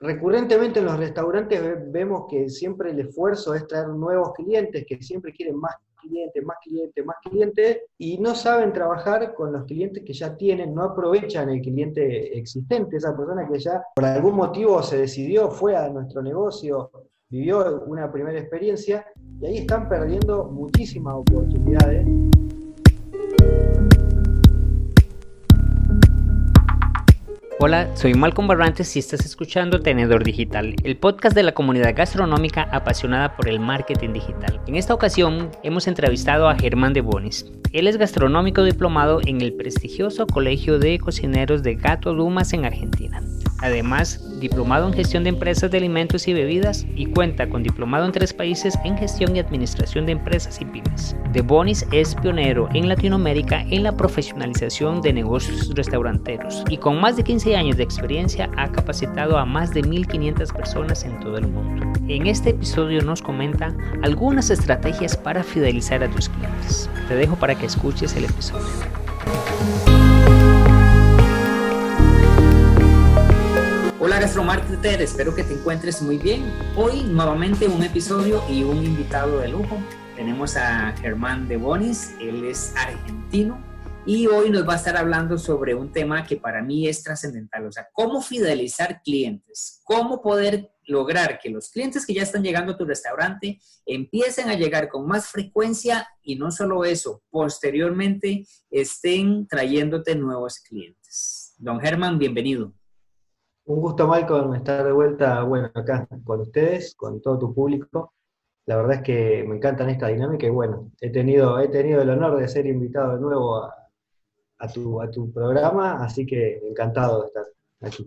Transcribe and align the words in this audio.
recurrentemente 0.00 0.78
en 0.78 0.86
los 0.86 0.96
restaurantes 0.96 1.60
vemos 1.90 2.26
que 2.30 2.48
siempre 2.48 2.90
el 2.90 3.00
esfuerzo 3.00 3.54
es 3.54 3.66
traer 3.66 3.88
nuevos 3.88 4.32
clientes, 4.34 4.84
que 4.86 5.02
siempre 5.02 5.32
quieren 5.32 5.56
más 5.56 5.74
clientes, 6.00 6.44
más 6.44 6.56
clientes, 6.62 7.04
más 7.04 7.16
clientes, 7.22 7.78
y 7.98 8.18
no 8.18 8.34
saben 8.34 8.72
trabajar 8.72 9.34
con 9.34 9.52
los 9.52 9.64
clientes 9.64 10.04
que 10.04 10.12
ya 10.12 10.36
tienen, 10.36 10.74
no 10.74 10.84
aprovechan 10.84 11.50
el 11.50 11.60
cliente 11.60 12.38
existente, 12.38 12.96
esa 12.96 13.16
persona 13.16 13.48
que 13.50 13.58
ya 13.58 13.82
por 13.94 14.04
algún 14.04 14.36
motivo 14.36 14.80
se 14.82 14.98
decidió, 14.98 15.50
fue 15.50 15.76
a 15.76 15.88
nuestro 15.88 16.22
negocio, 16.22 16.90
vivió 17.28 17.82
una 17.86 18.10
primera 18.12 18.38
experiencia, 18.38 19.04
y 19.40 19.46
ahí 19.46 19.58
están 19.58 19.88
perdiendo 19.88 20.44
muchísimas 20.44 21.16
oportunidades. 21.16 22.06
Hola, 27.60 27.90
soy 27.96 28.14
Malcolm 28.14 28.46
Barrantes 28.46 28.94
y 28.94 29.00
estás 29.00 29.26
escuchando 29.26 29.80
Tenedor 29.80 30.22
Digital, 30.22 30.76
el 30.84 30.96
podcast 30.96 31.34
de 31.34 31.42
la 31.42 31.54
comunidad 31.54 31.92
gastronómica 31.92 32.68
apasionada 32.70 33.34
por 33.34 33.48
el 33.48 33.58
marketing 33.58 34.12
digital. 34.12 34.60
En 34.68 34.76
esta 34.76 34.94
ocasión 34.94 35.50
hemos 35.64 35.88
entrevistado 35.88 36.48
a 36.48 36.54
Germán 36.54 36.92
de 36.92 37.00
Bonis. 37.00 37.50
Él 37.72 37.88
es 37.88 37.96
gastronómico 37.96 38.62
diplomado 38.62 39.20
en 39.26 39.40
el 39.40 39.54
prestigioso 39.54 40.28
Colegio 40.28 40.78
de 40.78 41.00
Cocineros 41.00 41.64
de 41.64 41.74
Gato 41.74 42.14
Dumas 42.14 42.52
en 42.52 42.64
Argentina. 42.64 43.20
Además, 43.60 44.20
diplomado 44.38 44.86
en 44.86 44.94
gestión 44.94 45.24
de 45.24 45.30
empresas 45.30 45.70
de 45.70 45.78
alimentos 45.78 46.28
y 46.28 46.32
bebidas 46.32 46.86
y 46.94 47.06
cuenta 47.06 47.48
con 47.48 47.62
diplomado 47.62 48.06
en 48.06 48.12
tres 48.12 48.32
países 48.32 48.78
en 48.84 48.96
gestión 48.96 49.34
y 49.34 49.40
administración 49.40 50.06
de 50.06 50.12
empresas 50.12 50.60
y 50.60 50.64
pymes. 50.64 51.16
De 51.32 51.42
Bonis 51.42 51.84
es 51.90 52.14
pionero 52.14 52.68
en 52.72 52.88
Latinoamérica 52.88 53.62
en 53.62 53.82
la 53.82 53.96
profesionalización 53.96 55.00
de 55.00 55.12
negocios 55.12 55.74
restauranteros 55.74 56.64
y 56.70 56.76
con 56.76 57.00
más 57.00 57.16
de 57.16 57.24
15 57.24 57.56
años 57.56 57.76
de 57.76 57.82
experiencia 57.82 58.48
ha 58.56 58.70
capacitado 58.70 59.38
a 59.38 59.44
más 59.44 59.74
de 59.74 59.82
1.500 59.82 60.52
personas 60.54 61.04
en 61.04 61.18
todo 61.20 61.36
el 61.38 61.48
mundo. 61.48 61.86
En 62.08 62.26
este 62.26 62.50
episodio 62.50 63.02
nos 63.02 63.22
comenta 63.22 63.76
algunas 64.02 64.50
estrategias 64.50 65.16
para 65.16 65.42
fidelizar 65.42 66.02
a 66.04 66.08
tus 66.08 66.28
clientes. 66.28 66.88
Te 67.08 67.16
dejo 67.16 67.36
para 67.36 67.54
que 67.56 67.66
escuches 67.66 68.14
el 68.16 68.24
episodio. 68.24 68.66
Hola 74.00 74.20
gastromarketer, 74.20 75.02
espero 75.02 75.34
que 75.34 75.42
te 75.42 75.54
encuentres 75.54 76.02
muy 76.02 76.18
bien. 76.18 76.44
Hoy 76.76 77.02
nuevamente 77.02 77.66
un 77.66 77.82
episodio 77.82 78.40
y 78.48 78.62
un 78.62 78.84
invitado 78.84 79.40
de 79.40 79.48
lujo. 79.48 79.76
Tenemos 80.14 80.56
a 80.56 80.92
Germán 80.98 81.48
de 81.48 81.56
Bonis, 81.56 82.14
él 82.20 82.44
es 82.44 82.72
argentino 82.76 83.60
y 84.06 84.28
hoy 84.28 84.50
nos 84.50 84.68
va 84.68 84.74
a 84.74 84.76
estar 84.76 84.96
hablando 84.96 85.36
sobre 85.36 85.74
un 85.74 85.90
tema 85.90 86.24
que 86.24 86.36
para 86.36 86.62
mí 86.62 86.86
es 86.86 87.02
trascendental, 87.02 87.66
o 87.66 87.72
sea, 87.72 87.88
cómo 87.92 88.22
fidelizar 88.22 89.02
clientes, 89.02 89.80
cómo 89.82 90.22
poder 90.22 90.70
lograr 90.86 91.40
que 91.40 91.50
los 91.50 91.68
clientes 91.68 92.06
que 92.06 92.14
ya 92.14 92.22
están 92.22 92.44
llegando 92.44 92.74
a 92.74 92.78
tu 92.78 92.84
restaurante 92.84 93.58
empiecen 93.84 94.48
a 94.48 94.54
llegar 94.54 94.88
con 94.88 95.08
más 95.08 95.26
frecuencia 95.26 96.06
y 96.22 96.36
no 96.36 96.52
solo 96.52 96.84
eso, 96.84 97.24
posteriormente 97.30 98.46
estén 98.70 99.48
trayéndote 99.48 100.14
nuevos 100.14 100.60
clientes. 100.60 101.56
Don 101.58 101.80
Germán, 101.80 102.20
bienvenido. 102.20 102.77
Un 103.68 103.82
gusto, 103.82 104.06
Malcolm, 104.06 104.54
estar 104.54 104.82
de 104.82 104.92
vuelta, 104.92 105.42
bueno, 105.42 105.70
acá 105.74 106.08
con 106.24 106.40
ustedes, 106.40 106.94
con 106.94 107.20
todo 107.20 107.38
tu 107.38 107.54
público. 107.54 108.14
La 108.64 108.76
verdad 108.76 108.94
es 108.94 109.02
que 109.02 109.44
me 109.46 109.56
encantan 109.56 109.90
esta 109.90 110.06
dinámica 110.06 110.46
y 110.46 110.50
bueno, 110.50 110.90
he 111.02 111.10
tenido, 111.10 111.58
he 111.58 111.68
tenido 111.68 112.00
el 112.00 112.08
honor 112.08 112.40
de 112.40 112.48
ser 112.48 112.64
invitado 112.64 113.16
de 113.16 113.20
nuevo 113.20 113.56
a, 113.56 114.68
tu, 114.72 115.02
a 115.02 115.10
tu 115.10 115.30
programa, 115.34 116.02
así 116.02 116.24
que 116.24 116.62
encantado 116.66 117.20
de 117.20 117.26
estar 117.26 117.44
aquí. 117.82 118.06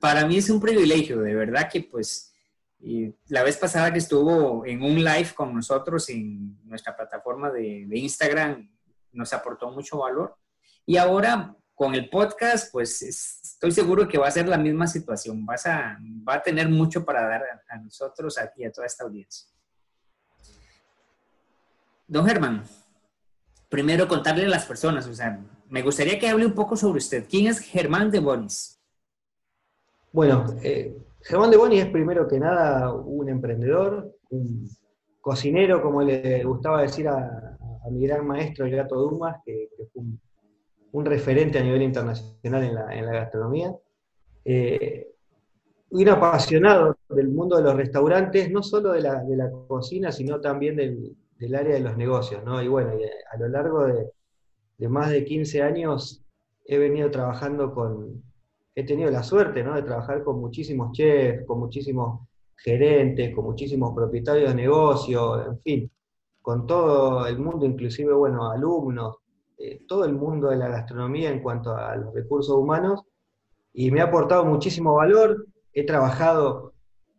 Para 0.00 0.26
mí 0.26 0.38
es 0.38 0.50
un 0.50 0.60
privilegio, 0.60 1.20
de 1.20 1.36
verdad 1.36 1.70
que 1.70 1.82
pues 1.82 2.34
la 3.28 3.44
vez 3.44 3.56
pasada 3.58 3.92
que 3.92 3.98
estuvo 3.98 4.66
en 4.66 4.82
un 4.82 4.96
live 5.04 5.30
con 5.36 5.54
nosotros 5.54 6.10
en 6.10 6.58
nuestra 6.64 6.96
plataforma 6.96 7.52
de, 7.52 7.84
de 7.86 7.96
Instagram, 7.96 8.68
nos 9.12 9.32
aportó 9.32 9.70
mucho 9.70 9.98
valor. 9.98 10.34
Y 10.84 10.96
ahora 10.96 11.56
con 11.76 11.94
el 11.94 12.08
podcast, 12.08 12.72
pues 12.72 13.02
estoy 13.02 13.70
seguro 13.70 14.08
que 14.08 14.16
va 14.16 14.28
a 14.28 14.30
ser 14.30 14.48
la 14.48 14.56
misma 14.56 14.86
situación. 14.86 15.44
Vas 15.44 15.66
a, 15.66 15.98
va 16.26 16.36
a 16.36 16.42
tener 16.42 16.70
mucho 16.70 17.04
para 17.04 17.28
dar 17.28 17.44
a, 17.68 17.76
nosotros 17.76 18.38
aquí, 18.38 18.64
a 18.64 18.72
toda 18.72 18.86
esta 18.86 19.04
audiencia. 19.04 19.46
Don 22.08 22.24
Germán, 22.24 22.64
primero 23.68 24.08
contarle 24.08 24.46
a 24.46 24.48
las 24.48 24.64
personas, 24.64 25.06
o 25.06 25.14
sea, 25.14 25.38
me 25.68 25.82
gustaría 25.82 26.18
que 26.18 26.28
hable 26.28 26.46
un 26.46 26.54
poco 26.54 26.78
sobre 26.78 26.96
usted. 26.96 27.26
¿Quién 27.28 27.46
es 27.46 27.58
Germán 27.58 28.10
de 28.10 28.20
Bonis? 28.20 28.80
Bueno, 30.12 30.46
eh, 30.62 30.96
Germán 31.20 31.50
de 31.50 31.58
Bonis 31.58 31.84
es 31.84 31.90
primero 31.90 32.26
que 32.26 32.40
nada 32.40 32.90
un 32.94 33.28
emprendedor, 33.28 34.16
un 34.30 34.66
cocinero, 35.20 35.82
como 35.82 36.00
le 36.00 36.42
gustaba 36.42 36.80
decir 36.80 37.06
a, 37.06 37.52
mi 37.90 38.04
gran 38.06 38.26
maestro, 38.26 38.64
el 38.64 38.74
gato 38.74 38.96
Dumas, 38.96 39.36
que, 39.44 39.68
que 39.76 39.84
fue 39.92 40.02
un 40.02 40.20
un 40.96 41.04
referente 41.04 41.58
a 41.58 41.62
nivel 41.62 41.82
internacional 41.82 42.64
en 42.64 42.74
la, 42.74 42.94
en 42.94 43.04
la 43.04 43.12
gastronomía. 43.12 43.70
Eh, 44.46 45.12
un 45.90 46.08
apasionado 46.08 46.96
del 47.10 47.28
mundo 47.28 47.58
de 47.58 47.64
los 47.64 47.76
restaurantes, 47.76 48.50
no 48.50 48.62
solo 48.62 48.92
de 48.92 49.02
la, 49.02 49.22
de 49.22 49.36
la 49.36 49.50
cocina, 49.68 50.10
sino 50.10 50.40
también 50.40 50.74
del, 50.74 51.14
del, 51.38 51.54
área 51.54 51.74
de 51.74 51.80
los 51.80 51.98
negocios. 51.98 52.42
¿no? 52.44 52.62
Y 52.62 52.68
bueno, 52.68 52.92
a 53.30 53.36
lo 53.36 53.48
largo 53.48 53.84
de, 53.84 54.10
de, 54.78 54.88
más 54.88 55.10
de 55.10 55.22
15 55.22 55.62
años 55.62 56.24
he 56.64 56.78
venido 56.78 57.10
trabajando 57.10 57.74
con, 57.74 58.22
he 58.74 58.82
tenido 58.86 59.10
la 59.10 59.22
suerte 59.22 59.62
¿no? 59.62 59.74
de 59.74 59.82
trabajar 59.82 60.24
con 60.24 60.40
muchísimos 60.40 60.92
chefs, 60.92 61.44
con 61.44 61.58
muchísimos 61.58 62.26
gerentes, 62.56 63.34
con 63.34 63.44
muchísimos 63.44 63.94
propietarios 63.94 64.48
de 64.48 64.54
negocios, 64.54 65.46
en 65.46 65.60
fin, 65.60 65.90
con 66.40 66.66
todo 66.66 67.26
el 67.26 67.38
mundo, 67.38 67.66
inclusive, 67.66 68.14
bueno, 68.14 68.50
alumnos, 68.50 69.18
eh, 69.66 69.82
todo 69.88 70.04
el 70.04 70.14
mundo 70.14 70.48
de 70.48 70.56
la 70.56 70.68
gastronomía 70.68 71.30
en 71.30 71.42
cuanto 71.42 71.74
a 71.74 71.96
los 71.96 72.14
recursos 72.14 72.56
humanos 72.56 73.02
y 73.72 73.90
me 73.90 74.00
ha 74.00 74.04
aportado 74.04 74.44
muchísimo 74.44 74.94
valor. 74.94 75.46
He 75.72 75.84
trabajado 75.84 76.72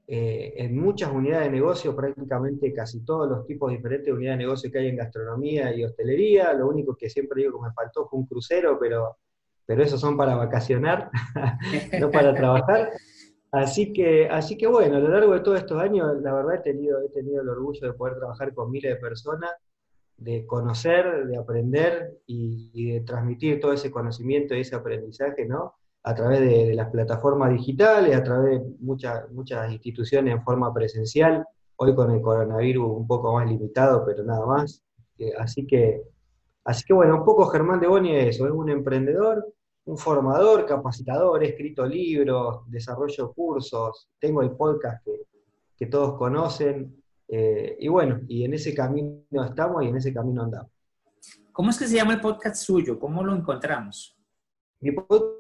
eh, 0.07 0.53
en 0.55 0.79
muchas 0.79 1.11
unidades 1.11 1.47
de 1.47 1.51
negocio, 1.51 1.95
prácticamente 1.95 2.73
casi 2.73 3.03
todos 3.03 3.29
los 3.29 3.45
tipos 3.45 3.71
diferentes 3.71 4.05
de 4.05 4.13
unidades 4.13 4.39
de 4.39 4.45
negocio 4.45 4.71
que 4.71 4.79
hay 4.79 4.87
en 4.87 4.95
gastronomía 4.95 5.75
y 5.75 5.83
hostelería. 5.83 6.53
Lo 6.53 6.69
único 6.69 6.95
que 6.95 7.09
siempre 7.09 7.41
digo 7.41 7.59
que 7.59 7.67
me 7.67 7.73
faltó 7.73 8.07
fue 8.07 8.19
un 8.19 8.25
crucero, 8.25 8.77
pero, 8.79 9.17
pero 9.65 9.83
esos 9.83 9.99
son 9.99 10.15
para 10.15 10.35
vacacionar, 10.35 11.11
no 11.99 12.09
para 12.09 12.33
trabajar. 12.33 12.91
Así 13.51 13.91
que, 13.91 14.29
así 14.29 14.57
que 14.57 14.67
bueno, 14.67 14.95
a 14.97 14.99
lo 14.99 15.09
largo 15.09 15.33
de 15.33 15.41
todos 15.41 15.59
estos 15.59 15.81
años, 15.81 16.21
la 16.21 16.33
verdad 16.33 16.55
he 16.55 16.59
tenido, 16.59 17.01
he 17.01 17.09
tenido 17.09 17.41
el 17.41 17.49
orgullo 17.49 17.91
de 17.91 17.93
poder 17.93 18.17
trabajar 18.17 18.53
con 18.53 18.71
miles 18.71 18.93
de 18.93 18.99
personas 18.99 19.51
de 20.17 20.45
conocer, 20.45 21.27
de 21.27 21.37
aprender 21.37 22.19
y, 22.25 22.93
de 22.93 23.01
transmitir 23.01 23.59
todo 23.59 23.73
ese 23.73 23.91
conocimiento 23.91 24.55
y 24.55 24.61
ese 24.61 24.75
aprendizaje, 24.75 25.45
¿no? 25.45 25.75
A 26.03 26.15
través 26.15 26.41
de, 26.41 26.73
las 26.73 26.89
plataformas 26.89 27.51
digitales, 27.51 28.15
a 28.15 28.23
través 28.23 28.59
de 28.59 28.65
muchas, 28.79 29.29
muchas 29.31 29.71
instituciones 29.71 30.33
en 30.33 30.43
forma 30.43 30.73
presencial, 30.73 31.45
hoy 31.75 31.93
con 31.93 32.11
el 32.11 32.21
coronavirus 32.21 32.89
un 32.89 33.07
poco 33.07 33.33
más 33.33 33.47
limitado, 33.47 34.03
pero 34.05 34.23
nada 34.23 34.45
más. 34.45 34.83
Eh, 35.19 35.33
así 35.37 35.67
que, 35.67 36.01
así 36.63 36.83
que 36.85 36.93
bueno, 36.93 37.17
un 37.17 37.25
poco 37.25 37.45
Germán 37.47 37.79
de 37.79 37.87
Boni 37.87 38.15
es 38.15 38.35
eso, 38.35 38.45
es 38.47 38.51
un 38.51 38.69
emprendedor, 38.69 39.45
un 39.85 39.97
formador, 39.97 40.65
capacitador, 40.65 41.43
he 41.43 41.49
escrito 41.49 41.85
libros, 41.85 42.63
desarrollo 42.67 43.31
cursos, 43.33 44.09
tengo 44.19 44.41
el 44.41 44.51
podcast 44.51 45.03
que, 45.05 45.21
que 45.77 45.85
todos 45.85 46.17
conocen, 46.17 47.01
eh, 47.27 47.77
y 47.79 47.87
bueno, 47.87 48.21
y 48.27 48.45
en 48.45 48.53
ese 48.53 48.73
camino 48.73 49.43
estamos 49.45 49.83
y 49.83 49.87
en 49.87 49.97
ese 49.97 50.13
camino 50.13 50.43
andamos. 50.43 50.71
¿Cómo 51.51 51.71
es 51.71 51.79
que 51.79 51.87
se 51.87 51.95
llama 51.95 52.13
el 52.13 52.21
podcast 52.21 52.57
suyo? 52.57 52.99
¿Cómo 52.99 53.23
lo 53.23 53.35
encontramos? 53.35 54.15
Mi 54.79 54.91
podcast 54.91 55.33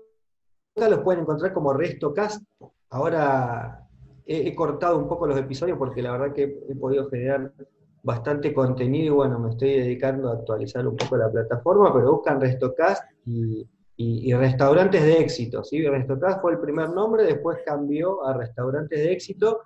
lo 0.75 1.03
pueden 1.03 1.21
encontrar 1.21 1.53
como 1.53 1.73
RestoCast. 1.73 2.43
Ahora 2.89 3.87
he, 4.25 4.53
cortado 4.55 4.97
un 4.97 5.07
poco 5.07 5.27
los 5.27 5.37
episodios 5.37 5.77
porque 5.77 6.01
la 6.01 6.11
verdad 6.11 6.33
que 6.33 6.43
he 6.43 6.75
podido 6.75 7.09
generar 7.09 7.53
bastante 8.03 8.53
contenido 8.53 9.05
y 9.05 9.15
bueno, 9.15 9.39
me 9.39 9.51
estoy 9.51 9.79
dedicando 9.79 10.29
a 10.29 10.33
actualizar 10.33 10.87
un 10.87 10.95
poco 10.95 11.17
la 11.17 11.31
plataforma, 11.31 11.93
pero 11.93 12.13
buscan 12.13 12.41
RestoCast 12.41 13.03
y, 13.25 13.67
y, 13.95 14.33
Restaurantes 14.33 15.03
de 15.03 15.19
Éxito. 15.19 15.63
¿sí? 15.63 15.85
RestoCast 15.87 16.41
fue 16.41 16.53
el 16.53 16.59
primer 16.59 16.89
nombre, 16.89 17.23
después 17.23 17.59
cambió 17.65 18.25
a 18.25 18.33
Restaurantes 18.33 18.99
de 18.99 19.11
Éxito 19.11 19.61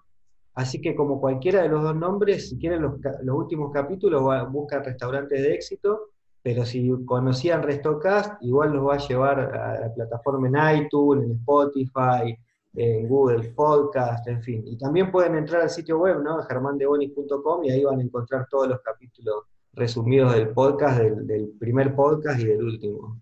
Así 0.53 0.81
que 0.81 0.95
como 0.95 1.19
cualquiera 1.21 1.61
de 1.61 1.69
los 1.69 1.81
dos 1.81 1.95
nombres, 1.95 2.49
si 2.49 2.57
quieren 2.57 2.81
los, 2.81 2.93
últimos 3.33 3.71
capítulos, 3.71 4.21
buscan 4.51 4.83
restaurantes 4.83 5.41
de 5.41 5.53
éxito, 5.53 6.09
pero 6.43 6.65
si 6.65 6.89
conocían 7.05 7.63
Restocast, 7.63 8.41
igual 8.41 8.73
los 8.73 8.87
va 8.87 8.95
a 8.95 9.07
llevar 9.07 9.39
a 9.39 9.79
la 9.79 9.93
plataforma 9.93 10.47
en 10.47 10.85
iTunes, 10.85 11.25
en 11.25 11.31
Spotify, 11.37 12.37
en 12.73 13.07
Google 13.07 13.49
Podcast, 13.49 14.27
en 14.27 14.41
fin. 14.41 14.63
Y 14.65 14.77
también 14.77 15.11
pueden 15.11 15.35
entrar 15.35 15.61
al 15.61 15.69
sitio 15.69 15.99
web, 15.99 16.21
¿no? 16.21 16.41
germandebonis.com 16.43 17.63
y 17.63 17.71
ahí 17.71 17.83
van 17.83 17.99
a 17.99 18.03
encontrar 18.03 18.47
todos 18.49 18.67
los 18.67 18.81
capítulos 18.81 19.45
resumidos 19.73 20.33
del 20.33 20.49
podcast, 20.49 20.99
del, 20.99 21.27
del 21.27 21.49
primer 21.59 21.95
podcast 21.95 22.39
y 22.41 22.45
del 22.45 22.63
último, 22.63 23.21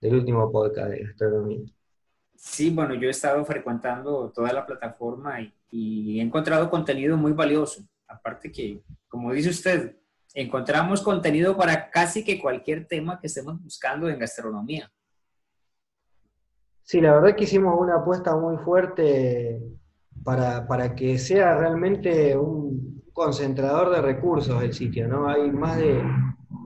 del 0.00 0.14
último 0.16 0.50
podcast 0.50 0.90
de 0.90 1.04
gastronomía. 1.04 1.64
Sí, 2.34 2.70
bueno, 2.70 2.94
yo 2.94 3.08
he 3.08 3.10
estado 3.10 3.44
frecuentando 3.44 4.30
toda 4.30 4.52
la 4.52 4.66
plataforma 4.66 5.40
y, 5.40 5.52
he 5.70 6.20
encontrado 6.20 6.70
contenido 6.70 7.16
muy 7.16 7.32
valioso. 7.32 7.82
Aparte 8.08 8.50
que, 8.50 8.82
como 9.08 9.32
dice 9.32 9.50
usted, 9.50 9.96
encontramos 10.34 11.02
contenido 11.02 11.56
para 11.56 11.90
casi 11.90 12.24
que 12.24 12.40
cualquier 12.40 12.86
tema 12.86 13.18
que 13.18 13.26
estemos 13.26 13.62
buscando 13.62 14.08
en 14.08 14.18
gastronomía. 14.18 14.90
Sí, 16.82 17.00
la 17.00 17.14
verdad 17.14 17.34
que 17.34 17.44
hicimos 17.44 17.74
una 17.78 17.96
apuesta 17.96 18.36
muy 18.36 18.58
fuerte 18.58 19.60
para, 20.22 20.66
para 20.66 20.94
que 20.94 21.18
sea 21.18 21.56
realmente 21.56 22.36
un 22.36 23.02
concentrador 23.12 23.90
de 23.90 24.02
recursos 24.02 24.62
el 24.62 24.72
sitio, 24.72 25.08
¿no? 25.08 25.28
Hay 25.28 25.50
más 25.50 25.78
de 25.78 26.00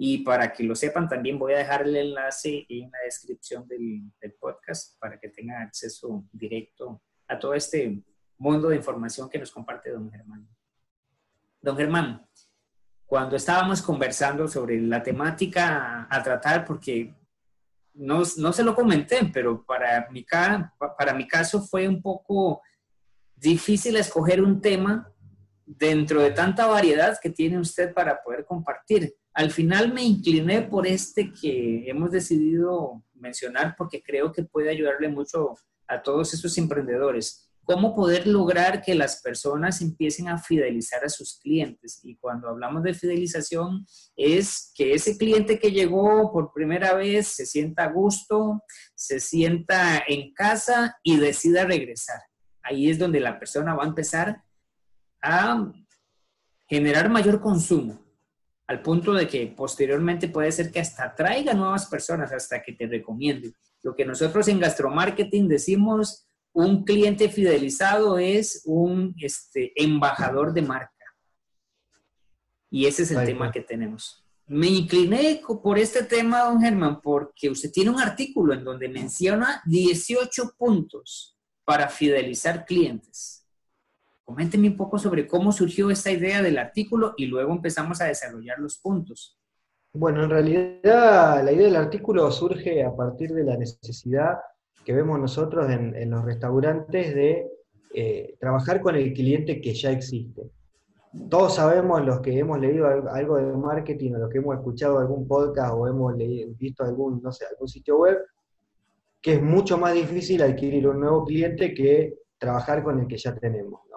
y 0.00 0.18
para 0.18 0.52
que 0.52 0.62
lo 0.62 0.76
sepan 0.76 1.08
también 1.08 1.38
voy 1.38 1.54
a 1.54 1.58
dejar 1.58 1.82
el 1.82 1.96
enlace 1.96 2.64
en 2.68 2.90
la 2.90 2.98
descripción 3.04 3.66
del, 3.66 4.12
podcast 4.38 4.98
para 5.00 5.18
que 5.18 5.28
tengan 5.28 5.62
acceso 5.62 6.24
directo 6.32 7.02
a 7.26 7.38
todo 7.38 7.54
este 7.54 8.02
mundo 8.36 8.68
de 8.68 8.76
información 8.76 9.28
que 9.28 9.38
nos 9.38 9.50
comparte 9.50 9.90
don 9.90 10.10
Germán. 10.10 10.48
Don 11.60 11.76
Germán, 11.76 12.24
cuando 13.06 13.34
estábamos 13.34 13.82
conversando 13.82 14.46
sobre 14.46 14.80
la 14.80 15.02
temática 15.02 16.06
a, 16.08 16.22
tratar, 16.22 16.64
porque 16.64 17.12
no, 17.94 18.22
no, 18.36 18.52
se 18.52 18.62
lo 18.62 18.76
comenté, 18.76 19.28
pero 19.32 19.64
para 19.64 20.08
mi, 20.10 20.24
para 20.96 21.14
mi 21.14 21.26
caso 21.26 21.60
fue 21.60 21.88
un 21.88 22.00
poco 22.00 22.62
difícil 23.34 23.96
escoger 23.96 24.40
un 24.40 24.60
tema 24.60 25.12
dentro 25.68 26.22
de 26.22 26.30
tanta 26.30 26.66
variedad 26.66 27.18
que 27.20 27.28
tiene 27.28 27.58
usted 27.58 27.92
para 27.92 28.22
poder 28.22 28.46
compartir. 28.46 29.14
Al 29.34 29.50
final 29.50 29.92
me 29.92 30.02
incliné 30.02 30.62
por 30.62 30.86
este 30.86 31.30
que 31.30 31.88
hemos 31.88 32.10
decidido 32.10 33.04
mencionar 33.14 33.74
porque 33.76 34.02
creo 34.02 34.32
que 34.32 34.44
puede 34.44 34.70
ayudarle 34.70 35.08
mucho 35.08 35.54
a 35.86 36.02
todos 36.02 36.32
esos 36.32 36.56
emprendedores. 36.56 37.50
¿Cómo 37.64 37.94
poder 37.94 38.26
lograr 38.26 38.80
que 38.80 38.94
las 38.94 39.20
personas 39.20 39.82
empiecen 39.82 40.30
a 40.30 40.38
fidelizar 40.38 41.04
a 41.04 41.10
sus 41.10 41.38
clientes? 41.38 42.00
Y 42.02 42.16
cuando 42.16 42.48
hablamos 42.48 42.82
de 42.82 42.94
fidelización 42.94 43.86
es 44.16 44.72
que 44.74 44.94
ese 44.94 45.18
cliente 45.18 45.58
que 45.58 45.70
llegó 45.70 46.32
por 46.32 46.50
primera 46.54 46.94
vez 46.94 47.28
se 47.28 47.44
sienta 47.44 47.84
a 47.84 47.92
gusto, 47.92 48.62
se 48.94 49.20
sienta 49.20 50.02
en 50.08 50.32
casa 50.32 50.96
y 51.02 51.18
decida 51.18 51.66
regresar. 51.66 52.22
Ahí 52.62 52.88
es 52.88 52.98
donde 52.98 53.20
la 53.20 53.38
persona 53.38 53.74
va 53.74 53.84
a 53.84 53.88
empezar 53.88 54.42
a 55.22 55.72
generar 56.68 57.08
mayor 57.08 57.40
consumo, 57.40 57.98
al 58.66 58.82
punto 58.82 59.14
de 59.14 59.26
que 59.26 59.46
posteriormente 59.46 60.28
puede 60.28 60.52
ser 60.52 60.70
que 60.70 60.80
hasta 60.80 61.14
traiga 61.14 61.54
nuevas 61.54 61.86
personas, 61.86 62.32
hasta 62.32 62.62
que 62.62 62.72
te 62.72 62.86
recomiende. 62.86 63.52
Lo 63.82 63.94
que 63.94 64.04
nosotros 64.04 64.46
en 64.48 64.60
gastromarketing 64.60 65.48
decimos, 65.48 66.26
un 66.52 66.84
cliente 66.84 67.28
fidelizado 67.28 68.18
es 68.18 68.62
un 68.64 69.14
este, 69.20 69.72
embajador 69.76 70.52
de 70.52 70.62
marca. 70.62 70.92
Y 72.70 72.86
ese 72.86 73.04
es 73.04 73.12
el 73.12 73.24
tema 73.24 73.50
que 73.50 73.62
tenemos. 73.62 74.24
Me 74.46 74.66
incliné 74.66 75.42
por 75.62 75.78
este 75.78 76.02
tema, 76.04 76.44
don 76.44 76.60
Germán, 76.60 77.00
porque 77.00 77.50
usted 77.50 77.70
tiene 77.70 77.90
un 77.90 78.00
artículo 78.00 78.54
en 78.54 78.64
donde 78.64 78.88
menciona 78.88 79.62
18 79.66 80.54
puntos 80.56 81.38
para 81.64 81.88
fidelizar 81.88 82.64
clientes. 82.64 83.37
Coménteme 84.28 84.68
un 84.68 84.76
poco 84.76 84.98
sobre 84.98 85.26
cómo 85.26 85.52
surgió 85.52 85.90
esta 85.90 86.10
idea 86.10 86.42
del 86.42 86.58
artículo 86.58 87.14
y 87.16 87.24
luego 87.24 87.50
empezamos 87.50 88.02
a 88.02 88.04
desarrollar 88.04 88.58
los 88.58 88.76
puntos. 88.76 89.38
Bueno, 89.94 90.22
en 90.22 90.28
realidad 90.28 91.42
la 91.42 91.50
idea 91.50 91.64
del 91.64 91.76
artículo 91.76 92.30
surge 92.30 92.84
a 92.84 92.94
partir 92.94 93.32
de 93.32 93.42
la 93.42 93.56
necesidad 93.56 94.36
que 94.84 94.92
vemos 94.92 95.18
nosotros 95.18 95.70
en, 95.70 96.10
los 96.10 96.26
restaurantes 96.26 97.14
de 97.14 97.48
eh, 97.94 98.36
trabajar 98.38 98.82
con 98.82 98.96
el 98.96 99.14
cliente 99.14 99.62
que 99.62 99.72
ya 99.72 99.92
existe. 99.92 100.42
Todos 101.30 101.54
sabemos, 101.54 102.04
los 102.04 102.20
que 102.20 102.38
hemos 102.38 102.60
leído 102.60 102.86
algo 102.86 103.38
de 103.38 103.56
marketing 103.56 104.12
o 104.12 104.18
los 104.18 104.28
que 104.28 104.38
hemos 104.38 104.56
escuchado 104.56 104.98
algún 104.98 105.26
podcast 105.26 105.72
o 105.72 105.88
hemos 105.88 106.14
visto 106.58 106.84
algún, 106.84 107.22
no 107.22 107.32
sé, 107.32 107.46
algún 107.46 107.66
sitio 107.66 107.96
web, 107.96 108.18
que 109.22 109.36
es 109.36 109.42
mucho 109.42 109.78
más 109.78 109.94
difícil 109.94 110.42
adquirir 110.42 110.86
un 110.86 111.00
nuevo 111.00 111.24
cliente 111.24 111.72
que 111.72 112.18
trabajar 112.36 112.82
con 112.82 113.00
el 113.00 113.06
que 113.08 113.16
ya 113.16 113.34
tenemos. 113.34 113.87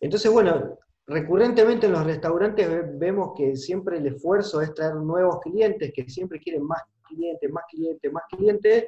Entonces, 0.00 0.30
bueno, 0.30 0.78
recurrentemente 1.06 1.86
en 1.86 1.92
los 1.92 2.04
restaurantes 2.04 2.68
vemos 2.98 3.32
que 3.36 3.56
siempre 3.56 3.98
el 3.98 4.06
esfuerzo 4.06 4.60
es 4.60 4.74
traer 4.74 4.96
nuevos 4.96 5.40
clientes, 5.40 5.92
que 5.94 6.08
siempre 6.08 6.40
quieren 6.40 6.64
más 6.64 6.82
clientes, 7.08 7.50
más 7.50 7.64
clientes, 7.70 8.12
más 8.12 8.24
clientes, 8.30 8.84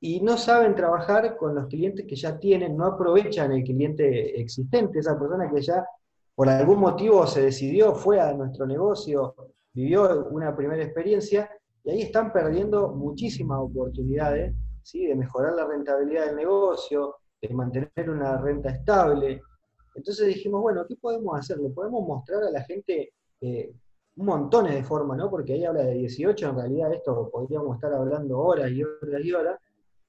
y 0.00 0.20
no 0.20 0.36
saben 0.36 0.74
trabajar 0.74 1.36
con 1.36 1.54
los 1.54 1.66
clientes 1.66 2.06
que 2.06 2.14
ya 2.14 2.38
tienen, 2.38 2.76
no 2.76 2.86
aprovechan 2.86 3.50
el 3.52 3.64
cliente 3.64 4.40
existente, 4.40 5.00
esa 5.00 5.18
persona 5.18 5.50
que 5.52 5.60
ya 5.60 5.84
por 6.34 6.48
algún 6.48 6.78
motivo 6.78 7.26
se 7.26 7.42
decidió, 7.42 7.94
fue 7.96 8.20
a 8.20 8.32
nuestro 8.32 8.64
negocio, 8.64 9.34
vivió 9.72 10.26
una 10.26 10.54
primera 10.54 10.84
experiencia, 10.84 11.50
y 11.82 11.90
ahí 11.90 12.02
están 12.02 12.32
perdiendo 12.32 12.90
muchísimas 12.90 13.58
oportunidades 13.58 14.54
¿sí? 14.82 15.06
de 15.06 15.16
mejorar 15.16 15.54
la 15.54 15.66
rentabilidad 15.66 16.26
del 16.26 16.36
negocio, 16.36 17.16
de 17.42 17.48
mantener 17.48 18.08
una 18.08 18.40
renta 18.40 18.70
estable, 18.70 19.42
entonces 19.98 20.28
dijimos, 20.28 20.62
bueno, 20.62 20.86
¿qué 20.86 20.96
podemos 20.96 21.38
hacer? 21.38 21.58
Le 21.58 21.70
podemos 21.70 22.06
mostrar 22.06 22.44
a 22.44 22.50
la 22.50 22.62
gente 22.62 23.12
eh, 23.40 23.72
un 24.16 24.26
montón 24.26 24.66
de 24.66 24.82
formas, 24.82 25.18
¿no? 25.18 25.28
Porque 25.28 25.54
ahí 25.54 25.64
habla 25.64 25.82
de 25.82 25.94
18, 25.94 26.48
en 26.48 26.56
realidad 26.56 26.92
esto 26.92 27.28
podríamos 27.30 27.76
estar 27.76 27.92
hablando 27.92 28.38
horas 28.38 28.70
y 28.70 28.82
horas 28.82 29.24
y 29.24 29.32
horas, 29.32 29.60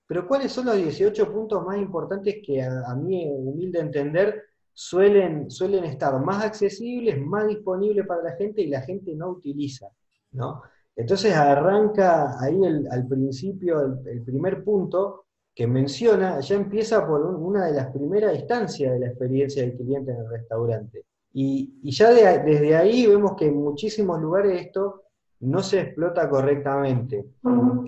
pero 0.07 0.27
¿cuáles 0.27 0.51
son 0.51 0.67
los 0.67 0.75
18 0.75 1.31
puntos 1.31 1.65
más 1.65 1.77
importantes 1.77 2.37
que 2.45 2.61
a, 2.61 2.95
mí, 2.95 3.27
humilde 3.29 3.79
entender, 3.79 4.43
suelen, 4.73 5.49
suelen 5.49 5.83
estar 5.83 6.19
más 6.23 6.43
accesibles, 6.43 7.19
más 7.19 7.47
disponibles 7.47 8.05
para 8.07 8.23
la 8.23 8.31
gente 8.33 8.61
y 8.61 8.67
la 8.67 8.81
gente 8.81 9.15
no 9.15 9.29
utiliza, 9.29 9.87
¿no? 10.31 10.61
Entonces 10.95 11.33
arranca 11.33 12.39
ahí 12.41 12.59
al 12.65 13.07
principio, 13.07 13.99
el 14.05 14.21
primer 14.23 14.63
punto, 14.63 15.25
que 15.53 15.67
menciona 15.67 16.39
ya 16.39 16.55
empieza 16.55 17.05
por 17.05 17.21
una 17.21 17.65
de 17.65 17.73
las 17.73 17.87
primeras 17.91 18.35
instancias 18.35 18.93
de 18.93 18.99
la 18.99 19.07
experiencia 19.07 19.61
del 19.61 19.75
cliente 19.75 20.11
en 20.11 20.17
el 20.17 20.29
restaurante. 20.29 21.05
Y, 21.33 21.91
ya 21.91 22.11
desde 22.11 22.75
ahí 22.75 23.05
vemos 23.05 23.35
que 23.35 23.47
en 23.47 23.57
muchísimos 23.57 24.19
lugares 24.21 24.61
esto 24.61 25.03
no 25.41 25.61
se 25.61 25.81
explota 25.81 26.29
correctamente. 26.29 27.25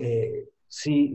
Eh, 0.00 0.48
si, 0.68 1.14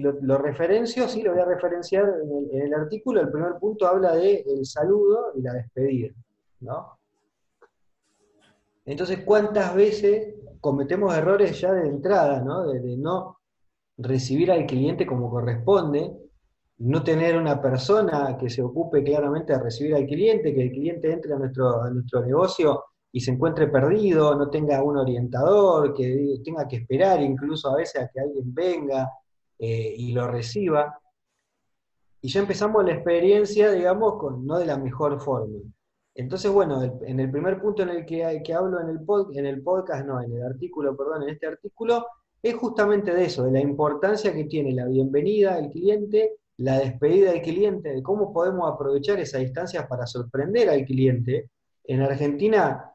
lo, 0.00 0.38
referencio, 0.38 1.08
sí 1.08 1.22
lo 1.22 1.32
voy 1.32 1.40
a 1.40 1.46
referenciar 1.46 2.04
en 2.52 2.60
el, 2.60 2.74
artículo, 2.74 3.20
el 3.20 3.30
primer 3.30 3.54
punto 3.58 3.86
habla 3.86 4.14
de 4.14 4.44
el 4.46 4.66
saludo 4.66 5.32
y 5.34 5.42
la 5.42 5.54
despedida, 5.54 6.12
¿no? 6.60 6.98
Entonces, 8.84 9.20
¿cuántas 9.24 9.74
veces 9.74 10.34
cometemos 10.60 11.16
errores 11.16 11.60
ya 11.60 11.72
de 11.72 11.88
entrada, 11.88 12.40
¿no? 12.40 12.66
de 12.68 12.96
no 12.96 13.38
recibir 13.98 14.50
al 14.50 14.66
cliente 14.66 15.06
como 15.06 15.30
corresponde, 15.30 16.12
no 16.78 17.02
tener 17.02 17.36
una 17.36 17.60
persona 17.60 18.36
que 18.38 18.50
se 18.50 18.62
ocupe 18.62 19.04
claramente 19.04 19.52
de 19.52 19.60
recibir 19.60 19.94
al 19.94 20.06
cliente, 20.06 20.54
que 20.54 20.62
el 20.62 20.72
cliente 20.72 21.12
entre 21.12 21.34
a 21.34 21.38
nuestro, 21.38 21.88
nuestro 21.90 22.24
negocio 22.24 22.84
y 23.12 23.20
se 23.20 23.30
encuentre 23.30 23.68
perdido, 23.68 24.34
no 24.34 24.48
tenga 24.48 24.82
un 24.82 24.96
orientador, 24.96 25.94
que 25.94 26.40
tenga 26.42 26.66
que 26.66 26.76
esperar 26.76 27.22
incluso 27.22 27.70
a 27.70 27.76
veces 27.76 28.02
a 28.02 28.08
que 28.08 28.20
alguien 28.20 28.54
venga 28.54 29.10
eh, 29.58 29.94
y 29.96 30.12
lo 30.12 30.26
reciba. 30.26 30.98
Y 32.22 32.28
ya 32.28 32.40
empezamos 32.40 32.84
la 32.84 32.94
experiencia, 32.94 33.70
digamos, 33.70 34.16
con, 34.18 34.46
no 34.46 34.58
de 34.58 34.66
la 34.66 34.78
mejor 34.78 35.20
forma. 35.20 35.58
Entonces, 36.14 36.50
bueno, 36.50 36.82
en 36.82 37.20
el 37.20 37.30
primer 37.30 37.60
punto 37.60 37.82
en 37.82 37.90
el 37.90 38.06
que, 38.06 38.42
que 38.44 38.54
hablo 38.54 38.80
en 38.80 38.88
el, 38.88 39.00
en 39.38 39.46
el 39.46 39.62
podcast, 39.62 40.06
no, 40.06 40.20
en 40.20 40.32
el 40.32 40.42
artículo, 40.42 40.96
perdón, 40.96 41.24
en 41.24 41.30
este 41.30 41.46
artículo, 41.46 42.06
es 42.42 42.54
justamente 42.54 43.14
de 43.14 43.24
eso, 43.24 43.44
de 43.44 43.52
la 43.52 43.60
importancia 43.60 44.32
que 44.32 44.44
tiene 44.44 44.72
la 44.72 44.86
bienvenida 44.86 45.54
al 45.54 45.70
cliente, 45.70 46.36
la 46.58 46.78
despedida 46.78 47.32
del 47.32 47.42
cliente, 47.42 47.94
de 47.94 48.02
cómo 48.02 48.32
podemos 48.32 48.72
aprovechar 48.72 49.20
esa 49.20 49.38
distancia 49.38 49.86
para 49.88 50.06
sorprender 50.06 50.68
al 50.68 50.84
cliente. 50.84 51.50
En 51.84 52.02
Argentina 52.02 52.92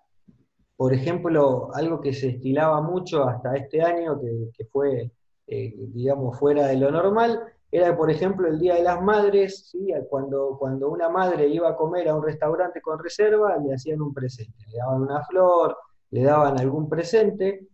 por 0.77 0.94
ejemplo, 0.94 1.72
algo 1.74 2.00
que 2.00 2.13
se 2.13 2.30
estilaba 2.30 2.82
mucho 2.82 3.27
hasta 3.27 3.56
este 3.56 3.82
año, 3.82 4.22
que, 4.22 4.66
fue, 4.66 5.12
eh, 5.48 5.74
digamos, 5.75 6.38
fuera 6.38 6.68
de 6.68 6.77
lo 6.77 6.92
normal, 6.92 7.42
era, 7.72 7.98
por 7.98 8.12
ejemplo, 8.12 8.48
el 8.48 8.60
Día 8.60 8.75
de 8.75 8.84
las 8.84 9.01
Madres, 9.01 9.75
cuando, 10.08 10.56
cuando 10.60 10.89
una 10.89 11.10
madre 11.10 11.48
iba 11.48 11.70
a 11.70 11.75
comer 11.75 12.08
a 12.08 12.16
un 12.16 12.24
restaurante 12.24 12.80
con 12.80 13.00
reserva, 13.00 13.58
le 13.58 13.74
hacían 13.74 14.01
un 14.01 14.13
presente, 14.13 14.66
le 14.72 14.77
daban 14.77 15.01
una 15.01 15.24
flor, 15.25 15.75
le 16.12 16.24
daban 16.24 16.60
algún 16.60 16.88
presente, 16.88 17.68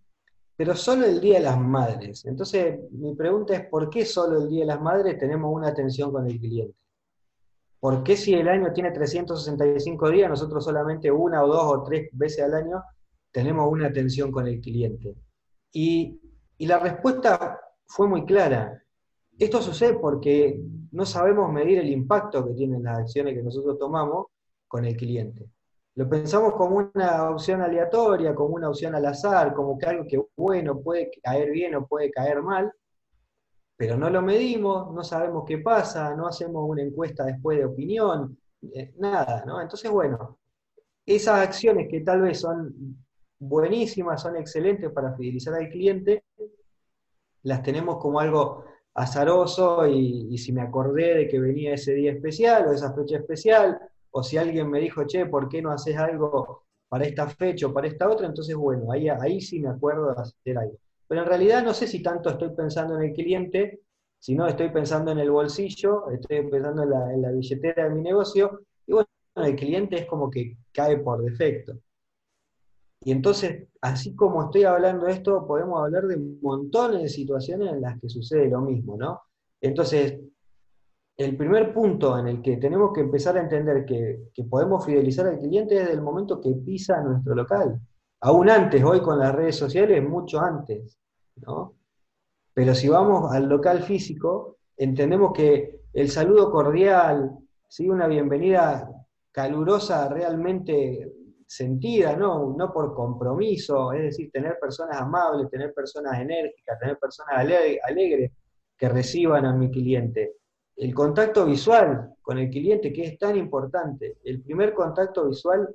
pero 0.64 0.78
solo 0.78 1.06
el 1.06 1.20
Día 1.20 1.40
de 1.40 1.44
las 1.44 1.60
Madres. 1.60 2.24
Entonces, 2.24 2.80
mi 2.92 3.14
pregunta 3.16 3.54
es, 3.54 3.68
¿por 3.68 3.90
qué 3.90 4.06
solo 4.06 4.42
el 4.42 4.48
Día 4.48 4.62
de 4.62 4.68
las 4.68 4.80
Madres 4.80 5.18
tenemos 5.18 5.54
una 5.54 5.68
atención 5.68 6.10
con 6.10 6.26
el 6.26 6.40
cliente? 6.40 6.78
¿Por 7.82 8.02
qué 8.02 8.16
si 8.16 8.34
el 8.34 8.48
año 8.48 8.72
tiene 8.72 8.92
365 8.92 10.10
días, 10.10 10.30
nosotros 10.30 10.64
solamente 10.64 11.12
una 11.12 11.44
o 11.44 11.48
dos 11.48 11.64
o 11.66 11.84
tres 11.84 12.08
veces 12.14 12.46
al 12.46 12.54
año 12.54 12.82
tenemos 13.30 13.70
una 13.70 13.88
atención 13.88 14.32
con 14.32 14.48
el 14.48 14.62
cliente? 14.62 15.14
Y, 15.74 16.18
la 16.60 16.80
respuesta 16.80 17.60
fue 17.86 18.08
muy 18.08 18.24
clara. 18.24 18.82
Esto 19.38 19.62
sucede 19.62 19.96
porque 19.96 20.62
no 20.94 21.06
sabemos 21.06 21.52
medir 21.52 21.80
el 21.80 21.90
impacto 21.90 22.48
que 22.48 22.54
tienen 22.54 22.84
las 22.84 23.00
acciones 23.00 23.34
que 23.34 23.44
nosotros 23.44 23.78
tomamos 23.78 24.28
con 24.70 24.86
el 24.86 24.96
cliente. 24.96 25.46
Lo 25.96 26.10
pensamos 26.10 26.54
como 26.54 26.92
una 26.94 27.30
opción 27.30 27.62
aleatoria, 27.62 28.34
como 28.34 28.56
una 28.56 28.70
opción 28.70 28.96
al 28.96 29.06
azar, 29.06 29.54
como 29.54 29.78
que 29.78 29.86
algo 29.86 30.06
que, 30.08 30.20
bueno, 30.36 30.80
puede 30.80 31.12
caer 31.22 31.52
bien 31.52 31.76
o 31.76 31.86
puede 31.86 32.10
caer 32.10 32.42
mal, 32.42 32.72
pero 33.78 33.98
no 33.98 34.10
lo 34.10 34.22
medimos, 34.22 34.94
no 34.94 35.04
sabemos 35.04 35.44
qué 35.48 35.60
pasa, 35.60 36.16
no 36.16 36.28
hacemos 36.28 36.68
una 36.68 36.82
encuesta 36.82 37.26
después 37.26 37.58
de 37.58 37.66
opinión, 37.66 38.38
eh, 38.74 38.94
nada, 38.98 39.44
¿no? 39.46 39.62
Entonces, 39.62 39.92
bueno, 39.92 40.40
esas 41.06 41.40
acciones 41.40 41.88
que 41.90 42.02
tal 42.02 42.22
vez 42.22 42.40
son 42.40 42.74
buenísimas, 43.40 44.22
son 44.22 44.38
excelentes 44.38 44.92
para 44.92 45.16
fidelizar 45.16 45.54
al 45.54 45.70
cliente, 45.70 46.24
las 47.44 47.62
tenemos 47.62 47.98
como 47.98 48.20
algo 48.20 48.66
azaroso 48.94 49.88
y, 49.88 50.38
si 50.38 50.54
me 50.54 50.62
acordé 50.62 51.16
de 51.16 51.28
que 51.28 51.40
venía 51.40 51.74
ese 51.74 51.94
día 51.94 52.12
especial 52.12 52.68
o 52.68 52.72
esa 52.72 52.94
fecha 52.94 53.18
especial, 53.18 53.80
o 54.16 54.24
si 54.24 54.38
alguien 54.38 54.70
me 54.70 54.80
dijo, 54.80 55.06
che, 55.06 55.26
¿por 55.26 55.50
qué 55.50 55.62
no 55.62 55.72
haces 55.72 55.98
algo 55.98 56.66
para 56.88 57.06
esta 57.06 57.28
fecha 57.28 57.68
o 57.68 57.74
para 57.74 57.88
esta 57.88 58.08
otra? 58.10 58.28
Entonces, 58.28 58.56
bueno, 58.56 58.92
ahí, 58.92 59.10
ahí 59.10 59.42
sí 59.42 59.60
me 59.60 59.70
acuerdo 59.70 60.14
de 60.14 60.22
hacer 60.22 60.58
algo. 60.58 60.78
Pero 61.08 61.22
en 61.22 61.28
realidad 61.28 61.64
no 61.64 61.74
sé 61.74 61.88
si 61.88 62.02
tanto 62.04 62.30
estoy 62.30 62.52
pensando 62.52 62.96
en 62.96 63.10
el 63.10 63.14
cliente, 63.14 63.82
sino 64.20 64.48
estoy 64.48 64.70
pensando 64.70 65.12
en 65.12 65.20
el 65.20 65.32
bolsillo, 65.32 66.10
estoy 66.12 66.48
pensando 66.48 66.84
en 66.84 67.22
la, 67.22 67.32
billetera 67.32 67.86
de 67.86 67.90
mi 67.90 68.02
negocio, 68.02 68.62
y 68.86 68.94
bueno, 68.94 69.10
el 69.36 69.56
cliente 69.56 69.96
es 69.98 70.06
como 70.06 70.30
que 70.30 70.58
cae 70.72 70.98
por 71.00 71.24
defecto. 71.24 71.74
Y 73.02 73.12
entonces, 73.12 73.68
así 73.82 74.16
como 74.16 74.44
estoy 74.44 74.64
hablando 74.64 75.08
de 75.08 75.14
esto, 75.14 75.46
podemos 75.48 75.84
hablar 75.84 76.04
de 76.04 76.18
montones 76.42 77.02
de 77.02 77.10
situaciones 77.10 77.74
en 77.74 77.82
las 77.82 78.00
que 78.00 78.10
sucede 78.10 78.48
lo 78.50 78.62
mismo, 78.62 78.96
¿no? 78.96 79.22
Entonces, 79.60 80.20
el 81.18 81.38
primer 81.38 81.74
punto 81.74 82.18
en 82.18 82.28
el 82.28 82.42
que 82.42 82.58
tenemos 82.58 82.92
que 82.94 83.02
empezar 83.02 83.38
a 83.38 83.42
entender 83.42 83.86
que, 83.86 84.32
podemos 84.50 84.86
fidelizar 84.86 85.28
al 85.28 85.40
cliente 85.40 85.76
es 85.76 85.82
desde 85.82 85.94
el 85.94 86.02
momento 86.02 86.42
que 86.42 86.52
pisa 86.54 87.02
nuestro 87.02 87.36
local 87.36 87.80
aún 88.24 88.50
antes, 88.50 88.82
hoy 88.84 89.02
con 89.02 89.20
las 89.20 89.36
redes 89.36 89.58
sociales, 89.58 90.02
mucho 90.02 90.40
antes, 90.40 90.98
¿no? 91.36 91.76
Pero 92.54 92.74
si 92.74 92.88
vamos 92.88 93.34
al 93.34 93.50
local 93.50 93.84
físico, 93.84 94.60
entendemos 94.78 95.34
que 95.34 95.82
el 95.92 96.10
saludo 96.10 96.50
cordial, 96.50 97.32
¿sí? 97.68 97.90
una 97.90 98.08
bienvenida 98.08 98.90
calurosa 99.32 100.08
realmente 100.08 101.12
sentida, 101.46 102.16
¿no? 102.16 102.56
no 102.58 102.72
por 102.72 102.94
compromiso, 102.94 103.92
es 103.92 104.04
decir, 104.04 104.32
tener 104.32 104.58
personas 104.60 105.02
amables, 105.02 105.50
tener 105.50 105.74
personas 105.74 106.20
enérgicas, 106.20 106.80
tener 106.80 106.98
personas 106.98 107.36
alegres 107.38 108.32
que 108.78 108.90
reciban 108.90 109.46
a 109.46 109.54
mi 109.54 109.70
cliente. 109.70 110.38
El 110.76 110.94
contacto 110.94 111.46
visual 111.46 112.16
con 112.22 112.40
el 112.40 112.50
cliente, 112.50 112.92
que 112.92 113.04
es 113.04 113.18
tan 113.18 113.36
importante, 113.36 114.18
el 114.24 114.42
primer 114.42 114.74
contacto 114.74 115.28
visual 115.28 115.70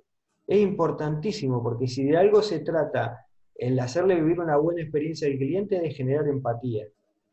es 0.46 0.58
importantísimo, 0.60 1.62
porque 1.62 1.86
si 1.86 2.04
de 2.04 2.16
algo 2.16 2.42
se 2.42 2.60
trata, 2.60 3.26
el 3.54 3.78
hacerle 3.78 4.16
vivir 4.16 4.40
una 4.40 4.56
buena 4.56 4.82
experiencia 4.82 5.28
al 5.28 5.36
cliente 5.36 5.76
es 5.76 5.82
de 5.82 5.90
generar 5.90 6.26
empatía. 6.26 6.86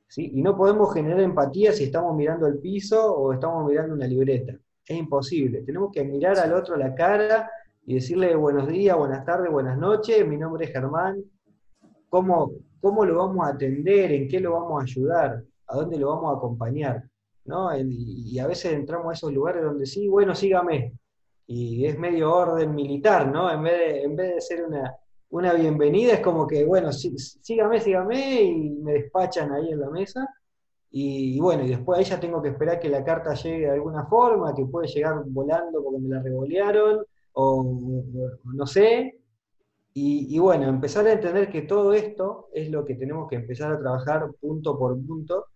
¿sí? 0.07 0.31
Y 0.33 0.41
no 0.41 0.55
podemos 0.55 0.93
generar 0.93 1.21
empatía 1.21 1.71
si 1.71 1.85
estamos 1.85 2.15
mirando 2.15 2.45
el 2.47 2.59
piso 2.59 3.15
o 3.15 3.33
estamos 3.33 3.65
mirando 3.67 3.95
una 3.95 4.07
libreta. 4.07 4.53
Es 4.87 4.97
imposible. 4.97 5.61
Tenemos 5.61 5.91
que 5.91 6.03
mirar 6.03 6.37
al 6.37 6.53
otro 6.53 6.75
la 6.75 6.93
cara 6.93 7.49
y 7.85 7.95
decirle 7.95 8.35
buenos 8.35 8.67
días, 8.67 8.97
buenas 8.97 9.25
tardes, 9.25 9.51
buenas 9.51 9.77
noches, 9.77 10.27
mi 10.27 10.37
nombre 10.37 10.65
es 10.65 10.71
Germán. 10.71 11.23
¿Cómo, 12.09 12.51
cómo 12.81 13.05
lo 13.05 13.17
vamos 13.17 13.47
a 13.47 13.51
atender? 13.51 14.11
¿En 14.11 14.27
qué 14.27 14.39
lo 14.39 14.53
vamos 14.53 14.81
a 14.81 14.83
ayudar? 14.83 15.43
¿A 15.67 15.75
dónde 15.75 15.97
lo 15.97 16.09
vamos 16.09 16.33
a 16.33 16.37
acompañar? 16.37 17.03
¿No? 17.45 17.69
Y, 17.77 18.39
a 18.39 18.47
veces 18.47 18.73
entramos 18.73 19.07
a 19.09 19.13
esos 19.13 19.31
lugares 19.31 19.63
donde 19.63 19.85
sí, 19.85 20.07
bueno, 20.07 20.33
sígame, 20.35 20.93
y 21.47 21.85
es 21.85 21.97
medio 21.97 22.33
orden 22.33 22.73
militar, 22.73 23.27
¿no? 23.31 23.51
En 23.51 23.63
vez 23.63 23.77
de, 23.77 24.03
en 24.03 24.15
vez 24.15 24.35
de 24.35 24.41
ser 24.41 24.65
una, 24.65 24.95
una 25.29 25.53
bienvenida, 25.53 26.13
es 26.13 26.19
como 26.21 26.47
que, 26.47 26.65
bueno, 26.65 26.91
sígame, 26.91 27.79
sígame, 27.79 28.41
y 28.43 28.69
me 28.71 28.93
despachan 28.93 29.51
ahí 29.51 29.69
en 29.71 29.79
la 29.79 29.89
mesa. 29.89 30.27
Y, 30.91 31.39
bueno, 31.39 31.63
y 31.63 31.69
después 31.69 31.99
ahí 31.99 32.05
ya 32.05 32.19
tengo 32.19 32.41
que 32.41 32.49
esperar 32.49 32.79
que 32.79 32.89
la 32.89 33.03
carta 33.03 33.33
llegue 33.33 33.65
de 33.65 33.71
alguna 33.71 34.05
forma, 34.05 34.55
que 34.55 34.65
puede 34.65 34.87
llegar 34.87 35.23
volando 35.27 35.83
porque 35.83 35.99
me 35.99 36.09
la 36.09 36.21
revolearon, 36.21 37.05
o, 37.33 37.63
no 38.43 38.65
sé. 38.65 39.21
Y, 39.93 40.35
y, 40.35 40.39
bueno, 40.39 40.67
empezar 40.67 41.05
a 41.07 41.13
entender 41.13 41.49
que 41.49 41.63
todo 41.63 41.93
esto 41.93 42.49
es 42.53 42.69
lo 42.71 42.85
que 42.85 42.95
tenemos 42.95 43.29
que 43.29 43.35
empezar 43.35 43.71
a 43.71 43.79
trabajar 43.79 44.31
punto 44.39 44.77
por 44.77 44.97
punto 45.05 45.47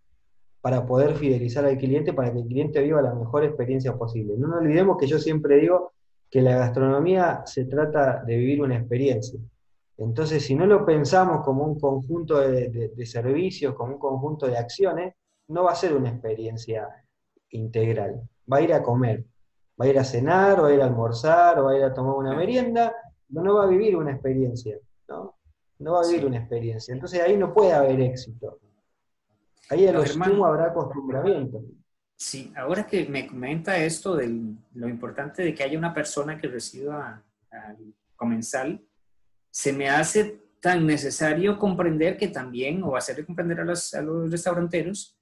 para 0.62 0.86
poder 0.86 1.16
fidelizar 1.16 1.66
al 1.66 1.78
cliente, 1.78 2.14
para 2.14 2.32
que 2.32 2.40
el 2.40 2.48
cliente 2.48 2.82
viva 2.82 3.02
la 3.02 3.14
mejor 3.14 3.44
experiencia 3.44 3.96
posible. 3.96 4.36
No 4.38 4.48
nos 4.48 4.60
olvidemos 4.60 4.98
que 4.98 5.08
yo 5.08 5.18
siempre 5.20 5.58
digo 5.58 5.94
que 6.30 6.42
la 6.42 6.58
gastronomía 6.58 7.44
se 7.46 7.66
trata 7.66 8.24
de 8.24 8.38
vivir 8.38 8.62
una 8.62 8.78
experiencia. 8.78 9.40
Entonces, 9.98 10.46
si 10.46 10.56
no 10.56 10.66
lo 10.66 10.86
pensamos 10.86 11.44
como 11.44 11.64
un 11.64 11.80
conjunto 11.80 12.40
de, 12.40 13.06
servicios, 13.06 13.74
como 13.76 13.94
un 13.94 14.00
conjunto 14.00 14.48
de 14.48 14.58
acciones, 14.58 15.14
no 15.48 15.64
va 15.64 15.72
a 15.72 15.76
ser 15.76 15.94
una 15.94 16.10
experiencia 16.10 16.88
integral. 17.50 18.22
Va 18.52 18.58
a 18.58 18.62
ir 18.62 18.74
a 18.74 18.84
comer, 18.84 19.26
va 19.80 19.86
a 19.86 19.88
ir 19.90 20.00
a 20.00 20.04
cenar, 20.04 20.60
o 20.60 20.66
a 20.66 20.74
ir 20.74 20.82
a 20.82 20.86
almorzar, 20.86 21.60
o 21.60 21.66
va 21.66 21.72
a 21.72 21.78
ir 21.78 21.84
a 21.84 21.94
tomar 21.94 22.16
una 22.16 22.36
merienda, 22.36 22.94
no, 23.30 23.44
no 23.44 23.56
va 23.56 23.64
a 23.64 23.68
vivir 23.68 23.96
una 23.96 24.12
experiencia, 24.12 24.78
¿no? 25.08 25.36
No 25.80 25.94
va 25.94 26.02
a 26.02 26.08
vivir 26.08 26.26
una 26.26 26.38
experiencia. 26.38 26.94
Entonces 26.94 27.22
ahí 27.22 27.36
no 27.36 27.54
puede 27.54 27.74
haber 27.74 28.00
éxito. 28.02 28.60
Ahí 29.70 29.88
en 29.88 29.94
los 29.94 30.18
habrá 30.18 30.66
acostumbramiento. 30.66 31.64
Sí, 32.16 32.52
ahora 32.58 32.86
que 32.86 33.08
me 33.08 33.28
comenta 33.28 33.78
esto 33.78 34.16
de 34.16 34.28
lo 34.74 34.90
importante 34.90 35.44
de 35.44 35.54
que 35.54 35.64
haya 35.64 35.78
una 35.78 35.94
persona 35.94 36.38
que 36.38 36.48
reciba 36.48 37.24
al 37.50 37.96
comensal, 38.16 38.84
se 39.52 39.72
me 39.72 39.90
hace 39.90 40.42
tan 40.60 40.86
necesario 40.86 41.58
comprender 41.58 42.18
que 42.18 42.28
también, 42.28 42.84
o 42.84 42.96
hacerle 42.96 43.26
comprender 43.26 43.62
a 43.62 43.66
los, 43.66 43.94
a 43.94 44.02
los 44.02 44.30
restauranteros, 44.30 45.18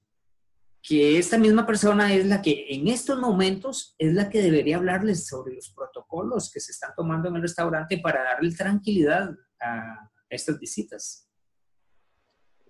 que 0.82 1.18
esta 1.18 1.38
misma 1.38 1.66
persona 1.66 2.12
es 2.14 2.26
la 2.26 2.40
que 2.40 2.66
en 2.70 2.88
estos 2.88 3.20
momentos 3.20 3.94
es 3.98 4.14
la 4.14 4.28
que 4.30 4.42
debería 4.42 4.76
hablarles 4.76 5.26
sobre 5.26 5.54
los 5.54 5.70
protocolos 5.70 6.50
que 6.50 6.60
se 6.60 6.72
están 6.72 6.92
tomando 6.96 7.28
en 7.28 7.36
el 7.36 7.42
restaurante 7.42 7.98
para 7.98 8.24
darle 8.24 8.52
tranquilidad 8.52 9.30
a 9.60 10.10
estas 10.28 10.58
visitas. 10.58 11.27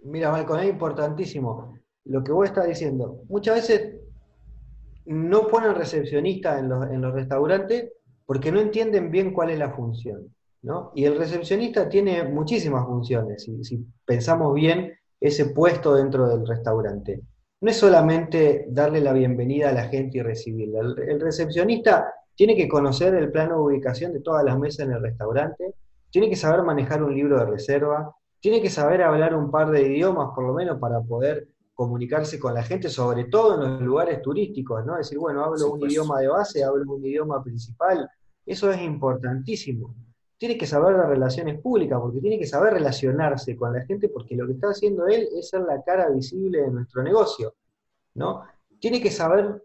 Mira, 0.05 0.31
Malcolm, 0.31 0.61
es 0.61 0.71
importantísimo 0.71 1.79
lo 2.05 2.25
que 2.25 2.33
vos 2.33 2.49
estás 2.49 2.67
diciendo. 2.67 3.23
Muchas 3.29 3.57
veces 3.57 4.01
no 5.07 5.47
ponen 5.47 5.75
recepcionista 5.75 6.59
en 6.59 6.69
los, 6.69 6.91
en 6.91 7.01
los 7.01 7.15
restaurantes 7.15 7.93
porque 8.25 8.53
no 8.53 8.61
entienden 8.61 9.11
bien 9.11 9.33
cuál 9.33 9.51
es 9.51 9.59
la 9.59 9.71
función. 9.71 10.35
¿no? 10.63 10.93
Y 10.95 11.05
el 11.05 11.17
recepcionista 11.17 11.89
tiene 11.89 12.25
muchísimas 12.25 12.85
funciones, 12.85 13.45
si, 13.45 13.63
si 13.65 13.87
pensamos 14.05 14.55
bien 14.55 14.93
ese 15.21 15.47
puesto 15.47 15.95
dentro 15.95 16.29
del 16.29 16.47
restaurante. 16.47 17.21
No 17.61 17.71
es 17.71 17.77
solamente 17.77 18.67
darle 18.69 19.01
la 19.01 19.13
bienvenida 19.13 19.71
a 19.71 19.73
la 19.73 19.85
gente 19.85 20.19
y 20.19 20.23
recibirla. 20.23 20.81
El, 20.81 20.99
el 21.11 21.21
recepcionista 21.21 22.13
tiene 22.35 22.55
que 22.55 22.69
conocer 22.69 23.15
el 23.15 23.33
plano 23.33 23.57
de 23.57 23.63
ubicación 23.63 24.13
de 24.13 24.21
todas 24.21 24.45
las 24.45 24.59
mesas 24.59 24.87
en 24.87 24.93
el 24.93 25.03
restaurante, 25.03 25.75
tiene 26.11 26.29
que 26.29 26.37
saber 26.37 26.63
manejar 26.63 27.03
un 27.03 27.15
libro 27.15 27.39
de 27.39 27.47
reserva, 27.47 28.15
tiene 28.41 28.61
que 28.61 28.71
saber 28.71 29.03
hablar 29.03 29.35
un 29.35 29.51
par 29.51 29.71
de 29.71 29.83
idiomas 29.83 30.31
por 30.35 30.45
lo 30.45 30.55
menos 30.55 30.79
para 30.79 31.01
poder 31.01 31.49
comunicarse 31.75 32.41
con 32.41 32.55
la 32.55 32.63
gente, 32.63 32.89
sobre 32.89 33.27
todo 33.27 33.55
en 33.55 33.61
los 33.71 33.83
lugares 33.83 34.21
turísticos, 34.21 34.85
¿no? 34.85 34.97
Decir, 34.97 35.19
bueno, 35.19 35.45
hablo 35.45 35.73
un 35.73 35.89
idioma 35.89 36.21
de 36.21 36.29
base, 36.29 36.65
hablo 36.65 36.93
un 36.93 37.05
idioma 37.05 37.43
principal, 37.43 38.11
eso 38.45 38.71
es 38.71 38.83
importantísimo. 38.83 39.95
Tiene 40.39 40.59
que 40.59 40.67
saber 40.67 40.97
de 40.97 41.07
relaciones 41.07 41.61
públicas, 41.61 42.01
porque 42.01 42.21
tiene 42.21 42.39
que 42.39 42.47
saber 42.47 42.75
relacionarse 42.75 43.57
con 43.57 43.73
la 43.73 43.85
gente, 43.85 44.09
porque 44.09 44.35
lo 44.35 44.47
que 44.47 44.55
está 44.55 44.71
haciendo 44.71 45.07
él 45.07 45.29
es 45.37 45.51
ser 45.51 45.63
la 45.63 45.83
cara 45.83 46.09
visible 46.11 46.63
de 46.63 46.71
nuestro 46.71 47.03
negocio, 47.03 47.55
¿no? 48.15 48.43
Tiene 48.81 49.01
que 49.01 49.11
saber 49.11 49.63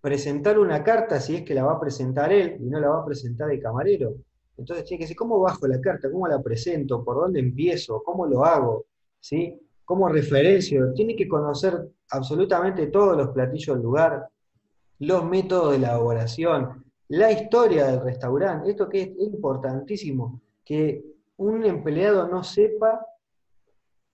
presentar 0.00 0.58
una 0.58 0.82
carta 0.82 1.20
si 1.20 1.36
es 1.36 1.42
que 1.42 1.54
la 1.54 1.64
va 1.64 1.72
a 1.74 1.80
presentar 1.80 2.32
él 2.32 2.56
y 2.60 2.64
no 2.64 2.80
la 2.80 2.88
va 2.90 3.00
a 3.00 3.04
presentar 3.04 3.50
el 3.50 3.60
camarero. 3.60 4.14
Entonces 4.56 4.84
tiene 4.84 4.98
que 4.98 5.04
decir, 5.04 5.16
¿cómo 5.16 5.40
bajo 5.40 5.66
la 5.66 5.80
carta? 5.80 6.10
¿Cómo 6.10 6.28
la 6.28 6.40
presento? 6.42 7.04
¿Por 7.04 7.16
dónde 7.16 7.40
empiezo? 7.40 8.02
¿Cómo 8.04 8.26
lo 8.26 8.44
hago? 8.44 8.86
¿Sí? 9.20 9.58
¿Cómo 9.84 10.08
referencio? 10.08 10.92
Tiene 10.94 11.16
que 11.16 11.28
conocer 11.28 11.88
absolutamente 12.10 12.86
todos 12.86 13.16
los 13.16 13.30
platillos 13.30 13.76
del 13.76 13.84
lugar, 13.84 14.28
los 15.00 15.24
métodos 15.24 15.72
de 15.72 15.76
elaboración, 15.78 16.84
la 17.08 17.32
historia 17.32 17.86
del 17.86 18.00
restaurante. 18.02 18.70
Esto 18.70 18.88
que 18.88 19.02
es 19.02 19.10
importantísimo, 19.18 20.40
que 20.64 21.04
un 21.36 21.64
empleado 21.64 22.28
no 22.28 22.42
sepa 22.44 23.04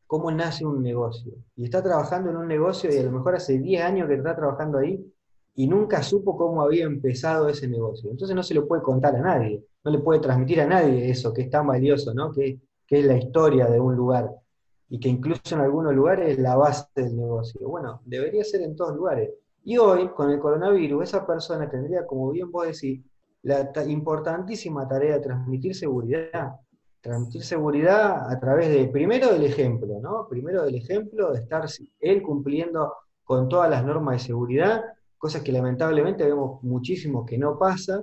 cómo 0.06 0.30
nace 0.32 0.64
un 0.64 0.82
negocio. 0.82 1.34
Y 1.54 1.64
está 1.64 1.82
trabajando 1.82 2.30
en 2.30 2.36
un 2.36 2.48
negocio 2.48 2.92
y 2.92 2.98
a 2.98 3.02
lo 3.02 3.12
mejor 3.12 3.36
hace 3.36 3.58
10 3.58 3.82
años 3.82 4.08
que 4.08 4.14
está 4.14 4.34
trabajando 4.34 4.78
ahí 4.78 5.04
y 5.54 5.66
nunca 5.66 6.02
supo 6.02 6.36
cómo 6.36 6.62
había 6.62 6.84
empezado 6.84 7.48
ese 7.48 7.68
negocio. 7.68 8.10
Entonces 8.10 8.34
no 8.34 8.42
se 8.42 8.54
lo 8.54 8.66
puede 8.66 8.82
contar 8.82 9.16
a 9.16 9.20
nadie, 9.20 9.64
no 9.84 9.90
le 9.90 9.98
puede 9.98 10.20
transmitir 10.20 10.60
a 10.60 10.66
nadie 10.66 11.10
eso 11.10 11.32
que 11.32 11.42
es 11.42 11.50
tan 11.50 11.66
valioso, 11.66 12.14
¿no? 12.14 12.32
que, 12.32 12.60
es 12.88 13.04
la 13.04 13.16
historia 13.16 13.66
de 13.66 13.78
un 13.78 13.94
lugar 13.94 14.28
y 14.88 14.98
que 14.98 15.08
incluso 15.08 15.54
en 15.54 15.60
algunos 15.60 15.94
lugares 15.94 16.30
es 16.30 16.38
la 16.40 16.56
base 16.56 16.86
del 16.96 17.16
negocio. 17.16 17.68
Bueno, 17.68 18.00
debería 18.04 18.42
ser 18.42 18.62
en 18.62 18.74
todos 18.74 18.96
lugares. 18.96 19.30
Y 19.62 19.78
hoy, 19.78 20.08
con 20.08 20.28
el 20.28 20.40
coronavirus, 20.40 21.04
esa 21.04 21.24
persona 21.24 21.70
tendría, 21.70 22.04
como 22.04 22.32
bien 22.32 22.50
vos 22.50 22.66
decís, 22.66 23.00
la 23.42 23.70
importantísima 23.86 24.88
tarea 24.88 25.14
de 25.14 25.20
transmitir 25.20 25.76
seguridad. 25.76 26.56
Transmitir 27.00 27.44
seguridad 27.44 28.28
a 28.28 28.40
través 28.40 28.70
de, 28.70 28.88
primero 28.88 29.32
del 29.32 29.44
ejemplo, 29.44 30.00
¿no? 30.00 30.26
Primero 30.28 30.64
del 30.64 30.74
ejemplo 30.74 31.30
de 31.30 31.38
estar 31.42 31.66
él 32.00 32.22
cumpliendo 32.22 32.92
con 33.22 33.48
todas 33.48 33.70
las 33.70 33.84
normas 33.84 34.14
de 34.20 34.26
seguridad 34.26 34.82
cosas 35.20 35.42
que 35.42 35.52
lamentablemente 35.52 36.24
vemos 36.24 36.62
muchísimo 36.62 37.26
que 37.26 37.36
no 37.36 37.58
pasa. 37.58 38.02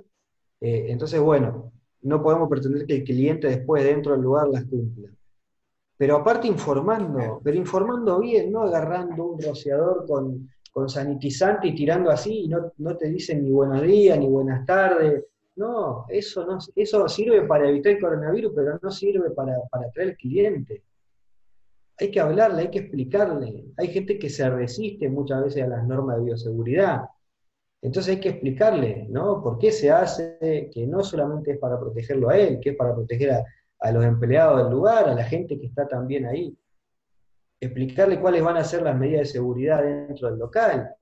Eh, 0.60 0.86
entonces, 0.88 1.20
bueno, 1.20 1.72
no 2.02 2.22
podemos 2.22 2.48
pretender 2.48 2.86
que 2.86 2.94
el 2.94 3.04
cliente 3.04 3.48
después 3.48 3.82
dentro 3.82 4.12
del 4.12 4.22
lugar 4.22 4.48
las 4.48 4.64
cumpla. 4.64 5.10
Pero 5.96 6.16
aparte 6.18 6.46
informando, 6.46 7.40
pero 7.42 7.56
informando 7.56 8.20
bien, 8.20 8.52
no 8.52 8.62
agarrando 8.62 9.24
un 9.24 9.42
rociador 9.42 10.06
con, 10.06 10.48
con 10.70 10.88
sanitizante 10.88 11.66
y 11.66 11.74
tirando 11.74 12.08
así 12.08 12.44
y 12.44 12.48
no, 12.48 12.72
no, 12.78 12.96
te 12.96 13.08
dicen 13.08 13.42
ni 13.42 13.50
buenos 13.50 13.82
días, 13.82 14.16
ni 14.16 14.28
buenas 14.28 14.64
tardes. 14.64 15.24
No, 15.56 16.04
eso, 16.08 16.46
no, 16.46 16.58
eso 16.76 17.08
sirve 17.08 17.42
para 17.42 17.68
evitar 17.68 17.94
el 17.94 18.00
coronavirus, 18.00 18.52
pero 18.54 18.78
no 18.80 18.90
sirve 18.92 19.30
para, 19.30 19.54
para 19.72 19.88
atraer 19.88 20.10
al 20.10 20.16
cliente 20.16 20.84
hay 22.04 22.10
que 22.10 22.20
hablarle, 22.20 22.62
hay 22.62 22.70
que 22.70 22.78
explicarle. 22.80 23.64
Hay 23.76 23.88
gente 23.88 24.18
que 24.18 24.30
se 24.30 24.48
resiste 24.48 25.08
muchas 25.08 25.42
veces 25.44 25.64
a 25.64 25.66
las 25.66 25.86
normas 25.86 26.18
de 26.18 26.24
bioseguridad. 26.24 27.08
Entonces 27.82 28.16
hay 28.16 28.20
que 28.20 28.30
explicarle, 28.30 29.06
¿no? 29.08 29.42
¿Por 29.42 29.58
qué 29.58 29.72
se 29.72 29.90
hace? 29.90 30.70
Que 30.72 30.86
no 30.86 31.02
solamente 31.02 31.52
es 31.52 31.58
para 31.58 31.78
protegerlo 31.78 32.28
a 32.28 32.36
él, 32.36 32.60
que 32.60 32.70
es 32.70 32.76
para 32.76 32.94
proteger 32.94 33.32
a, 33.80 33.92
los 33.92 34.04
empleados 34.04 34.62
del 34.62 34.72
lugar, 34.72 35.08
a 35.08 35.14
la 35.14 35.24
gente 35.24 35.58
que 35.58 35.66
está 35.66 35.86
también 35.86 36.26
ahí. 36.26 36.56
Explicarle 37.60 38.20
cuáles 38.20 38.42
van 38.42 38.56
a 38.56 38.64
ser 38.64 38.82
las 38.82 38.96
medidas 38.96 39.20
de 39.22 39.32
seguridad 39.32 39.82
dentro 39.82 40.30
del 40.30 40.38
local. 40.38 40.94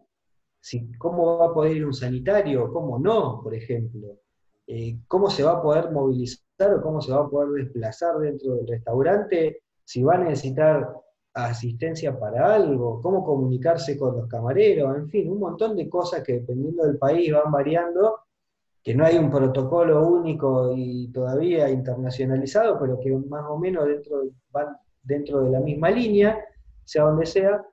Si, 0.60 0.92
cómo 0.98 1.38
va 1.38 1.46
a 1.46 1.54
poder 1.54 1.76
ir 1.76 1.86
un 1.86 1.94
sanitario, 1.94 2.72
cómo 2.72 2.98
no, 2.98 3.40
por 3.42 3.54
ejemplo. 3.54 4.18
Eh, 4.66 4.98
cómo 5.06 5.30
se 5.30 5.44
va 5.44 5.52
a 5.52 5.62
poder 5.62 5.92
movilizar 5.92 6.74
o 6.74 6.82
cómo 6.82 7.00
se 7.00 7.12
va 7.12 7.24
a 7.24 7.28
poder 7.28 7.64
desplazar 7.64 8.18
dentro 8.18 8.54
del 8.54 8.66
restaurante 8.66 9.62
si 9.86 10.02
va 10.02 10.16
a 10.16 10.18
necesitar 10.18 10.94
asistencia 11.32 12.18
para 12.18 12.54
algo, 12.54 13.00
cómo 13.00 13.24
comunicarse 13.24 13.96
con 13.96 14.16
los 14.16 14.28
camareros, 14.28 14.96
en 14.96 15.08
fin, 15.08 15.30
un 15.30 15.38
montón 15.38 15.76
de 15.76 15.88
cosas 15.88 16.24
que 16.24 16.40
dependiendo 16.40 16.84
del 16.84 16.98
país 16.98 17.32
van 17.32 17.52
variando, 17.52 18.18
que 18.82 18.94
no 18.94 19.04
hay 19.04 19.16
un 19.16 19.30
protocolo 19.30 20.08
único 20.08 20.72
y 20.74 21.08
todavía 21.12 21.68
internacionalizado, 21.68 22.80
pero 22.80 22.98
que 22.98 23.12
más 23.12 23.44
o 23.48 23.58
menos 23.58 23.86
dentro, 23.86 24.24
van 24.50 24.76
dentro 25.02 25.42
de 25.42 25.50
la 25.50 25.60
misma 25.60 25.90
línea, 25.90 26.44
sea 26.84 27.04
donde 27.04 27.26
sea, 27.26 27.64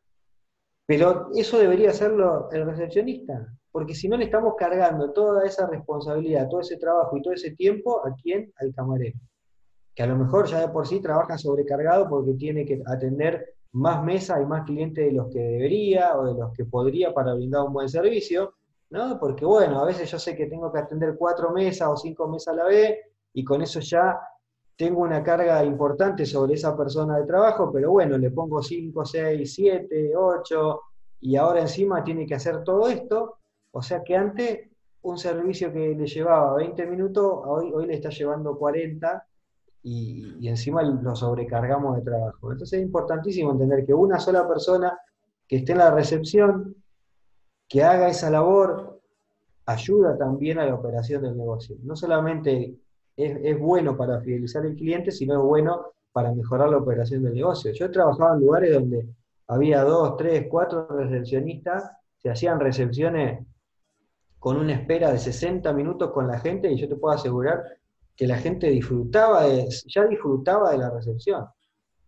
pero 0.85 1.29
eso 1.35 1.57
debería 1.57 1.89
hacerlo 1.89 2.47
el 2.51 2.65
recepcionista, 2.65 3.47
porque 3.71 3.95
si 3.95 4.07
no 4.07 4.17
le 4.17 4.25
estamos 4.25 4.53
cargando 4.55 5.11
toda 5.13 5.45
esa 5.45 5.65
responsabilidad, 5.65 6.47
todo 6.47 6.59
ese 6.61 6.77
trabajo 6.77 7.17
y 7.17 7.23
todo 7.23 7.33
ese 7.33 7.55
tiempo, 7.55 8.05
¿a 8.05 8.13
quién? 8.21 8.53
Al 8.57 8.71
camarero 8.75 9.17
que 9.95 10.03
a 10.03 10.07
lo 10.07 10.15
mejor 10.15 10.47
ya 10.47 10.59
de 10.59 10.69
por 10.69 10.87
sí 10.87 10.99
trabaja 10.99 11.37
sobrecargado 11.37 12.09
porque 12.09 12.33
tiene 12.33 12.65
que 12.65 12.81
atender 12.85 13.55
más 13.73 14.03
mesas 14.03 14.39
y 14.41 14.45
más 14.45 14.65
clientes 14.65 15.05
de 15.05 15.11
los 15.11 15.31
que 15.31 15.39
debería 15.39 16.17
o 16.17 16.25
de 16.25 16.33
los 16.39 16.53
que 16.53 16.65
podría 16.65 17.13
para 17.13 17.33
brindar 17.33 17.63
un 17.63 17.73
buen 17.73 17.89
servicio, 17.89 18.53
¿no? 18.89 19.19
Porque 19.19 19.45
bueno, 19.45 19.79
a 19.79 19.85
veces 19.85 20.09
yo 20.09 20.19
sé 20.19 20.35
que 20.35 20.45
tengo 20.45 20.71
que 20.71 20.79
atender 20.79 21.15
cuatro 21.17 21.51
mesas 21.51 21.87
o 21.87 21.97
cinco 21.97 22.27
mesas 22.27 22.53
a 22.53 22.57
la 22.57 22.65
vez 22.65 22.99
y 23.33 23.43
con 23.43 23.61
eso 23.61 23.79
ya 23.79 24.19
tengo 24.75 25.01
una 25.01 25.23
carga 25.23 25.63
importante 25.63 26.25
sobre 26.25 26.53
esa 26.53 26.75
persona 26.75 27.17
de 27.17 27.25
trabajo, 27.25 27.71
pero 27.71 27.91
bueno, 27.91 28.17
le 28.17 28.31
pongo 28.31 28.61
cinco, 28.61 29.05
seis, 29.05 29.53
siete, 29.53 30.15
ocho 30.15 30.81
y 31.21 31.35
ahora 31.35 31.61
encima 31.61 32.03
tiene 32.03 32.25
que 32.25 32.35
hacer 32.35 32.63
todo 32.63 32.87
esto, 32.87 33.37
o 33.71 33.81
sea 33.81 34.03
que 34.03 34.15
antes 34.15 34.69
un 35.03 35.17
servicio 35.17 35.71
que 35.71 35.95
le 35.95 36.05
llevaba 36.05 36.55
20 36.55 36.85
minutos, 36.85 37.41
hoy, 37.45 37.71
hoy 37.73 37.87
le 37.87 37.95
está 37.95 38.09
llevando 38.09 38.57
40 38.57 39.25
y, 39.83 40.47
encima 40.47 40.81
lo 40.81 41.15
sobrecargamos 41.15 41.97
de 41.97 42.03
trabajo. 42.03 42.51
Entonces 42.51 42.79
es 42.79 42.85
importantísimo 42.85 43.51
entender 43.51 43.85
que 43.85 43.93
una 43.93 44.19
sola 44.19 44.47
persona 44.47 44.97
que 45.47 45.57
esté 45.57 45.73
en 45.73 45.79
la 45.79 45.91
recepción, 45.91 46.75
que 47.67 47.83
haga 47.83 48.07
esa 48.07 48.29
labor, 48.29 49.01
ayuda 49.65 50.17
también 50.17 50.59
a 50.59 50.65
la 50.65 50.75
operación 50.75 51.21
del 51.21 51.37
negocio. 51.37 51.75
No 51.83 51.95
solamente 51.95 52.75
es, 53.15 53.59
bueno 53.59 53.95
para 53.95 54.19
fidelizar 54.21 54.63
al 54.63 54.75
cliente, 54.75 55.11
sino 55.11 55.35
es 55.35 55.41
bueno 55.41 55.93
para 56.11 56.33
mejorar 56.33 56.69
la 56.69 56.77
operación 56.77 57.23
del 57.23 57.33
negocio. 57.33 57.71
Yo 57.73 57.85
he 57.85 57.89
trabajado 57.89 58.35
en 58.35 58.39
lugares 58.39 58.73
donde 58.73 59.07
había 59.47 59.83
dos, 59.83 60.15
tres, 60.17 60.47
cuatro 60.49 60.87
recepcionistas, 60.87 61.91
se 62.17 62.29
hacían 62.29 62.59
recepciones 62.59 63.45
con 64.39 64.57
una 64.57 64.73
espera 64.73 65.11
de 65.11 65.19
60 65.19 65.71
minutos 65.73 66.11
con 66.11 66.27
la 66.27 66.39
gente 66.39 66.71
y 66.71 66.77
yo 66.77 66.87
te 66.87 66.95
puedo 66.95 67.15
asegurar 67.15 67.63
que 68.15 68.27
la 68.27 68.37
gente 68.37 68.69
disfrutaba 68.69 69.45
de, 69.45 69.67
ya 69.87 70.05
disfrutaba 70.05 70.71
de 70.71 70.77
la 70.77 70.89
recepción. 70.89 71.45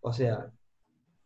O 0.02 0.14
sea, 0.14 0.52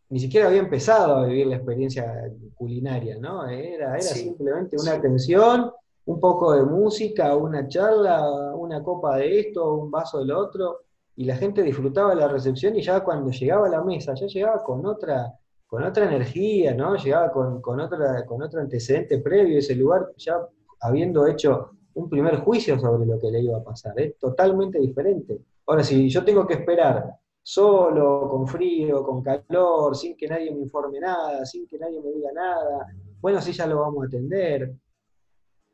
ni 0.09 0.19
siquiera 0.19 0.47
había 0.47 0.61
empezado 0.61 1.17
a 1.17 1.25
vivir 1.25 1.47
la 1.47 1.57
experiencia 1.57 2.31
culinaria, 2.55 3.17
¿no? 3.19 3.47
Era, 3.47 3.93
era 3.93 4.01
simplemente 4.01 4.77
una 4.81 4.93
atención, 4.93 5.71
un 6.05 6.19
poco 6.19 6.53
de 6.53 6.63
música, 6.63 7.35
una 7.35 7.67
charla, 7.67 8.55
una 8.55 8.81
copa 8.81 9.17
de 9.17 9.41
esto, 9.41 9.75
un 9.75 9.91
vaso 9.91 10.19
del 10.19 10.31
otro, 10.31 10.81
y 11.15 11.25
la 11.25 11.35
gente 11.35 11.61
disfrutaba 11.61 12.11
de 12.11 12.15
la 12.15 12.27
recepción 12.29 12.75
y 12.77 12.81
ya 12.81 13.01
cuando 13.01 13.29
llegaba 13.29 13.67
a 13.67 13.69
la 13.69 13.83
mesa, 13.83 14.13
ya 14.15 14.25
llegaba 14.25 14.63
con 14.63 14.85
otra, 14.85 15.33
con 15.67 15.83
otra 15.83 16.05
energía, 16.05 16.73
¿no? 16.73 16.95
Llegaba 16.95 17.29
con, 17.31 17.61
con, 17.61 17.79
otra, 17.79 18.25
con 18.25 18.41
otro 18.41 18.61
antecedente 18.61 19.19
previo, 19.19 19.59
ese 19.59 19.75
lugar 19.75 20.13
ya 20.17 20.39
habiendo 20.79 21.27
hecho 21.27 21.71
un 21.99 22.09
primer 22.09 22.38
juicio 22.38 22.79
sobre 22.79 23.05
lo 23.05 23.19
que 23.19 23.31
le 23.31 23.41
iba 23.41 23.57
a 23.57 23.63
pasar. 23.63 23.99
Es 23.99 24.17
totalmente 24.17 24.79
diferente. 24.79 25.39
Ahora, 25.67 25.83
si 25.83 26.09
yo 26.09 26.23
tengo 26.23 26.45
que 26.47 26.55
esperar 26.55 27.15
solo, 27.41 28.27
con 28.29 28.47
frío, 28.47 29.03
con 29.03 29.21
calor, 29.21 29.95
sin 29.95 30.15
que 30.15 30.27
nadie 30.27 30.51
me 30.51 30.62
informe 30.62 30.99
nada, 30.99 31.45
sin 31.45 31.67
que 31.67 31.77
nadie 31.77 32.01
me 32.01 32.12
diga 32.12 32.31
nada, 32.31 32.88
bueno, 33.21 33.41
sí, 33.41 33.51
ya 33.51 33.67
lo 33.67 33.81
vamos 33.81 34.03
a 34.03 34.07
atender. 34.07 34.73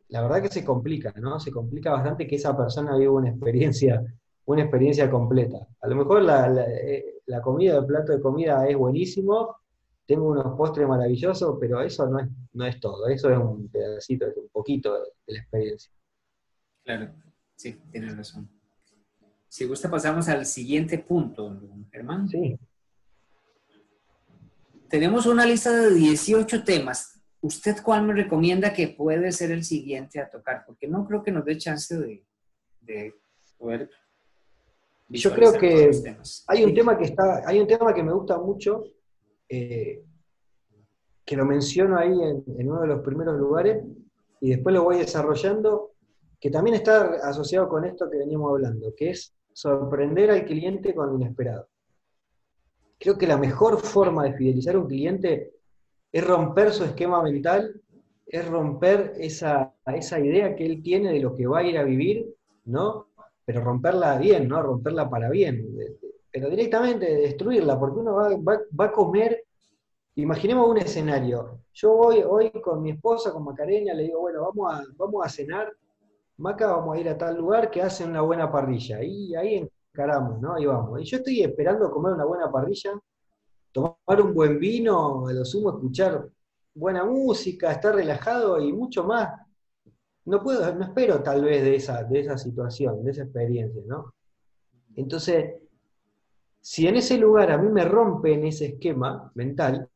La 0.10 0.22
verdad 0.22 0.42
que 0.42 0.50
se 0.50 0.66
complica, 0.66 1.14
¿no? 1.18 1.40
Se 1.40 1.52
complica 1.52 1.92
bastante 1.92 2.28
que 2.28 2.36
esa 2.36 2.56
persona 2.56 2.96
viva 2.98 3.14
una 3.14 3.30
experiencia, 3.30 4.04
una 4.46 4.62
experiencia 4.62 5.10
completa. 5.10 5.68
A 5.82 5.88
lo 5.88 5.96
mejor 5.96 6.22
la, 6.24 6.66
eh, 6.68 7.22
comida, 7.44 7.78
el 7.78 7.86
plato 7.86 8.14
de 8.14 8.22
comida 8.22 8.68
es 8.68 8.78
buenísimo, 8.78 9.58
tengo 10.06 10.28
unos 10.30 10.56
postres 10.58 10.88
maravillosos, 10.88 11.58
pero 11.60 11.82
eso 11.82 12.08
no 12.08 12.20
es, 12.20 12.28
no 12.54 12.66
es 12.66 12.80
todo, 12.80 13.08
eso 13.08 13.30
es 13.30 13.38
un 13.38 13.68
pedacito, 13.70 14.28
es 14.28 14.38
un 14.38 14.50
poquito 14.50 14.94
de 14.94 15.34
la 15.34 15.40
experiencia. 15.40 15.92
Claro, 16.86 17.12
sí, 17.56 17.78
tienes 17.92 18.16
razón. 18.16 18.50
Si 19.50 19.66
gusta, 19.66 19.90
pasamos 19.90 20.30
al 20.30 20.46
siguiente 20.46 21.00
punto, 21.00 21.60
Germán. 21.92 22.30
Sí. 22.30 22.58
Tenemos 24.88 25.26
una 25.26 25.46
lista 25.46 25.72
de 25.76 25.94
18 25.94 26.64
temas. 26.64 27.16
¿usted 27.46 27.76
cuál 27.84 28.04
me 28.04 28.14
recomienda 28.14 28.74
que 28.74 28.88
puede 28.88 29.32
ser 29.32 29.52
el 29.52 29.64
siguiente 29.64 30.20
a 30.20 30.30
tocar? 30.30 30.64
Porque 30.66 30.88
no 30.88 31.06
creo 31.06 31.24
que 31.24 31.32
nos 31.32 31.46
dé 31.46 31.58
chance 31.58 31.96
de, 31.96 33.14
poder... 33.58 33.90
Yo 35.08 35.32
creo 35.34 35.54
que 35.54 35.92
hay 36.48 36.64
un 36.64 36.74
tema 36.74 36.98
que 36.98 37.06
está, 37.06 37.48
hay 37.48 37.60
un 37.60 37.68
tema 37.68 37.94
que 37.94 38.02
me 38.02 38.12
gusta 38.12 38.40
mucho, 38.40 38.84
eh, 39.48 40.04
que 41.24 41.38
lo 41.38 41.46
menciono 41.46 41.98
ahí 41.98 42.12
en, 42.12 42.44
en, 42.60 42.72
uno 42.72 42.82
de 42.82 42.88
los 42.88 43.04
primeros 43.04 43.38
lugares, 43.38 43.86
y 44.42 44.50
después 44.50 44.74
lo 44.74 44.84
voy 44.84 44.98
desarrollando, 44.98 45.95
que 46.40 46.50
también 46.50 46.76
está 46.76 47.16
asociado 47.28 47.68
con 47.70 47.86
esto 47.86 48.10
que 48.10 48.18
veníamos 48.18 48.52
hablando, 48.52 48.94
que 48.96 49.12
es 49.12 49.34
sorprender 49.54 50.32
al 50.32 50.46
cliente 50.46 50.94
con 50.94 51.10
lo 51.10 51.16
inesperado. 51.16 51.68
Creo 53.00 53.18
que 53.18 53.28
la 53.28 53.38
mejor 53.38 53.80
forma 53.80 54.24
de 54.24 54.34
fidelizar 54.34 54.76
a 54.76 54.80
un 54.80 54.88
cliente 54.88 55.54
es 56.12 56.26
romper 56.26 56.72
su 56.72 56.84
esquema 56.84 57.22
mental, 57.22 57.82
es 58.26 58.48
romper 58.48 59.14
esa, 59.18 59.74
esa 59.86 60.20
idea 60.20 60.56
que 60.56 60.66
él 60.66 60.82
tiene 60.82 61.14
de 61.14 61.20
lo 61.20 61.36
que 61.36 61.48
va 61.48 61.60
a 61.60 61.64
ir 61.64 61.78
a 61.78 61.84
vivir, 61.84 62.34
¿no? 62.66 63.08
Pero 63.46 63.62
romperla 63.62 64.18
bien, 64.18 64.48
¿no? 64.48 64.62
Romperla 64.62 65.10
para 65.10 65.30
bien. 65.30 65.68
Pero 66.32 66.50
directamente 66.50 67.06
destruirla, 67.16 67.80
porque 67.80 68.00
uno 68.00 68.16
va, 68.16 68.86
a 68.86 68.92
comer. 68.92 69.44
Imaginemos 70.16 70.70
un 70.70 70.78
escenario. 70.78 71.60
Yo 71.74 71.94
voy 71.96 72.24
hoy 72.28 72.50
con 72.62 72.82
mi 72.82 72.92
esposa, 72.92 73.32
con 73.32 73.44
Macarena, 73.44 73.94
le 73.94 74.04
digo, 74.04 74.22
bueno, 74.22 74.42
vamos 74.42 74.74
a, 74.74 74.84
vamos 74.98 75.26
a 75.26 75.30
cenar. 75.30 75.72
Maca, 76.38 76.68
vamos 76.68 76.96
a 76.96 77.00
ir 77.00 77.10
a 77.10 77.18
tal 77.18 77.38
lugar 77.38 77.72
que 77.72 77.82
hacen 77.82 78.10
una 78.10 78.22
buena 78.22 78.52
parrilla. 78.52 79.04
Y 79.04 79.36
ahí 79.36 79.70
encaramos, 79.94 80.42
¿no? 80.42 80.56
Ahí 80.56 80.66
vamos. 80.66 81.02
Y 81.02 81.06
yo 81.06 81.18
estoy 81.18 81.42
esperando 81.42 81.90
comer 81.92 82.14
una 82.14 82.26
buena 82.26 82.52
parrilla 82.52 83.00
tomar 83.76 84.22
un 84.22 84.34
buen 84.34 84.58
vino, 84.58 85.26
lo 85.30 85.44
sumo 85.44 85.72
escuchar 85.72 86.30
buena 86.74 87.04
música, 87.04 87.74
estar 87.74 87.94
relajado 87.94 88.58
y 88.62 88.72
mucho 88.72 89.04
más. 89.04 89.38
No 90.24 90.42
puedo, 90.42 90.74
no 90.74 90.86
espero 90.86 91.22
tal 91.22 91.44
vez 91.44 91.62
de 91.62 91.76
esa, 91.76 92.04
de 92.06 92.22
esa 92.22 92.38
situación, 92.38 93.04
de 93.04 93.12
esa 93.12 93.24
experiencia, 93.24 93.82
¿no? 93.86 94.14
Entonces, 94.96 95.56
si 96.62 96.88
en 96.88 96.96
ese 96.96 97.18
lugar 97.18 97.52
a 97.52 97.58
mí 97.58 97.68
me 97.68 97.84
rompen 97.84 98.46
ese 98.46 98.68
esquema 98.68 99.30
mental, 99.36 99.90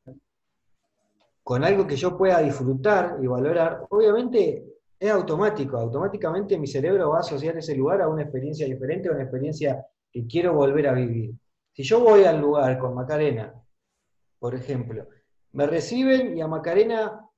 con 1.42 1.64
algo 1.64 1.88
que 1.88 1.96
yo 1.96 2.18
pueda 2.18 2.42
disfrutar 2.42 3.18
y 3.24 3.28
valorar, 3.28 3.88
obviamente 3.90 4.69
es 5.00 5.12
automático, 5.12 5.78
automáticamente 5.78 6.58
mi 6.58 6.68
cerebro 6.68 7.12
va 7.12 7.18
a 7.18 7.22
asociar 7.22 7.58
ese 7.58 7.76
lugar 7.76 8.02
a 8.02 8.10
una 8.10 8.24
experiencia 8.24 8.66
diferente, 8.66 9.10
a 9.10 9.14
una 9.14 9.24
experiencia 9.24 9.86
que 10.12 10.28
quiero 10.28 10.54
volver 10.54 10.88
a 10.88 10.94
vivir. 10.94 11.34
Si 11.72 11.84
yo 11.84 12.02
voy 12.02 12.26
al 12.26 12.42
lugar 12.42 12.78
con 12.78 12.94
Macarena 12.94 13.54
por 14.40 14.56
ejemplo, 14.56 15.06
me 15.52 15.68
reciben 15.68 16.38
y 16.38 16.42
a 16.42 16.48
Macarena 16.48 17.30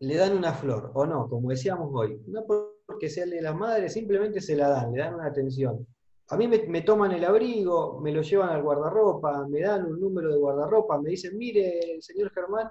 le 0.00 0.16
dan 0.16 0.36
una 0.36 0.52
flor, 0.52 0.90
o 0.94 1.06
no, 1.06 1.28
como 1.28 1.50
decíamos 1.50 1.90
hoy, 1.94 2.20
no 2.26 2.44
porque 2.44 3.08
sea 3.08 3.24
de 3.24 3.40
las 3.40 3.54
madres, 3.54 3.92
simplemente 3.92 4.40
se 4.40 4.56
la 4.56 4.68
dan, 4.68 4.92
le 4.92 4.98
dan 4.98 5.14
una 5.14 5.26
atención. 5.26 5.86
A 6.28 6.36
mí 6.36 6.48
me, 6.48 6.82
toman 6.82 7.12
el 7.12 7.24
abrigo, 7.24 8.00
me 8.00 8.10
lo 8.10 8.22
llevan 8.22 8.48
al 8.48 8.62
guardarropa, 8.62 9.46
me 9.48 9.60
dan 9.60 9.86
un 9.86 10.00
número 10.00 10.32
de 10.32 10.38
guardarropa, 10.38 11.00
me 11.00 11.10
dicen, 11.10 11.36
mire, 11.36 12.00
señor 12.00 12.32
Germán, 12.32 12.68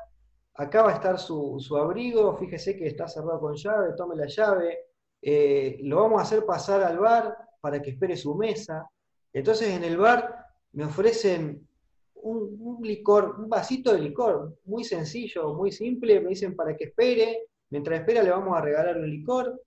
acá 0.55 0.83
va 0.83 0.91
a 0.91 0.95
estar 0.95 1.19
su, 1.19 1.59
abrigo, 1.77 2.35
fíjese 2.37 2.77
que 2.77 2.87
está 2.87 3.07
cerrado 3.07 3.39
con 3.39 3.55
llave, 3.55 3.93
tome 3.95 4.15
la 4.15 4.27
llave, 4.27 4.79
eh, 5.21 5.77
lo 5.83 5.97
vamos 5.97 6.19
a 6.19 6.23
hacer 6.23 6.45
pasar 6.45 6.81
al 6.83 6.99
bar 6.99 7.37
para 7.59 7.81
que 7.81 7.91
espere 7.91 8.17
su 8.17 8.35
mesa. 8.35 8.89
Entonces 9.33 9.69
en 9.69 9.83
el 9.83 9.97
bar 9.97 10.45
me 10.73 10.85
ofrecen 10.85 11.67
un, 12.15 12.79
licor, 12.81 13.35
un 13.39 13.49
vasito 13.49 13.93
de 13.93 13.99
licor, 13.99 14.57
muy 14.65 14.83
sencillo, 14.83 15.53
muy 15.53 15.71
simple, 15.71 16.19
me 16.19 16.29
dicen 16.29 16.55
para 16.55 16.75
que 16.75 16.85
espere, 16.85 17.47
mientras 17.69 17.99
espera 17.99 18.23
le 18.23 18.31
vamos 18.31 18.57
a 18.57 18.61
regalar 18.61 18.97
un 18.97 19.09
licor, 19.09 19.61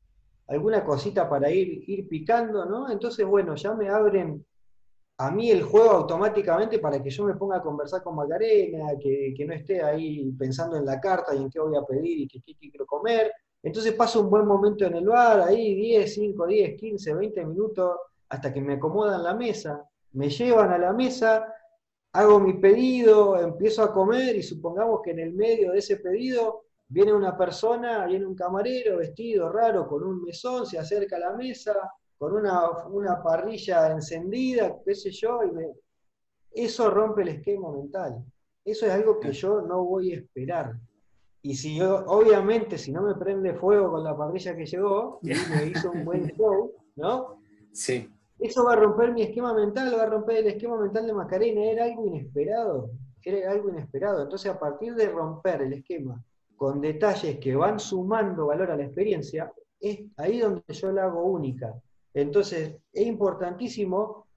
alguna 0.46 0.84
cosita 0.84 1.28
para 1.28 1.50
ir, 1.50 1.84
ir 1.88 2.06
picando, 2.08 2.66
¿no? 2.66 2.90
Entonces, 2.90 3.26
bueno, 3.26 3.54
ya 3.54 3.74
me 3.74 3.88
abren 3.88 4.44
a 5.16 5.30
mí 5.30 5.50
el 5.50 5.62
juego 5.62 5.90
automáticamente 5.90 6.78
para 6.78 7.02
que 7.02 7.10
yo 7.10 7.24
me 7.24 7.34
ponga 7.34 7.58
a 7.58 7.62
conversar 7.62 8.02
con 8.02 8.16
Macarena, 8.16 8.92
que, 9.00 9.32
que 9.36 9.44
no 9.44 9.54
esté 9.54 9.82
ahí 9.82 10.32
pensando 10.32 10.76
en 10.76 10.84
la 10.84 11.00
carta 11.00 11.34
y 11.34 11.38
en 11.38 11.50
qué 11.50 11.60
voy 11.60 11.76
a 11.76 11.82
pedir 11.82 12.20
y 12.20 12.28
qué, 12.28 12.40
qué, 12.40 12.54
quiero 12.58 12.84
comer. 12.84 13.32
Entonces 13.62 13.92
paso 13.94 14.22
un 14.22 14.30
buen 14.30 14.46
momento 14.46 14.84
en 14.84 14.94
el 14.96 15.06
bar, 15.06 15.40
ahí 15.40 15.74
10, 15.74 16.14
5, 16.14 16.46
10, 16.46 16.80
15, 16.80 17.14
20 17.14 17.46
minutos, 17.46 17.96
hasta 18.28 18.52
que 18.52 18.60
me 18.60 18.74
acomodan 18.74 19.22
la 19.22 19.34
mesa, 19.34 19.88
me 20.12 20.28
llevan 20.28 20.72
a 20.72 20.78
la 20.78 20.92
mesa, 20.92 21.46
hago 22.12 22.40
mi 22.40 22.54
pedido, 22.54 23.38
empiezo 23.40 23.82
a 23.82 23.92
comer 23.92 24.36
y 24.36 24.42
supongamos 24.42 25.00
que 25.02 25.12
en 25.12 25.20
el 25.20 25.32
medio 25.32 25.72
de 25.72 25.78
ese 25.78 25.96
pedido 25.96 26.64
viene 26.88 27.12
una 27.12 27.36
persona, 27.36 28.04
viene 28.06 28.26
un 28.26 28.34
camarero 28.34 28.98
vestido 28.98 29.50
raro 29.50 29.86
con 29.86 30.02
un 30.02 30.22
mesón, 30.22 30.66
se 30.66 30.78
acerca 30.78 31.16
a 31.16 31.20
la 31.20 31.32
mesa 31.32 31.74
con 32.30 32.94
una, 32.94 33.22
parrilla 33.22 33.90
encendida, 33.92 34.76
qué 34.84 34.94
sé 34.94 35.10
yo, 35.10 35.40
y 35.44 36.62
eso 36.62 36.90
rompe 36.90 37.22
el 37.22 37.28
esquema 37.28 37.70
mental. 37.72 38.24
Eso 38.64 38.86
es 38.86 38.92
algo 38.92 39.20
que 39.20 39.32
yo 39.32 39.60
no 39.60 39.84
voy 39.84 40.12
a 40.12 40.16
esperar. 40.16 40.78
Y 41.42 41.54
si 41.54 41.76
yo, 41.76 42.04
obviamente, 42.06 42.78
si 42.78 42.90
no 42.90 43.02
me 43.02 43.14
prende 43.14 43.54
fuego 43.54 43.90
con 43.90 44.04
la 44.04 44.16
parrilla 44.16 44.56
que 44.56 44.64
llegó, 44.64 45.18
y 45.22 45.28
me 45.50 45.66
hizo 45.66 45.90
un 45.90 46.04
buen 46.04 46.26
show, 46.36 46.72
¿no? 46.96 47.40
Sí. 47.72 48.10
Eso 48.38 48.64
va 48.64 48.72
a 48.72 48.76
romper 48.76 49.12
mi 49.12 49.22
esquema 49.22 49.52
mental, 49.52 49.94
va 49.96 50.04
a 50.04 50.06
romper 50.06 50.38
el 50.38 50.46
esquema 50.46 50.80
mental 50.80 51.06
de 51.06 51.12
Macarena, 51.12 51.64
era 51.64 51.84
algo 51.84 52.06
inesperado, 52.06 52.90
era 53.22 53.52
algo 53.52 53.68
inesperado. 53.68 54.22
Entonces, 54.22 54.50
a 54.50 54.58
partir 54.58 54.94
de 54.94 55.08
romper 55.08 55.62
el 55.62 55.74
esquema 55.74 56.22
con 56.56 56.80
detalles 56.80 57.38
que 57.38 57.54
van 57.56 57.78
sumando 57.78 58.46
valor 58.46 58.70
a 58.70 58.76
la 58.76 58.84
experiencia, 58.84 59.52
es 59.80 60.00
ahí 60.16 60.38
donde 60.38 60.62
yo 60.68 60.92
la 60.92 61.04
hago 61.04 61.24
única. 61.24 61.74
Entonces, 62.14 62.76
es 62.92 63.06
importantísimo 63.06 64.28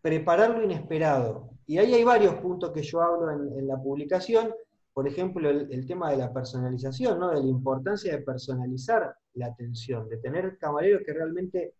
preparar 0.00 0.56
lo 0.56 0.64
inesperado. 0.64 1.50
Y 1.66 1.78
ahí 1.78 1.94
hay 1.94 2.02
varios 2.02 2.34
puntos 2.36 2.70
que 2.72 2.82
yo 2.82 3.00
hablo 3.02 3.30
en, 3.30 3.68
la 3.68 3.80
publicación, 3.80 4.52
por 4.92 5.06
ejemplo, 5.06 5.48
el, 5.48 5.86
tema 5.86 6.10
de 6.10 6.16
la 6.16 6.32
personalización, 6.32 7.20
¿no? 7.20 7.28
de 7.28 7.40
la 7.40 7.46
importancia 7.46 8.16
de 8.16 8.22
personalizar 8.22 9.14
la 9.34 9.46
atención, 9.46 10.08
de 10.08 10.16
tener 10.16 10.58
camareros 10.58 11.02
que 11.04 11.12
realmente 11.12 11.74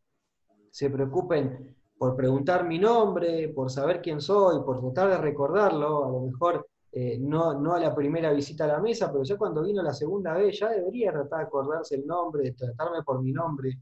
se 0.70 0.90
preocupen 0.90 1.74
por 1.98 2.14
preguntar 2.14 2.66
mi 2.66 2.79
nombre, 2.79 3.48
por 3.48 3.70
saber 3.70 4.00
quién 4.00 4.20
soy, 4.20 4.62
por 4.62 4.81
tratar 4.81 5.11
de 5.11 5.18
recordarlo, 5.18 6.05
a 6.05 6.11
lo 6.11 6.20
mejor 6.20 6.68
eh, 6.92 7.18
no 7.18 7.74
a 7.74 7.81
la 7.81 7.94
primera 7.94 8.33
visita 8.33 8.64
a 8.64 8.68
la 8.68 8.81
mesa, 8.81 9.11
pero 9.11 9.24
ya 9.24 9.37
cuando 9.37 9.62
vino 9.62 9.83
la 9.83 9.92
segunda 9.92 10.35
vez 10.35 10.59
ya 10.59 10.68
debería 10.70 11.12
tratar 11.12 11.40
de 11.40 11.44
acordarse 11.46 11.96
el 11.96 12.07
nombre, 12.07 12.44
de 12.44 12.53
tratarme 12.53 13.03
por 13.03 13.22
mi 13.22 13.33
nombre, 13.33 13.79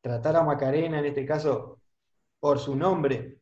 tratar 0.00 0.36
a 0.36 0.42
Macarena 0.42 0.98
en 0.98 1.06
este 1.06 1.26
caso 1.26 1.78
por 2.40 2.58
su 2.58 2.76
nombre, 2.76 3.38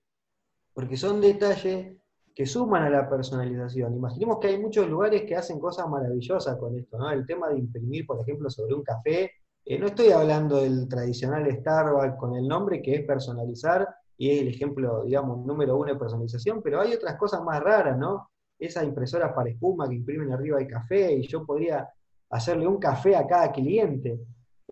porque 0.72 0.96
son 0.96 1.20
detalles 1.20 1.96
que 2.34 2.46
suman 2.46 2.82
a 2.82 2.90
la 2.90 3.08
personalización. 3.08 3.94
Imaginemos 3.94 4.38
que 4.38 4.48
hay 4.48 4.58
muchos 4.58 4.88
lugares 4.88 5.22
que 5.22 5.36
hacen 5.36 5.58
cosas 5.58 5.88
maravillosas 5.88 6.56
con 6.58 6.76
esto, 6.78 6.98
¿no? 6.98 7.10
El 7.10 7.24
tema 7.26 7.48
de 7.48 7.58
imprimir, 7.58 8.06
por 8.06 8.20
ejemplo, 8.20 8.50
sobre 8.50 8.74
un 8.74 8.82
café, 8.82 9.30
eh, 9.64 9.78
no 9.78 9.86
estoy 9.86 10.10
hablando 10.10 10.60
del 10.60 10.86
tradicional 10.86 11.50
Starbucks 11.50 12.16
con 12.18 12.36
el 12.36 12.46
nombre, 12.46 12.82
que 12.82 12.96
es 12.96 13.06
personalizar, 13.06 13.88
y 14.18 14.30
es 14.30 14.42
el 14.42 14.48
ejemplo, 14.48 15.02
digamos, 15.04 15.44
número 15.44 15.76
uno 15.76 15.92
de 15.92 15.98
personalización, 15.98 16.62
pero 16.62 16.80
hay 16.80 16.92
otras 16.92 17.16
cosas 17.16 17.42
más 17.42 17.60
raras, 17.62 17.98
¿no? 17.98 18.30
Esa 18.58 18.84
impresora 18.84 19.34
para 19.34 19.50
espuma 19.50 19.88
que 19.88 19.96
imprimen 19.96 20.32
arriba 20.32 20.60
el 20.60 20.68
café, 20.68 21.12
y 21.12 21.26
yo 21.26 21.44
podría 21.44 21.88
hacerle 22.30 22.66
un 22.66 22.78
café 22.78 23.16
a 23.16 23.26
cada 23.26 23.50
cliente. 23.50 24.20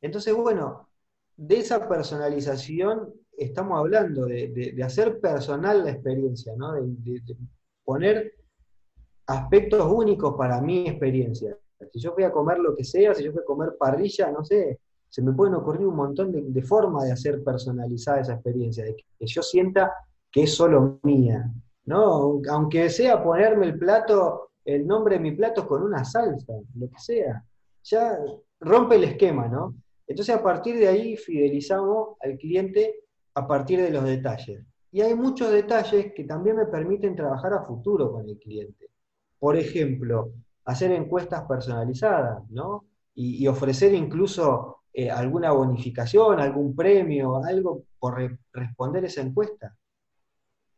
Entonces, 0.00 0.34
bueno, 0.34 0.88
de 1.36 1.58
esa 1.58 1.88
personalización 1.88 3.12
estamos 3.36 3.78
hablando, 3.78 4.26
de, 4.26 4.80
hacer 4.84 5.20
personal 5.20 5.84
la 5.84 5.90
experiencia, 5.90 6.54
¿no? 6.56 6.72
de, 6.72 7.20
poner 7.84 8.32
aspectos 9.26 9.90
únicos 9.90 10.34
para 10.36 10.60
mi 10.60 10.88
experiencia. 10.88 11.56
Si 11.92 12.00
yo 12.00 12.14
voy 12.14 12.24
a 12.24 12.32
comer 12.32 12.58
lo 12.58 12.74
que 12.74 12.84
sea, 12.84 13.14
si 13.14 13.24
yo 13.24 13.32
voy 13.32 13.42
a 13.42 13.44
comer 13.44 13.76
parrilla, 13.78 14.30
no 14.30 14.44
sé, 14.44 14.80
se 15.08 15.22
me 15.22 15.32
pueden 15.32 15.54
ocurrir 15.54 15.86
un 15.86 15.96
montón 15.96 16.32
de, 16.32 16.62
formas 16.62 17.04
de 17.04 17.12
hacer 17.12 17.42
personalizada 17.44 18.20
esa 18.20 18.34
experiencia, 18.34 18.84
de 18.84 18.96
que, 18.96 19.26
yo 19.26 19.42
sienta 19.42 19.92
que 20.30 20.44
es 20.44 20.54
solo 20.54 20.98
mía, 21.02 21.52
¿no? 21.84 22.40
Aunque 22.50 22.88
sea 22.90 23.22
ponerme 23.22 23.66
el 23.66 23.78
plato, 23.78 24.50
el 24.64 24.86
nombre 24.86 25.16
de 25.16 25.20
mi 25.20 25.32
plato 25.32 25.66
con 25.66 25.82
una 25.82 26.04
salsa, 26.04 26.54
lo 26.74 26.88
que 26.88 26.98
sea, 26.98 27.44
ya 27.82 28.18
rompe 28.60 28.96
el 28.96 29.04
esquema, 29.04 29.46
¿no? 29.46 29.74
Entonces 30.06 30.34
a 30.34 30.42
partir 30.42 30.76
de 30.76 30.88
ahí 30.88 31.16
fidelizamos 31.16 32.16
al 32.20 32.36
cliente 32.36 33.04
a 33.34 33.46
partir 33.46 33.80
de 33.80 33.90
los 33.90 34.04
detalles. 34.04 34.64
Y 34.92 35.00
hay 35.00 35.14
muchos 35.14 35.50
detalles 35.50 36.12
que 36.14 36.24
también 36.24 36.56
me 36.56 36.66
permiten 36.66 37.16
trabajar 37.16 37.52
a 37.52 37.62
futuro 37.62 38.12
con 38.12 38.28
el 38.28 38.38
cliente. 38.38 38.90
Por 39.38 39.56
ejemplo, 39.56 40.32
hacer 40.64 40.92
encuestas 40.92 41.42
personalizadas, 41.48 42.48
¿no? 42.50 42.84
Y, 43.16 43.46
ofrecer 43.46 43.94
incluso 43.94 44.78
eh, 44.92 45.10
alguna 45.10 45.52
bonificación, 45.52 46.40
algún 46.40 46.74
premio, 46.74 47.44
algo 47.44 47.84
por 47.98 48.38
responder 48.52 49.04
esa 49.04 49.20
encuesta. 49.20 49.76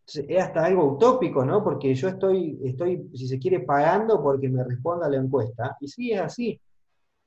es 0.07 0.43
hasta 0.43 0.65
algo 0.65 0.95
utópico, 0.95 1.45
¿no? 1.45 1.63
Porque 1.65 1.95
yo 1.95 2.09
estoy, 2.09 2.59
estoy, 2.65 3.11
si 3.15 3.27
se 3.29 3.39
quiere, 3.39 3.61
pagando 3.61 4.23
porque 4.23 4.49
me 4.49 4.65
responda 4.65 5.09
la 5.09 5.17
encuesta. 5.17 5.77
Y 5.81 5.89
sí, 5.89 6.13
es 6.13 6.21
así. 6.21 6.61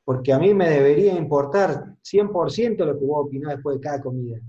Porque 0.09 0.33
a 0.33 0.39
mí 0.39 0.55
me 0.55 0.67
debería 0.67 1.13
importar 1.13 1.95
100% 2.01 2.83
lo 2.83 2.97
que 2.97 3.05
vos 3.05 3.27
opinás 3.27 3.53
después 3.53 3.75
de 3.75 3.81
cada 3.81 4.01
comida. 4.01 4.39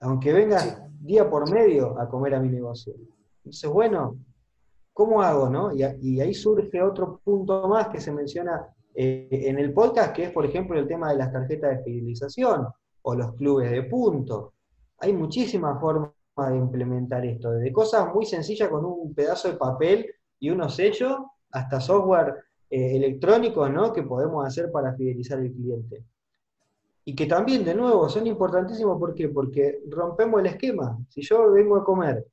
Aunque 0.00 0.30
vengas 0.30 0.82
día 1.00 1.30
por 1.30 1.50
medio 1.50 1.98
a 1.98 2.06
comer 2.06 2.34
a 2.34 2.40
mi 2.40 2.50
negocio. 2.50 2.92
Entonces, 3.38 3.70
bueno, 3.70 4.18
¿cómo 4.92 5.22
hago, 5.22 5.48
no? 5.48 5.72
Y, 5.74 6.20
ahí 6.20 6.34
surge 6.34 6.82
otro 6.82 7.18
punto 7.24 7.66
más 7.66 7.88
que 7.88 7.98
se 7.98 8.12
menciona 8.12 8.68
eh, 8.94 9.26
en 9.30 9.58
el 9.58 9.72
podcast, 9.72 10.12
que 10.14 10.24
es, 10.24 10.32
por 10.32 10.44
ejemplo, 10.44 10.78
el 10.78 10.86
tema 10.86 11.12
de 11.12 11.16
las 11.16 11.32
tarjetas 11.32 11.78
de 11.78 11.84
fidelización 11.84 12.68
o 13.00 13.14
los 13.14 13.32
clubes 13.36 13.70
de 13.70 13.84
puntos. 13.84 14.50
Hay 14.98 15.14
muchísimas 15.14 15.80
formas 15.80 16.12
de 16.36 16.56
implementar 16.58 17.24
esto, 17.24 17.52
desde 17.52 17.72
cosas 17.72 18.12
muy 18.14 18.26
sencillas 18.26 18.68
con 18.68 18.84
un 18.84 19.14
pedazo 19.14 19.48
de 19.48 19.56
papel 19.56 20.14
y 20.38 20.50
unos 20.50 20.74
sellos, 20.74 21.16
hasta 21.52 21.80
software 21.80 22.34
eh, 22.70 22.96
electrónico 22.96 23.68
¿no? 23.68 23.92
que 23.92 24.02
podemos 24.02 24.46
hacer 24.46 24.70
para 24.70 24.94
fidelizar 24.94 25.38
al 25.38 25.50
cliente. 25.50 26.04
Y 27.04 27.14
que 27.14 27.26
también, 27.26 27.64
de 27.64 27.74
nuevo, 27.74 28.08
son 28.08 28.26
importantísimos, 28.26 28.98
¿por 28.98 29.14
qué? 29.14 29.28
Porque 29.28 29.80
rompemos 29.88 30.40
el 30.40 30.46
esquema. 30.46 30.98
Si 31.08 31.22
yo 31.22 31.50
vengo 31.52 31.76
a 31.76 31.84
comer, 31.84 32.26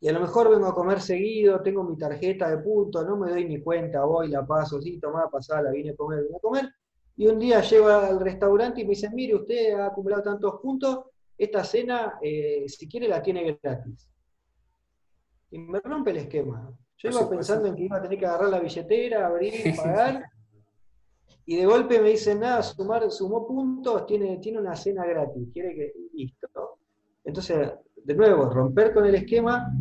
y 0.00 0.08
a 0.08 0.12
lo 0.12 0.20
mejor 0.20 0.50
vengo 0.50 0.66
a 0.66 0.74
comer 0.74 1.00
seguido, 1.00 1.62
tengo 1.62 1.84
mi 1.84 1.96
tarjeta 1.96 2.50
de 2.50 2.58
puntos, 2.58 3.06
no 3.06 3.16
me 3.16 3.30
doy 3.30 3.44
ni 3.44 3.60
cuenta, 3.60 4.04
voy, 4.04 4.28
la 4.28 4.44
paso, 4.44 4.80
sí, 4.80 4.98
tomá, 4.98 5.28
pasá, 5.30 5.62
la 5.62 5.70
vine 5.70 5.90
a 5.90 5.96
comer, 5.96 6.24
vine 6.24 6.36
a 6.36 6.40
comer, 6.40 6.74
y 7.16 7.26
un 7.28 7.38
día 7.38 7.60
llego 7.60 7.86
al 7.88 8.18
restaurante 8.18 8.80
y 8.80 8.84
me 8.84 8.90
dicen, 8.90 9.14
mire, 9.14 9.36
usted 9.36 9.74
ha 9.74 9.86
acumulado 9.86 10.22
tantos 10.22 10.60
puntos, 10.60 11.04
esta 11.38 11.62
cena, 11.62 12.18
eh, 12.20 12.64
si 12.68 12.88
quiere, 12.88 13.06
la 13.06 13.22
tiene 13.22 13.58
gratis. 13.62 14.08
Y 15.50 15.58
me 15.58 15.78
rompe 15.80 16.10
el 16.10 16.16
esquema. 16.16 16.74
Yo 17.02 17.10
iba 17.10 17.28
pensando 17.28 17.68
en 17.68 17.74
que 17.74 17.84
iba 17.84 17.96
a 17.96 18.02
tener 18.02 18.18
que 18.18 18.26
agarrar 18.26 18.50
la 18.50 18.60
billetera, 18.60 19.26
abrir, 19.26 19.52
pagar, 19.76 20.24
y 21.44 21.56
de 21.56 21.66
golpe 21.66 22.00
me 22.00 22.10
dicen, 22.10 22.40
nada, 22.40 22.62
sumar, 22.62 23.10
sumó 23.10 23.46
puntos, 23.46 24.06
tiene, 24.06 24.38
tiene 24.38 24.60
una 24.60 24.76
cena 24.76 25.04
gratis, 25.04 25.48
quiere 25.52 25.74
que, 25.74 25.92
listo. 26.14 26.48
Entonces, 27.24 27.72
de 27.96 28.14
nuevo, 28.14 28.48
romper 28.48 28.94
con 28.94 29.06
el 29.06 29.16
esquema 29.16 29.72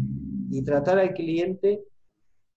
y 0.50 0.64
tratar 0.64 1.00
al 1.00 1.14
cliente 1.14 1.84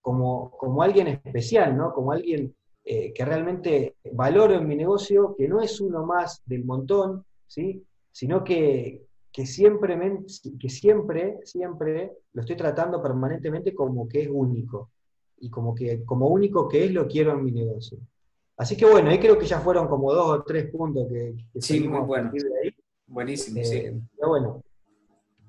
como, 0.01 0.51
como 0.51 0.81
alguien 0.81 1.07
especial, 1.07 1.77
¿no? 1.77 1.93
Como 1.93 2.11
alguien 2.11 2.55
eh, 2.83 3.13
que 3.13 3.25
realmente 3.25 3.95
valoro 4.11 4.55
en 4.55 4.67
mi 4.67 4.75
negocio, 4.75 5.35
que 5.37 5.47
no 5.47 5.61
es 5.61 5.79
uno 5.81 6.05
más 6.05 6.41
del 6.45 6.65
montón, 6.65 7.25
¿sí? 7.47 7.83
sino 8.11 8.43
que, 8.43 9.04
siempre, 9.43 9.97
que 10.59 10.69
siempre, 10.69 11.39
siempre 11.43 12.11
lo 12.33 12.41
estoy 12.41 12.55
tratando 12.55 13.01
permanentemente 13.01 13.73
como 13.73 14.07
que 14.07 14.21
es 14.21 14.29
único, 14.31 14.91
y 15.39 15.49
como 15.49 15.73
que 15.73 16.03
como 16.05 16.27
único 16.27 16.67
que 16.69 16.85
es 16.85 16.91
lo 16.91 17.07
quiero 17.07 17.31
en 17.31 17.43
mi 17.43 17.51
negocio. 17.51 17.97
Así 18.57 18.77
que 18.77 18.85
bueno, 18.85 19.09
ahí 19.09 19.19
creo 19.19 19.37
que 19.37 19.45
ya 19.45 19.59
fueron 19.59 19.87
como 19.87 20.13
dos 20.13 20.39
o 20.39 20.43
tres 20.43 20.71
puntos 20.71 21.07
que, 21.09 21.35
sí, 21.59 21.87
muy 21.87 21.99
bueno. 22.01 22.31
Buenísimo, 23.07 23.63
sí. 23.63 23.77
Eh, 23.77 24.01
pero 24.15 24.29
bueno, 24.29 24.63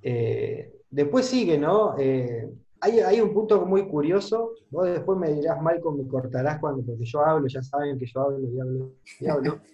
eh, 0.02 0.72
después 0.90 1.26
sigue, 1.26 1.56
¿no? 1.56 1.96
Eh, 1.98 2.50
hay, 2.80 3.00
hay, 3.00 3.20
un 3.20 3.32
punto 3.32 3.64
muy 3.64 3.88
curioso, 3.88 4.52
vos 4.70 4.86
después 4.86 5.18
me 5.18 5.32
dirás, 5.32 5.60
Malcolm, 5.62 5.98
me 5.98 6.08
cortarás 6.08 6.58
cuando, 6.58 6.82
porque 6.82 7.04
yo 7.04 7.24
hablo, 7.24 7.46
ya 7.46 7.62
saben 7.62 7.98
que 7.98 8.06
yo 8.06 8.20
hablo 8.20 8.40
y 8.40 8.60
hablo 8.60 8.92
y 9.20 9.26
hablo. 9.26 9.60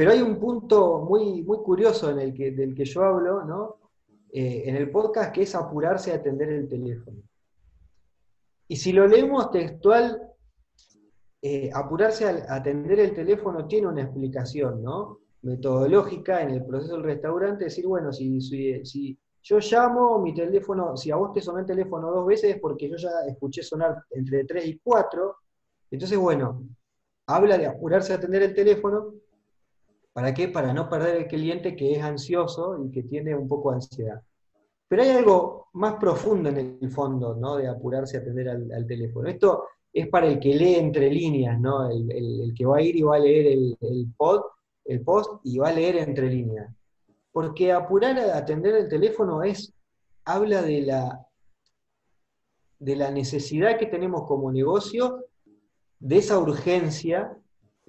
Pero 0.00 0.12
hay 0.12 0.22
un 0.22 0.40
punto 0.40 1.00
muy, 1.00 1.42
muy 1.42 1.58
curioso 1.58 2.08
en 2.08 2.20
el 2.20 2.32
que, 2.32 2.52
del 2.52 2.74
que 2.74 2.86
yo 2.86 3.04
hablo, 3.04 3.44
¿no? 3.44 3.76
Eh, 4.32 4.62
en 4.64 4.76
el 4.76 4.90
podcast, 4.90 5.30
que 5.30 5.42
es 5.42 5.54
apurarse 5.54 6.10
a 6.10 6.14
atender 6.14 6.48
el 6.48 6.66
teléfono. 6.66 7.18
Y 8.66 8.76
si 8.76 8.94
lo 8.94 9.06
leemos 9.06 9.50
textual, 9.50 10.22
eh, 11.42 11.70
apurarse 11.74 12.24
a 12.24 12.54
atender 12.54 12.98
el 12.98 13.12
teléfono 13.12 13.66
tiene 13.66 13.88
una 13.88 14.00
explicación, 14.00 14.82
¿no? 14.82 15.18
Metodológica 15.42 16.40
en 16.40 16.52
el 16.52 16.64
proceso 16.64 16.94
del 16.94 17.04
restaurante, 17.04 17.64
decir, 17.64 17.86
bueno, 17.86 18.10
si, 18.10 18.40
si, 18.40 19.18
yo 19.42 19.58
llamo 19.58 20.18
mi 20.18 20.32
teléfono, 20.32 20.96
si 20.96 21.10
a 21.10 21.16
vos 21.16 21.34
te 21.34 21.42
sonó 21.42 21.58
el 21.58 21.66
teléfono 21.66 22.10
dos 22.10 22.24
veces 22.24 22.54
es 22.54 22.58
porque 22.58 22.88
yo 22.88 22.96
ya 22.96 23.10
escuché 23.28 23.62
sonar 23.62 24.02
entre 24.12 24.44
tres 24.44 24.64
y 24.64 24.80
cuatro, 24.82 25.36
entonces, 25.90 26.16
bueno, 26.16 26.62
habla 27.26 27.58
de 27.58 27.66
apurarse 27.66 28.14
a 28.14 28.16
atender 28.16 28.44
el 28.44 28.54
teléfono, 28.54 29.12
¿Para 30.12 30.34
qué? 30.34 30.48
Para 30.48 30.72
no 30.72 30.88
perder 30.88 31.16
el 31.16 31.26
cliente 31.26 31.76
que 31.76 31.92
es 31.92 32.02
ansioso 32.02 32.82
y 32.84 32.90
que 32.90 33.04
tiene 33.04 33.34
un 33.34 33.48
poco 33.48 33.70
de 33.70 33.76
ansiedad. 33.76 34.22
Pero 34.88 35.02
hay 35.02 35.10
algo 35.10 35.68
más 35.74 35.94
profundo 35.94 36.48
en 36.48 36.78
el 36.80 36.90
fondo, 36.90 37.36
¿no? 37.36 37.56
De 37.56 37.68
apurarse 37.68 38.16
a 38.16 38.20
atender 38.20 38.48
al, 38.48 38.86
teléfono. 38.86 39.28
Esto 39.28 39.64
es 39.92 40.08
para 40.08 40.26
el 40.26 40.40
que 40.40 40.54
lee 40.54 40.74
entre 40.74 41.10
líneas, 41.10 41.60
¿no? 41.60 41.88
El, 41.88 42.52
que 42.56 42.66
va 42.66 42.78
a 42.78 42.82
ir 42.82 42.96
y 42.96 43.02
va 43.02 43.16
a 43.16 43.20
leer 43.20 43.46
el, 43.46 43.78
el 43.80 45.04
post 45.04 45.40
y 45.44 45.58
va 45.58 45.68
a 45.68 45.72
leer 45.72 45.96
entre 45.96 46.28
líneas. 46.28 46.74
Porque 47.30 47.70
apurar 47.70 48.18
a 48.18 48.36
atender 48.36 48.74
el 48.74 48.88
teléfono 48.88 49.44
es, 49.44 49.72
habla 50.24 50.62
de 50.62 50.80
la, 50.82 51.26
de 52.80 52.96
la 52.96 53.12
necesidad 53.12 53.78
que 53.78 53.86
tenemos 53.86 54.26
como 54.26 54.50
negocio, 54.50 55.26
de 56.00 56.16
esa 56.16 56.38
urgencia 56.38 57.36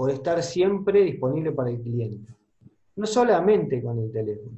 por 0.02 0.10
estar 0.10 0.42
siempre 0.42 1.04
disponible 1.04 1.52
para 1.52 1.70
el 1.70 1.80
cliente. 1.80 2.34
No 2.96 3.06
solamente 3.06 3.84
con 3.84 4.00
el 4.00 4.12
teléfono, 4.12 4.58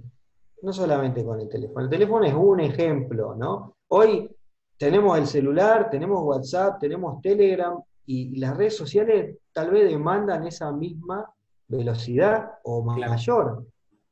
no 0.61 0.71
solamente 0.71 1.21
con 1.25 1.41
el 1.41 1.49
teléfono. 1.49 1.81
El 1.81 1.89
teléfono 1.89 2.23
es 2.23 2.33
un 2.33 2.61
ejemplo, 2.61 3.35
¿no? 3.35 3.75
Hoy 3.89 4.33
tenemos 4.77 5.17
el 5.17 5.27
celular, 5.27 5.89
tenemos 5.89 6.23
WhatsApp, 6.23 6.79
tenemos 6.79 7.21
Telegram 7.21 7.77
y, 8.05 8.37
las 8.37 8.55
redes 8.55 8.77
sociales 8.77 9.37
tal 9.51 9.71
vez 9.71 9.91
demandan 9.91 10.47
esa 10.47 10.71
misma 10.71 11.29
velocidad 11.67 12.51
o 12.63 12.81
mayor, 12.81 13.65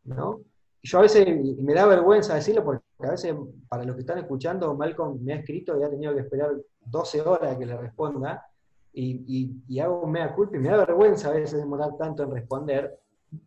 ¿no? 0.04 0.42
Yo 0.84 1.00
a 1.00 1.04
veces, 1.04 1.26
me 1.62 1.74
da 1.74 1.86
vergüenza 1.86 2.36
decirlo 2.36 2.66
porque 2.66 2.84
a 3.00 3.12
veces 3.12 3.34
para 3.70 3.86
los 3.86 3.96
que 3.96 4.02
están 4.02 4.18
escuchando, 4.18 4.76
Malcolm 4.76 5.24
me 5.24 5.32
ha 5.32 5.38
escrito 5.38 5.80
y 5.80 5.84
ha 5.84 5.90
tenido 5.90 6.14
que 6.14 6.24
esperar 6.24 6.58
12 6.88 7.22
horas 7.22 7.56
que 7.56 7.66
le 7.66 7.78
responda, 7.78 8.46
y, 8.94 9.80
hago 9.80 10.08
mea 10.08 10.34
culpa 10.34 10.58
y 10.58 10.60
me 10.60 10.70
da 10.70 10.78
vergüenza 10.86 11.30
a 11.30 11.34
veces 11.34 11.60
demorar 11.60 11.96
tanto 11.98 12.24
en 12.24 12.32
responder, 12.32 13.00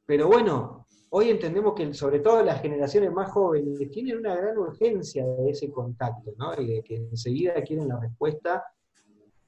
pero 0.07 0.29
bueno, 0.29 0.87
hoy 1.11 1.31
entendemos 1.31 1.75
que 1.75 1.93
sobre 1.93 2.21
todo 2.21 2.43
las 2.43 2.63
generaciones 2.63 3.13
más 3.13 3.31
jóvenes 3.31 3.91
tienen 3.91 4.19
una 4.19 4.35
gran 4.35 4.57
urgencia 4.57 5.27
de 5.27 5.51
ese 5.51 5.71
contacto, 5.71 6.33
¿no? 6.39 6.61
Y 6.61 6.67
de 6.67 6.83
que 6.83 6.97
enseguida 6.97 7.55
quieren 7.63 7.89
la 7.89 8.01
respuesta. 8.01 8.65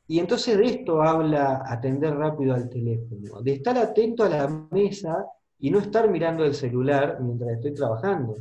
Y 0.07 0.19
entonces 0.19 0.57
de 0.57 0.65
esto 0.67 1.03
habla 1.03 1.65
atender 1.67 2.15
rápido 2.15 2.55
al 2.55 2.69
teléfono, 2.69 3.41
de 3.43 3.55
estar 3.55 3.77
atento 3.77 4.23
a 4.23 4.29
la 4.29 4.69
mesa 4.71 5.27
y 5.59 5.71
no 5.71 5.81
estar 5.81 6.09
mirando 6.09 6.45
el 6.45 6.55
celular 6.55 7.19
mientras 7.21 7.53
estoy 7.53 7.75
trabajando, 7.75 8.37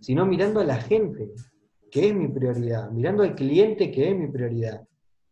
sino 0.00 0.26
mirando 0.26 0.60
a 0.60 0.64
la 0.64 0.76
gente, 0.76 1.30
que 1.90 2.08
es 2.08 2.14
mi 2.14 2.26
prioridad, 2.26 2.90
mirando 2.90 3.22
al 3.22 3.34
cliente, 3.34 3.92
que 3.92 4.10
es 4.10 4.16
mi 4.16 4.26
prioridad. 4.28 4.82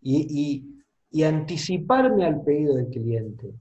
y, 0.03 0.27
y 0.29 0.70
anticiparme 1.23 2.25
al 2.25 2.43
pedido 2.43 2.77
del 2.77 2.89
cliente. 2.89 3.53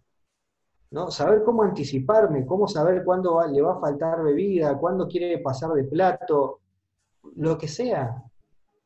¿no? 0.91 1.11
Saber 1.11 1.43
cómo 1.43 1.63
anticiparme, 1.63 2.45
cómo 2.45 2.67
saber 2.67 3.03
cuándo 3.03 3.39
le 3.47 3.61
va 3.61 3.73
a 3.73 3.79
faltar 3.79 4.23
bebida, 4.23 4.77
cuándo 4.77 5.07
quiere 5.07 5.39
pasar 5.39 5.71
de 5.71 5.83
plato, 5.83 6.61
lo 7.35 7.57
que 7.57 7.67
sea. 7.67 8.23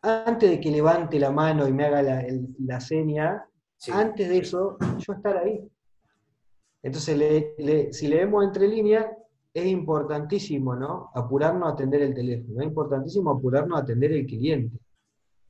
Antes 0.02 0.50
de 0.50 0.60
que 0.60 0.72
levante 0.72 1.20
la 1.20 1.32
mano 1.32 1.68
y 1.68 1.74
me 1.74 1.86
haga 1.86 2.02
la, 2.60 2.80
seña, 2.80 3.46
antes 3.92 4.30
de 4.30 4.38
eso, 4.38 4.78
yo 4.98 5.14
estar 5.14 5.38
ahí. 5.38 5.66
Entonces, 6.82 7.46
si 7.92 8.08
leemos 8.08 8.44
entre 8.44 8.68
líneas, 8.68 9.08
es 9.54 9.66
importantísimo, 9.68 10.76
¿no? 10.76 11.10
Apurarnos 11.14 11.70
a 11.70 11.74
atender 11.74 12.02
el 12.02 12.14
teléfono, 12.14 12.62
es 12.62 12.68
importantísimo 12.68 13.32
apurarnos 13.32 13.80
a 13.80 13.84
atender 13.84 14.12
el 14.12 14.26
cliente. 14.26 14.78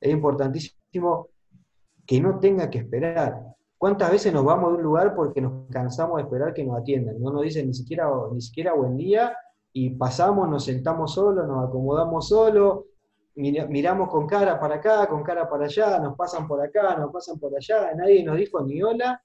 Es 0.00 0.12
importantísimo 0.12 1.30
que 2.06 2.20
no 2.20 2.38
tenga 2.38 2.70
que 2.70 2.78
esperar. 2.78 3.40
¿Cuántas 3.78 4.10
veces 4.10 4.32
nos 4.32 4.44
vamos 4.44 4.72
de 4.72 4.78
un 4.78 4.82
lugar 4.82 5.14
porque 5.14 5.40
nos 5.40 5.68
cansamos 5.70 6.16
de 6.16 6.22
esperar 6.22 6.54
que 6.54 6.64
nos 6.64 6.78
atiendan? 6.78 7.20
No 7.20 7.30
nos 7.32 7.42
dicen 7.42 7.66
ni 7.66 7.74
siquiera, 7.74 8.08
ni 8.32 8.40
siquiera 8.40 8.72
buen 8.72 8.96
día 8.96 9.36
y 9.72 9.90
pasamos, 9.90 10.48
nos 10.48 10.64
sentamos 10.64 11.14
solos, 11.14 11.46
nos 11.46 11.68
acomodamos 11.68 12.28
solos, 12.28 12.84
miramos 13.34 14.08
con 14.08 14.26
cara 14.26 14.58
para 14.60 14.76
acá, 14.76 15.06
con 15.08 15.22
cara 15.24 15.48
para 15.48 15.64
allá, 15.64 15.98
nos 15.98 16.16
pasan 16.16 16.46
por 16.46 16.62
acá, 16.62 16.96
nos 16.96 17.12
pasan 17.12 17.38
por 17.38 17.54
allá, 17.56 17.92
nadie 17.94 18.24
nos 18.24 18.36
dijo 18.36 18.62
ni 18.62 18.82
hola. 18.82 19.20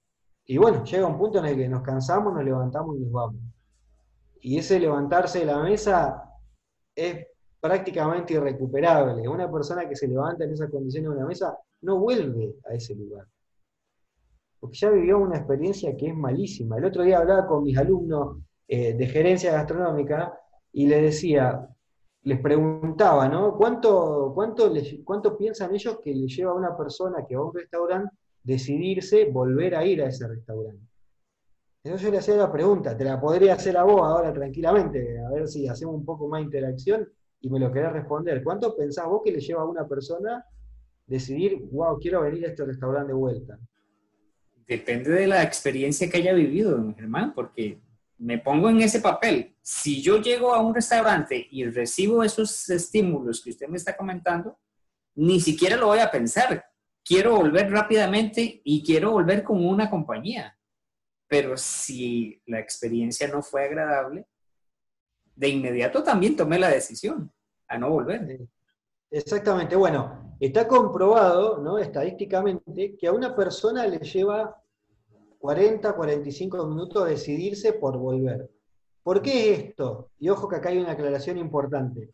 Y 0.45 0.57
bueno, 0.57 0.83
llega 0.83 1.05
un 1.05 1.19
punto 1.19 1.37
en 1.37 1.45
el 1.45 1.55
que 1.55 1.69
nos 1.69 1.83
cansamos, 1.83 2.33
nos 2.33 2.43
levantamos 2.43 2.97
y 2.97 3.01
nos 3.01 3.11
vamos. 3.11 3.41
Y 4.41 4.57
ese 4.57 4.79
levantarse 4.79 5.39
de 5.39 5.45
la 5.45 5.59
mesa 5.59 6.23
es 6.95 7.27
prácticamente 7.59 8.33
irrecuperable. 8.33 9.27
Una 9.27 9.51
persona 9.51 9.87
que 9.87 9.95
se 9.95 10.07
levanta 10.07 10.43
en 10.43 10.53
esas 10.53 10.69
condiciones 10.69 11.09
de 11.09 11.17
una 11.17 11.27
mesa 11.27 11.57
no 11.81 11.99
vuelve 11.99 12.55
a 12.69 12.73
ese 12.73 12.95
lugar. 12.95 13.25
Porque 14.59 14.77
ya 14.77 14.89
vivió 14.89 15.19
una 15.19 15.37
experiencia 15.37 15.95
que 15.95 16.07
es 16.07 16.15
malísima. 16.15 16.77
El 16.77 16.85
otro 16.85 17.03
día 17.03 17.19
hablaba 17.19 17.47
con 17.47 17.63
mis 17.63 17.77
alumnos 17.77 18.37
eh, 18.67 18.93
de 18.93 19.07
gerencia 19.07 19.53
gastronómica 19.53 20.37
y 20.71 20.87
le 20.87 21.01
decía, 21.01 21.67
les 22.23 22.39
preguntaba, 22.39 23.27
¿no? 23.29 23.55
¿Cuánto, 23.55 24.31
cuánto, 24.35 24.71
¿Cuánto 25.05 25.37
piensan 25.37 25.73
ellos 25.73 25.99
que 26.03 26.13
le 26.13 26.27
lleva 26.27 26.51
a 26.51 26.55
una 26.55 26.77
persona 26.77 27.25
que 27.27 27.35
va 27.35 27.43
a 27.43 27.45
un 27.45 27.53
restaurante 27.53 28.15
decidirse 28.43 29.25
volver 29.25 29.75
a 29.75 29.85
ir 29.85 30.01
a 30.01 30.07
ese 30.07 30.27
restaurante? 30.27 30.83
Entonces 31.83 32.05
yo 32.05 32.11
le 32.11 32.17
hacía 32.17 32.35
la 32.35 32.51
pregunta, 32.51 32.97
te 32.97 33.05
la 33.05 33.19
podría 33.21 33.53
hacer 33.53 33.77
a 33.77 33.83
vos 33.83 34.01
ahora 34.01 34.33
tranquilamente, 34.33 35.17
a 35.25 35.29
ver 35.29 35.47
si 35.47 35.65
hacemos 35.67 35.95
un 35.95 36.03
poco 36.03 36.27
más 36.27 36.41
interacción 36.41 37.07
y 37.41 37.49
me 37.49 37.59
lo 37.59 37.71
querés 37.71 37.93
responder. 37.93 38.43
¿Cuánto 38.43 38.75
pensás 38.75 39.05
que 39.23 39.31
le 39.31 39.39
lleva 39.39 39.61
a 39.61 39.65
una 39.65 39.87
persona 39.87 40.45
decidir, 41.05 41.59
wow, 41.71 41.99
quiero 41.99 42.21
venir 42.21 42.45
a 42.45 42.49
este 42.49 42.65
restaurante 42.65 43.07
de 43.07 43.13
vuelta? 43.13 43.59
Depende 44.67 45.09
de 45.11 45.27
la 45.27 45.43
experiencia 45.43 46.09
que 46.09 46.17
haya 46.17 46.33
vivido, 46.33 46.93
Germán, 46.95 47.33
porque 47.33 47.81
me 48.19 48.37
pongo 48.37 48.69
en 48.69 48.81
ese 48.81 48.99
papel. 48.99 49.55
Si 49.61 50.01
yo 50.01 50.21
llego 50.21 50.53
a 50.53 50.61
un 50.61 50.75
restaurante 50.75 51.47
y 51.49 51.65
recibo 51.65 52.23
esos 52.23 52.69
estímulos 52.69 53.41
que 53.41 53.49
usted 53.49 53.67
me 53.67 53.77
está 53.77 53.95
comentando, 53.95 54.59
ni 55.15 55.39
siquiera 55.39 55.75
lo 55.75 55.87
voy 55.87 55.99
a 55.99 56.11
pensar. 56.11 56.65
Quiero 57.03 57.37
volver 57.37 57.71
rápidamente 57.71 58.61
y 58.63 58.83
quiero 58.83 59.11
volver 59.11 59.43
con 59.43 59.65
una 59.65 59.89
compañía. 59.89 60.55
Pero 61.27 61.57
si 61.57 62.41
la 62.45 62.59
experiencia 62.59 63.27
no 63.27 63.41
fue 63.41 63.65
agradable, 63.65 64.27
de 65.39 65.47
inmediato 65.47 66.03
también 66.03 66.35
tomé 66.35 66.59
la 66.59 66.67
decisión 66.67 67.31
a 67.69 67.77
no 67.77 67.89
volver. 67.89 68.41
Exactamente. 69.09 69.75
Bueno, 69.77 70.35
está 70.37 70.67
comprobado, 70.67 71.59
¿no? 71.59 71.77
Estadísticamente, 71.77 72.97
que 72.97 73.07
a 73.07 73.13
una 73.13 73.33
persona 73.33 73.87
le 73.87 73.99
lleva 73.99 74.61
40, 75.39 75.95
45 75.95 76.67
minutos 76.67 77.07
decidirse 77.07 77.71
por 77.71 77.97
volver. 77.97 78.49
¿Por 79.01 79.21
qué 79.21 79.53
esto? 79.53 80.09
Y 80.19 80.27
ojo 80.27 80.49
que 80.49 80.57
acá 80.57 80.69
hay 80.69 80.79
una 80.79 80.91
aclaración 80.91 81.37
importante. 81.37 82.11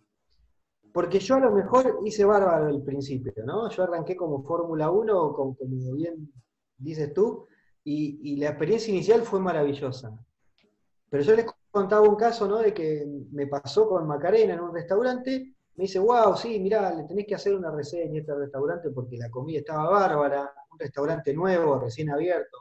Porque 0.93 1.19
yo 1.19 1.35
a 1.35 1.39
lo 1.39 1.51
mejor 1.51 2.01
hice 2.05 2.23
bárbaro 2.25 2.67
al 2.67 2.83
principio, 2.83 3.33
¿no? 3.43 3.69
Yo 3.71 3.83
arranqué 3.83 4.15
como 4.15 4.43
Fórmula 4.43 4.91
1, 4.91 5.33
como, 5.33 5.57
bien 5.95 6.31
dices 6.77 7.11
tú, 7.11 7.47
y, 7.83 8.37
la 8.37 8.49
experiencia 8.49 8.93
inicial 8.93 9.23
fue 9.23 9.39
maravillosa. 9.39 10.15
Pero 11.09 11.23
yo 11.23 11.35
les 11.35 11.45
contaba 11.75 12.07
un 12.07 12.15
caso, 12.15 12.47
¿no? 12.47 12.59
De 12.59 12.73
que 12.73 13.05
me 13.33 13.47
pasó 13.47 13.85
con 13.89 14.07
Macarena 14.07 14.53
en 14.53 14.61
un 14.61 14.73
restaurante, 14.73 15.55
me 15.75 15.81
dice, 15.83 15.99
wow, 15.99 16.37
sí, 16.37 16.57
mirá, 16.57 16.93
le 16.93 17.03
tenés 17.03 17.27
que 17.27 17.35
hacer 17.35 17.53
una 17.53 17.69
reseña 17.69 18.15
a 18.15 18.19
este 18.21 18.33
restaurante 18.33 18.89
porque 18.91 19.17
la 19.17 19.29
comida 19.29 19.59
estaba 19.59 19.89
bárbara, 19.89 20.53
un 20.71 20.79
restaurante 20.79 21.33
nuevo, 21.33 21.77
recién 21.77 22.09
abierto. 22.09 22.59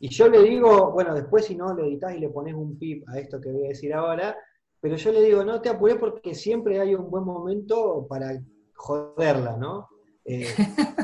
Y 0.00 0.08
yo 0.08 0.28
le 0.28 0.42
digo, 0.42 0.90
bueno, 0.90 1.14
después 1.14 1.44
si 1.44 1.54
no 1.54 1.72
lo 1.72 1.84
editas 1.84 2.16
y 2.16 2.18
le 2.18 2.30
pones 2.30 2.54
un 2.54 2.76
pip 2.76 3.08
a 3.08 3.16
esto 3.16 3.40
que 3.40 3.52
voy 3.52 3.66
a 3.66 3.68
decir 3.68 3.94
ahora, 3.94 4.36
pero 4.80 4.96
yo 4.96 5.12
le 5.12 5.22
digo, 5.22 5.44
no 5.44 5.60
te 5.60 5.68
apures 5.68 5.98
porque 5.98 6.34
siempre 6.34 6.80
hay 6.80 6.96
un 6.96 7.08
buen 7.08 7.22
momento 7.22 8.06
para 8.08 8.42
joderla, 8.74 9.56
¿no? 9.56 9.88
Eh, 10.24 10.48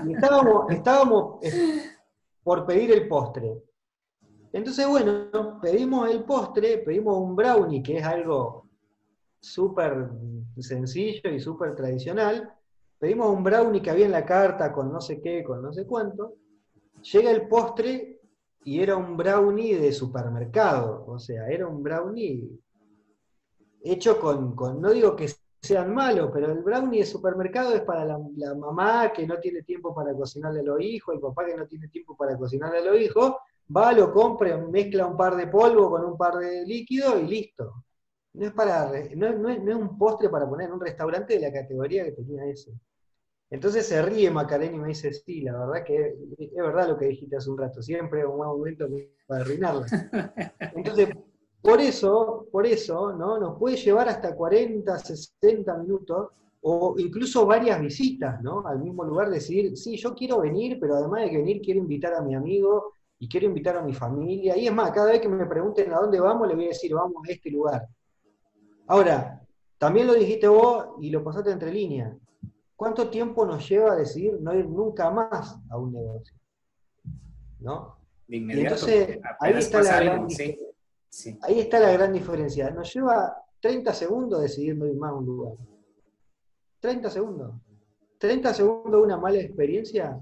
y 0.06 0.12
estábamos, 0.12 0.72
estábamos 0.72 1.44
eh, 1.44 1.84
por 2.42 2.66
pedir 2.66 2.90
el 2.90 3.06
postre. 3.06 3.62
Entonces, 4.52 4.86
bueno, 4.86 5.58
pedimos 5.60 6.10
el 6.10 6.24
postre, 6.24 6.78
pedimos 6.78 7.16
un 7.18 7.34
brownie, 7.34 7.82
que 7.82 7.98
es 7.98 8.04
algo 8.04 8.68
súper 9.40 10.10
sencillo 10.58 11.30
y 11.30 11.40
súper 11.40 11.74
tradicional. 11.74 12.52
Pedimos 12.98 13.28
un 13.34 13.42
brownie 13.42 13.80
que 13.80 13.90
había 13.90 14.06
en 14.06 14.12
la 14.12 14.24
carta 14.24 14.72
con 14.72 14.92
no 14.92 15.00
sé 15.00 15.20
qué, 15.20 15.42
con 15.42 15.62
no 15.62 15.72
sé 15.72 15.86
cuánto. 15.86 16.34
Llega 17.12 17.30
el 17.30 17.48
postre 17.48 18.20
y 18.64 18.80
era 18.80 18.96
un 18.96 19.16
brownie 19.16 19.76
de 19.76 19.92
supermercado, 19.92 21.04
o 21.06 21.18
sea, 21.18 21.48
era 21.48 21.66
un 21.66 21.82
brownie 21.82 22.48
hecho 23.82 24.20
con, 24.20 24.54
no 24.80 24.90
digo 24.90 25.16
que 25.16 25.28
sean 25.60 25.92
malos, 25.92 26.30
pero 26.32 26.52
el 26.52 26.62
brownie 26.62 27.00
de 27.00 27.06
supermercado 27.06 27.74
es 27.74 27.82
para 27.82 28.04
la, 28.04 28.18
mamá 28.54 29.12
que 29.12 29.26
no 29.26 29.38
tiene 29.38 29.62
tiempo 29.62 29.94
para 29.94 30.14
cocinarle 30.14 30.60
a 30.60 30.64
los 30.64 30.80
hijos, 30.80 31.14
el 31.14 31.20
papá 31.20 31.44
que 31.46 31.56
no 31.56 31.66
tiene 31.66 31.88
tiempo 31.88 32.16
para 32.16 32.36
cocinarle 32.36 32.78
a 32.78 32.84
los 32.84 33.00
hijos, 33.00 33.34
va, 33.74 33.92
lo 33.92 34.12
compra, 34.12 34.56
mezcla 34.58 35.06
un 35.06 35.16
par 35.16 35.36
de 35.36 35.46
polvo 35.46 35.90
con 35.90 36.04
un 36.04 36.16
par 36.16 36.34
de 36.36 36.64
líquido 36.66 37.18
y 37.18 37.26
listo. 37.26 37.84
No 38.34 38.46
es, 38.46 38.52
para, 38.52 38.90
no, 39.14 39.32
no 39.38 39.50
es 39.50 39.76
un 39.76 39.98
postre 39.98 40.28
para 40.28 40.48
poner 40.48 40.68
en 40.68 40.74
un 40.74 40.80
restaurante 40.80 41.34
de 41.34 41.40
la 41.40 41.52
categoría 41.52 42.04
que 42.04 42.12
tenía 42.12 42.44
ese. 42.46 42.72
Entonces 43.50 43.86
se 43.86 44.00
ríe 44.00 44.30
Macarena 44.30 44.76
y 44.76 44.78
me 44.78 44.88
dice, 44.88 45.12
sí, 45.12 45.42
la 45.42 45.58
verdad 45.58 45.84
que 45.84 46.16
es 46.38 46.54
verdad 46.54 46.88
lo 46.88 46.96
que 46.96 47.08
dijiste 47.08 47.36
hace 47.36 47.50
un 47.50 47.58
rato, 47.58 47.82
siempre 47.82 48.20
es 48.20 48.26
un 48.26 48.38
buen 48.38 48.48
momento 48.48 48.88
para 49.26 49.42
arruinarla. 49.42 49.86
Entonces, 50.74 51.10
por 51.60 51.78
eso, 51.78 52.48
por 52.50 52.66
eso, 52.66 53.12
¿no? 53.12 53.38
Nos 53.38 53.58
puede 53.58 53.76
llevar 53.76 54.08
hasta 54.08 54.34
40, 54.34 54.98
60 54.98 55.76
minutos 55.76 56.30
o 56.62 56.94
incluso 56.96 57.44
varias 57.44 57.78
visitas, 57.78 58.42
¿no? 58.42 58.66
Al 58.66 58.78
mismo 58.78 59.04
lugar 59.04 59.28
decir, 59.28 59.76
sí, 59.76 59.98
yo 59.98 60.14
quiero 60.14 60.40
venir, 60.40 60.78
pero 60.80 60.96
además 60.96 61.24
de 61.24 61.30
que 61.32 61.38
venir 61.38 61.60
quiero 61.60 61.80
invitar 61.80 62.14
a 62.14 62.22
mi 62.22 62.34
amigo 62.34 62.94
y 63.22 63.28
quiero 63.28 63.46
invitar 63.46 63.76
a 63.76 63.82
mi 63.82 63.94
familia. 63.94 64.56
Y 64.56 64.66
es 64.66 64.74
más, 64.74 64.90
cada 64.90 65.12
vez 65.12 65.20
que 65.20 65.28
me 65.28 65.46
pregunten 65.46 65.92
a 65.92 66.00
dónde 66.00 66.18
vamos, 66.18 66.48
le 66.48 66.56
voy 66.56 66.64
a 66.64 66.68
decir, 66.70 66.92
vamos 66.92 67.22
a 67.24 67.30
este 67.30 67.52
lugar. 67.52 67.86
Ahora, 68.88 69.40
también 69.78 70.08
lo 70.08 70.14
dijiste 70.14 70.48
vos 70.48 70.96
y 71.00 71.08
lo 71.08 71.22
pasaste 71.22 71.52
entre 71.52 71.72
líneas. 71.72 72.16
¿Cuánto 72.74 73.08
tiempo 73.10 73.46
nos 73.46 73.68
lleva 73.68 73.92
a 73.92 73.96
decidir 73.96 74.40
no 74.40 74.52
ir 74.52 74.68
nunca 74.68 75.08
más 75.12 75.56
a 75.70 75.78
un 75.78 75.92
negocio? 75.92 76.36
¿No? 77.60 77.96
entonces, 78.26 79.20
ahí 79.38 79.52
está, 79.52 79.82
la 79.82 80.00
gran, 80.00 80.26
ahí 81.42 81.60
está 81.60 81.78
la 81.78 81.92
gran 81.92 82.12
diferencia. 82.12 82.70
Nos 82.70 82.92
lleva 82.92 83.36
30 83.60 83.94
segundos 83.94 84.42
decidir 84.42 84.76
no 84.76 84.84
ir 84.84 84.96
más 84.96 85.12
a 85.12 85.14
un 85.14 85.26
lugar. 85.26 85.52
30 86.80 87.08
segundos. 87.08 87.54
30 88.18 88.52
segundos 88.52 88.90
de 88.90 88.98
una 88.98 89.16
mala 89.16 89.38
experiencia 89.38 90.20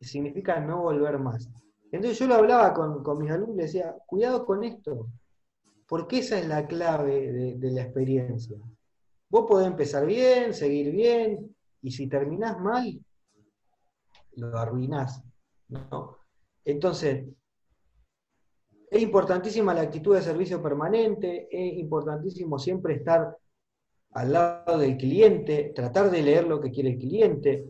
significa 0.00 0.58
no 0.58 0.84
volver 0.84 1.18
más. 1.18 1.50
Entonces 1.92 2.18
yo 2.18 2.26
lo 2.26 2.34
hablaba 2.36 2.72
con, 2.72 3.18
mis 3.18 3.30
alumnos 3.30 3.58
y 3.58 3.62
decía, 3.62 3.96
cuidado 4.06 4.46
con 4.46 4.62
esto, 4.64 5.08
porque 5.88 6.18
esa 6.18 6.38
es 6.38 6.46
la 6.46 6.66
clave 6.66 7.32
de, 7.32 7.54
de 7.56 7.70
la 7.72 7.82
experiencia. 7.82 8.56
Vos 9.28 9.46
podés 9.48 9.66
empezar 9.66 10.06
bien, 10.06 10.54
seguir 10.54 10.92
bien, 10.92 11.54
y 11.82 11.90
si 11.90 12.08
terminás 12.08 12.58
mal, 12.60 13.00
lo 14.36 14.58
arruinás. 14.58 15.22
¿no? 15.68 16.16
Entonces, 16.64 17.26
es 18.90 19.02
importantísima 19.02 19.72
la 19.72 19.82
actitud 19.82 20.16
de 20.16 20.22
servicio 20.22 20.62
permanente, 20.62 21.48
es 21.50 21.78
importantísimo 21.78 22.58
siempre 22.58 22.94
estar 22.94 23.36
al 24.12 24.32
lado 24.32 24.78
del 24.78 24.96
cliente, 24.96 25.72
tratar 25.74 26.10
de 26.10 26.22
leer 26.22 26.46
lo 26.46 26.60
que 26.60 26.70
quiere 26.70 26.90
el 26.90 26.98
cliente, 26.98 27.64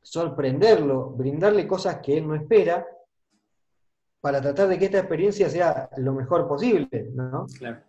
sorprenderlo, 0.00 1.10
brindarle 1.10 1.68
cosas 1.68 2.00
que 2.02 2.16
él 2.16 2.26
no 2.26 2.34
espera, 2.34 2.86
para 4.22 4.40
tratar 4.40 4.68
de 4.68 4.78
que 4.78 4.86
esta 4.86 5.00
experiencia 5.00 5.50
sea 5.50 5.90
lo 5.98 6.14
mejor 6.14 6.48
posible, 6.48 7.10
¿no? 7.12 7.46
Claro. 7.58 7.80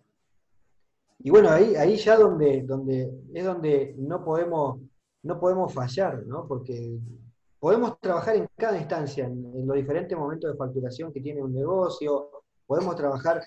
Y 1.19 1.29
bueno, 1.29 1.49
ahí, 1.49 1.75
ahí 1.75 1.95
ya 1.95 2.17
donde, 2.17 2.63
donde 2.63 3.09
es 3.33 3.45
donde 3.45 3.95
no 3.97 4.25
podemos 4.25 4.81
no 5.23 5.39
podemos 5.39 5.73
fallar, 5.73 6.25
¿no? 6.25 6.45
Porque 6.47 6.99
podemos 7.59 7.99
trabajar 7.99 8.35
en 8.35 8.47
cada 8.57 8.77
instancia, 8.77 9.25
en, 9.25 9.65
los 9.65 9.75
diferentes 9.75 10.17
momentos 10.17 10.51
de 10.51 10.57
facturación 10.57 11.13
que 11.13 11.21
tiene 11.21 11.41
un 11.41 11.53
negocio, 11.53 12.29
podemos 12.67 12.95
trabajar 12.95 13.41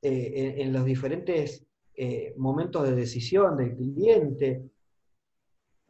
eh, 0.00 0.54
en, 0.58 0.72
los 0.72 0.84
diferentes 0.84 1.66
eh, 1.94 2.34
momentos 2.36 2.84
de 2.84 2.94
decisión 2.94 3.56
del 3.56 3.74
cliente, 3.74 4.62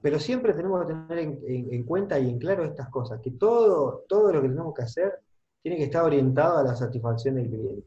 pero 0.01 0.19
siempre 0.19 0.55
tenemos 0.55 0.87
que 0.87 0.95
tener 0.95 1.19
en, 1.19 1.85
cuenta 1.85 2.19
y 2.19 2.31
en 2.31 2.39
claro 2.39 2.65
estas 2.65 2.89
cosas, 2.89 3.21
que 3.21 3.33
todo, 3.33 4.05
todo 4.09 4.33
lo 4.33 4.41
que 4.41 4.49
tenemos 4.49 4.73
que 4.73 4.83
hacer 4.83 5.21
tiene 5.69 5.77
que 5.77 5.85
estar 5.85 6.03
orientado 6.03 6.57
a 6.59 6.63
la 6.63 6.75
satisfacción 6.75 7.35
del 7.35 7.49
cliente. 7.49 7.87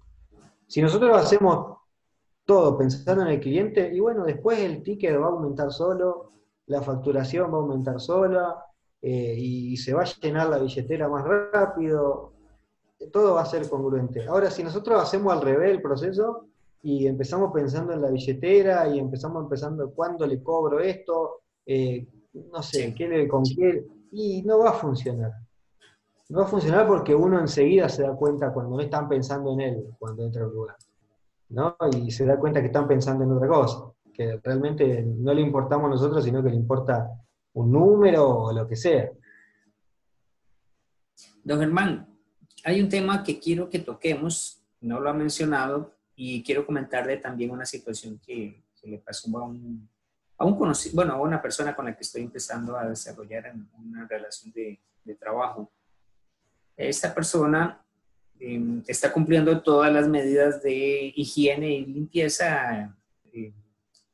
Si 0.67 0.83
nosotros 0.83 1.17
hacemos 1.17 1.77
todo 2.45 2.77
pensando 2.77 3.23
en 3.23 3.29
el 3.29 3.39
cliente, 3.39 3.91
y 3.91 3.99
bueno, 3.99 4.23
después 4.23 4.59
el 4.59 4.83
ticket 4.83 5.19
va 5.19 5.25
a 5.25 5.29
aumentar 5.29 5.71
solo, 5.71 6.31
la 6.67 6.83
facturación 6.83 7.51
va 7.51 7.57
a 7.57 7.61
aumentar 7.61 7.99
sola 7.99 8.63
eh, 9.01 9.35
y 9.35 9.75
se 9.77 9.95
va 9.95 10.03
a 10.03 10.05
llenar 10.05 10.49
la 10.49 10.59
billetera 10.59 11.09
más 11.09 11.25
rápido, 11.25 12.33
todo 13.11 13.33
va 13.33 13.41
a 13.41 13.45
ser 13.45 13.67
congruente. 13.67 14.27
Ahora, 14.27 14.51
si 14.51 14.63
nosotros 14.63 15.01
hacemos 15.01 15.33
al 15.33 15.41
revés 15.41 15.71
el 15.71 15.81
proceso 15.81 16.45
y 16.83 17.07
empezamos 17.07 17.51
pensando 17.51 17.93
en 17.93 18.01
la 18.03 18.11
billetera 18.11 18.87
y 18.89 18.99
empezamos 18.99 19.49
pensando 19.49 19.89
cuándo 19.89 20.27
le 20.27 20.43
cobro 20.43 20.79
esto, 20.81 21.41
eh, 21.65 22.07
no 22.33 22.61
sé, 22.61 22.93
qué 22.93 23.07
le, 23.07 23.27
con 23.27 23.41
qué, 23.43 23.87
y 24.11 24.43
no 24.43 24.59
va 24.59 24.69
a 24.69 24.73
funcionar. 24.73 25.31
Va 26.35 26.43
a 26.43 26.47
funcionar 26.47 26.87
porque 26.87 27.13
uno 27.13 27.39
enseguida 27.39 27.89
se 27.89 28.03
da 28.03 28.15
cuenta 28.15 28.53
cuando 28.53 28.75
no 28.75 28.81
están 28.81 29.09
pensando 29.09 29.53
en 29.53 29.61
él 29.61 29.95
cuando 29.99 30.23
entra 30.23 30.43
al 30.43 30.51
lugar. 30.51 30.77
¿no? 31.49 31.75
Y 31.97 32.11
se 32.11 32.25
da 32.25 32.37
cuenta 32.37 32.61
que 32.61 32.67
están 32.67 32.87
pensando 32.87 33.23
en 33.23 33.31
otra 33.31 33.47
cosa 33.47 33.91
que 34.13 34.39
realmente 34.43 35.03
no 35.03 35.33
le 35.33 35.41
importamos 35.41 35.89
nosotros, 35.89 36.23
sino 36.23 36.43
que 36.43 36.49
le 36.49 36.55
importa 36.55 37.09
un 37.53 37.71
número 37.71 38.27
o 38.27 38.53
lo 38.53 38.67
que 38.67 38.75
sea. 38.75 39.09
Don 41.43 41.59
Germán, 41.59 42.07
hay 42.63 42.81
un 42.81 42.89
tema 42.89 43.23
que 43.23 43.39
quiero 43.39 43.69
que 43.69 43.79
toquemos, 43.79 44.63
no 44.81 44.99
lo 44.99 45.09
ha 45.09 45.13
mencionado, 45.13 45.93
y 46.15 46.43
quiero 46.43 46.65
comentarle 46.65 47.17
también 47.17 47.51
una 47.51 47.65
situación 47.65 48.19
que, 48.19 48.63
le 48.83 48.97
pasó 48.97 49.29
a 49.37 49.43
un, 49.43 49.87
a 50.37 50.45
un 50.45 50.57
conocido, 50.57 50.95
bueno, 50.95 51.13
a 51.13 51.21
una 51.21 51.39
persona 51.39 51.75
con 51.75 51.85
la 51.85 51.95
que 51.95 52.01
estoy 52.01 52.23
empezando 52.23 52.75
a 52.75 52.87
desarrollar 52.87 53.53
una 53.77 54.07
relación 54.07 54.51
de, 54.53 54.79
de 55.03 55.15
trabajo. 55.15 55.71
Esta 56.89 57.13
persona 57.13 57.83
em, 58.39 58.83
está 58.87 59.11
cumpliendo 59.13 59.61
todas 59.61 59.91
las 59.93 60.07
medidas 60.07 60.61
de 60.63 61.13
higiene 61.15 61.71
y 61.71 61.85
limpieza, 61.85 62.97
eh, 63.33 63.53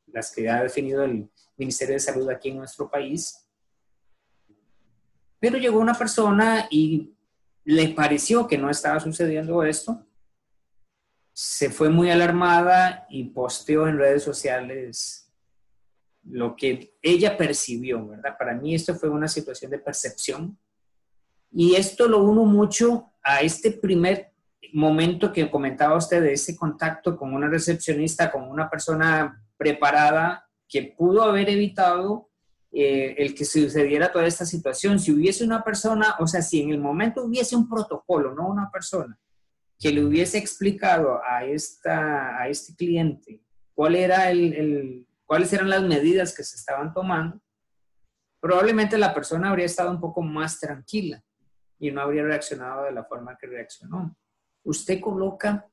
las 0.07 0.33
que 0.33 0.49
ha 0.49 0.63
definido 0.63 1.03
el 1.03 1.29
Ministerio 1.55 1.93
de 1.93 1.99
Salud 1.99 2.29
aquí 2.29 2.49
en 2.49 2.57
nuestro 2.57 2.89
país. 2.89 3.47
Pero 5.39 5.57
llegó 5.57 5.79
una 5.79 5.93
persona 5.93 6.67
y 6.69 7.13
le 7.63 7.89
pareció 7.89 8.47
que 8.47 8.57
no 8.57 8.69
estaba 8.69 8.99
sucediendo 8.99 9.63
esto, 9.63 10.05
se 11.33 11.69
fue 11.69 11.89
muy 11.89 12.09
alarmada 12.09 13.05
y 13.09 13.25
posteó 13.25 13.87
en 13.87 13.99
redes 13.99 14.23
sociales 14.23 15.31
lo 16.23 16.55
que 16.55 16.97
ella 17.01 17.37
percibió, 17.37 18.07
¿verdad? 18.07 18.35
Para 18.37 18.53
mí 18.53 18.73
esto 18.73 18.95
fue 18.95 19.09
una 19.09 19.27
situación 19.27 19.69
de 19.71 19.79
percepción 19.79 20.57
y 21.51 21.75
esto 21.75 22.07
lo 22.07 22.23
uno 22.23 22.45
mucho 22.45 23.11
a 23.23 23.41
este 23.41 23.71
primer 23.71 24.31
momento 24.73 25.31
que 25.31 25.49
comentaba 25.49 25.97
usted 25.97 26.21
de 26.21 26.33
ese 26.33 26.55
contacto 26.55 27.17
con 27.17 27.33
una 27.33 27.47
recepcionista, 27.47 28.31
con 28.31 28.49
una 28.49 28.69
persona 28.69 29.43
preparada 29.57 30.47
que 30.67 30.93
pudo 30.97 31.23
haber 31.23 31.49
evitado 31.49 32.29
eh, 32.71 33.15
el 33.17 33.33
que 33.33 33.45
sucediera 33.45 34.11
toda 34.11 34.27
esta 34.27 34.45
situación. 34.45 34.99
Si 34.99 35.11
hubiese 35.11 35.43
una 35.43 35.63
persona, 35.63 36.15
o 36.19 36.27
sea, 36.27 36.41
si 36.41 36.61
en 36.61 36.71
el 36.71 36.79
momento 36.79 37.23
hubiese 37.23 37.55
un 37.55 37.67
protocolo, 37.69 38.35
no 38.35 38.47
una 38.47 38.69
persona, 38.71 39.17
que 39.79 39.91
le 39.91 40.03
hubiese 40.03 40.37
explicado 40.37 41.21
a, 41.23 41.45
esta, 41.45 42.41
a 42.41 42.47
este 42.49 42.75
cliente 42.75 43.41
cuál 43.73 43.95
era 43.95 44.31
el, 44.31 45.07
cuáles 45.25 45.53
eran 45.53 45.69
las 45.69 45.83
medidas 45.83 46.35
que 46.35 46.43
se 46.43 46.55
estaban 46.55 46.93
tomando, 46.93 47.39
probablemente 48.39 48.97
la 48.97 49.13
persona 49.13 49.49
habría 49.49 49.65
estado 49.65 49.91
un 49.91 49.99
poco 49.99 50.21
más 50.21 50.59
tranquila 50.59 51.23
y 51.79 51.91
no 51.91 52.01
habría 52.01 52.23
reaccionado 52.23 52.85
de 52.85 52.91
la 52.91 53.03
forma 53.03 53.37
que 53.37 53.47
reaccionó. 53.47 54.15
Usted 54.63 54.99
coloca 54.99 55.67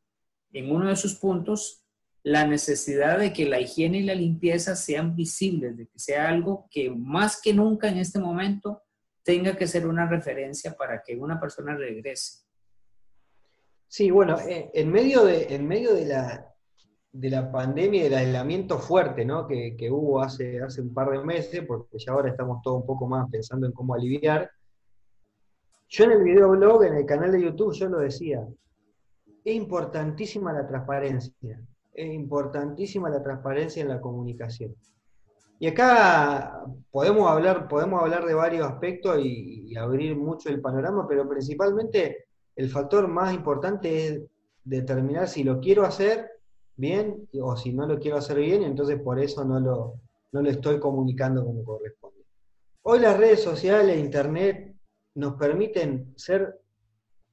en 0.53 0.71
uno 0.71 0.89
de 0.89 0.97
sus 0.97 1.17
puntos 1.17 1.85
la 2.23 2.47
necesidad 2.47 3.19
de 3.19 3.33
que 3.33 3.45
la 3.47 3.61
higiene 3.61 3.99
y 3.99 4.05
la 4.05 4.15
limpieza 4.15 4.77
sean 4.77 5.15
visibles, 5.15 5.77
de 5.77 5.87
que 5.87 5.99
sea 5.99 6.29
algo 6.29 6.67
que 6.71 6.91
más 6.91 7.41
que 7.41 7.53
nunca 7.53 7.89
en 7.89 7.99
este 7.99 8.19
momento 8.19 8.83
tenga 9.23 9.57
que 9.57 9.67
ser 9.67 9.87
una 9.87 10.09
referencia 10.09 10.75
para 10.75 11.03
que 11.03 11.17
una 11.17 11.39
persona 11.39 11.77
regrese. 11.77 12.45
Sí, 13.89 14.11
bueno, 14.11 14.39
eh, 14.41 14.71
en 14.75 14.91
medio 14.91 15.25
de, 15.25 15.55
en 15.55 15.69
medio 15.69 15.95
de 15.95 16.07
la, 16.07 16.55
de 17.13 17.31
la 17.31 17.53
pandemia 17.53 18.01
y 18.01 18.05
del 18.05 18.15
aislamiento 18.15 18.79
fuerte 18.79 19.25
¿no? 19.25 19.47
que, 19.47 19.89
hubo 19.91 20.21
hace, 20.21 20.61
hace 20.61 20.81
un 20.81 20.93
par 20.93 21.11
de 21.11 21.23
meses, 21.23 21.63
porque 21.67 21.99
ya 21.99 22.13
ahora 22.13 22.31
estamos 22.31 22.61
todos 22.63 22.81
un 22.81 22.87
poco 22.87 23.07
más 23.07 23.31
pensando 23.31 23.67
en 23.67 23.73
cómo 23.73 23.95
aliviar, 23.95 24.51
yo 25.95 26.05
en 26.05 26.11
el 26.11 26.23
videoblog, 26.25 26.85
en 26.85 26.95
el 26.95 27.07
canal 27.07 27.31
de 27.31 27.43
YouTube, 27.43 27.75
yo 27.75 27.89
lo 27.89 27.99
decía, 27.99 28.47
es 29.45 29.55
importantísima 29.55 30.53
la 30.53 30.67
transparencia 30.67 31.61
es 31.95 32.13
importantísima 32.13 33.09
la 33.09 33.23
transparencia 33.23 33.81
en 33.83 33.89
la 33.89 34.01
comunicación. 34.01 34.75
Y 35.61 35.69
acá 35.69 36.65
podemos 36.91 37.31
hablar, 37.31 37.69
podemos 37.69 38.03
hablar 38.03 38.27
de 38.27 38.35
varios 38.35 38.67
aspectos 38.67 39.19
y, 39.23 39.75
abrir 39.77 40.17
mucho 40.17 40.49
el 40.51 40.61
panorama, 40.61 41.07
pero 41.09 41.29
principalmente 41.29 42.27
el 42.55 42.71
factor 42.71 43.09
más 43.09 43.35
importante 43.35 44.07
es 44.07 44.23
determinar 44.63 45.27
si 45.27 45.43
lo 45.43 45.59
quiero 45.59 45.85
hacer 45.85 46.31
bien 46.77 47.29
o 47.43 47.57
si 47.57 47.73
no 47.73 47.87
lo 47.87 47.99
quiero 47.99 48.19
hacer 48.19 48.39
bien, 48.39 48.63
y 48.63 48.67
entonces 48.67 49.01
por 49.01 49.19
eso 49.19 49.45
no 49.45 49.59
lo, 49.59 49.95
no 50.31 50.43
lo 50.43 50.51
estoy 50.51 50.79
comunicando 50.79 51.45
como 51.45 51.65
corresponde. 51.65 52.21
Hoy 52.83 53.01
las 53.01 53.19
redes 53.19 53.43
sociales, 53.43 53.99
Internet, 53.99 54.74
nos 55.15 55.35
permiten 55.35 56.13
ser 56.17 56.61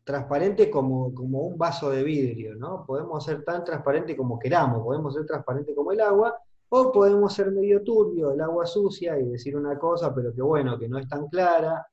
transparente 0.04 0.70
como, 0.70 1.08
un 1.08 1.58
vaso 1.58 1.90
de 1.90 2.04
vidrio, 2.04 2.56
¿no? 2.56 2.86
Podemos 2.86 3.24
ser 3.24 3.44
tan 3.44 3.64
transparente 3.64 4.16
como 4.16 4.40
queramos, 4.40 4.84
podemos 4.84 5.14
ser 5.14 5.26
transparente 5.26 5.74
como 5.76 5.92
el 5.92 6.02
agua, 6.02 6.36
o 6.70 6.92
podemos 6.92 7.34
ser 7.34 7.52
medio 7.52 7.84
turbio, 7.84 8.32
el 8.32 8.42
agua 8.42 8.66
sucia, 8.66 9.20
y 9.20 9.24
decir 9.26 9.56
una 9.56 9.78
cosa, 9.78 10.14
pero 10.14 10.34
que 10.34 10.42
bueno, 10.42 10.80
que 10.80 10.88
no 10.88 10.98
es 10.98 11.08
tan 11.08 11.28
clara. 11.28 11.86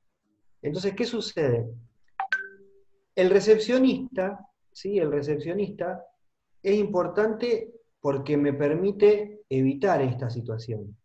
Entonces, 0.61 0.93
¿qué 0.95 1.05
sucede? 1.05 1.69
El 3.15 3.29
recepcionista, 3.29 4.39
¿sí? 4.71 4.97
El 4.97 5.11
recepcionista 5.11 6.05
es 6.63 6.75
importante 6.75 7.73
porque 7.99 8.37
me 8.37 8.53
permite 8.53 9.41
evitar 9.49 10.01
esta 10.01 10.29
situación. 10.29 10.95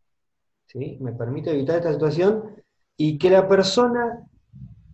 ¿sí? 0.66 0.98
Me 1.00 1.12
permite 1.12 1.50
evitar 1.50 1.76
esta 1.76 1.92
situación 1.92 2.62
y 2.96 3.18
que 3.18 3.30
la 3.30 3.48
persona 3.48 4.26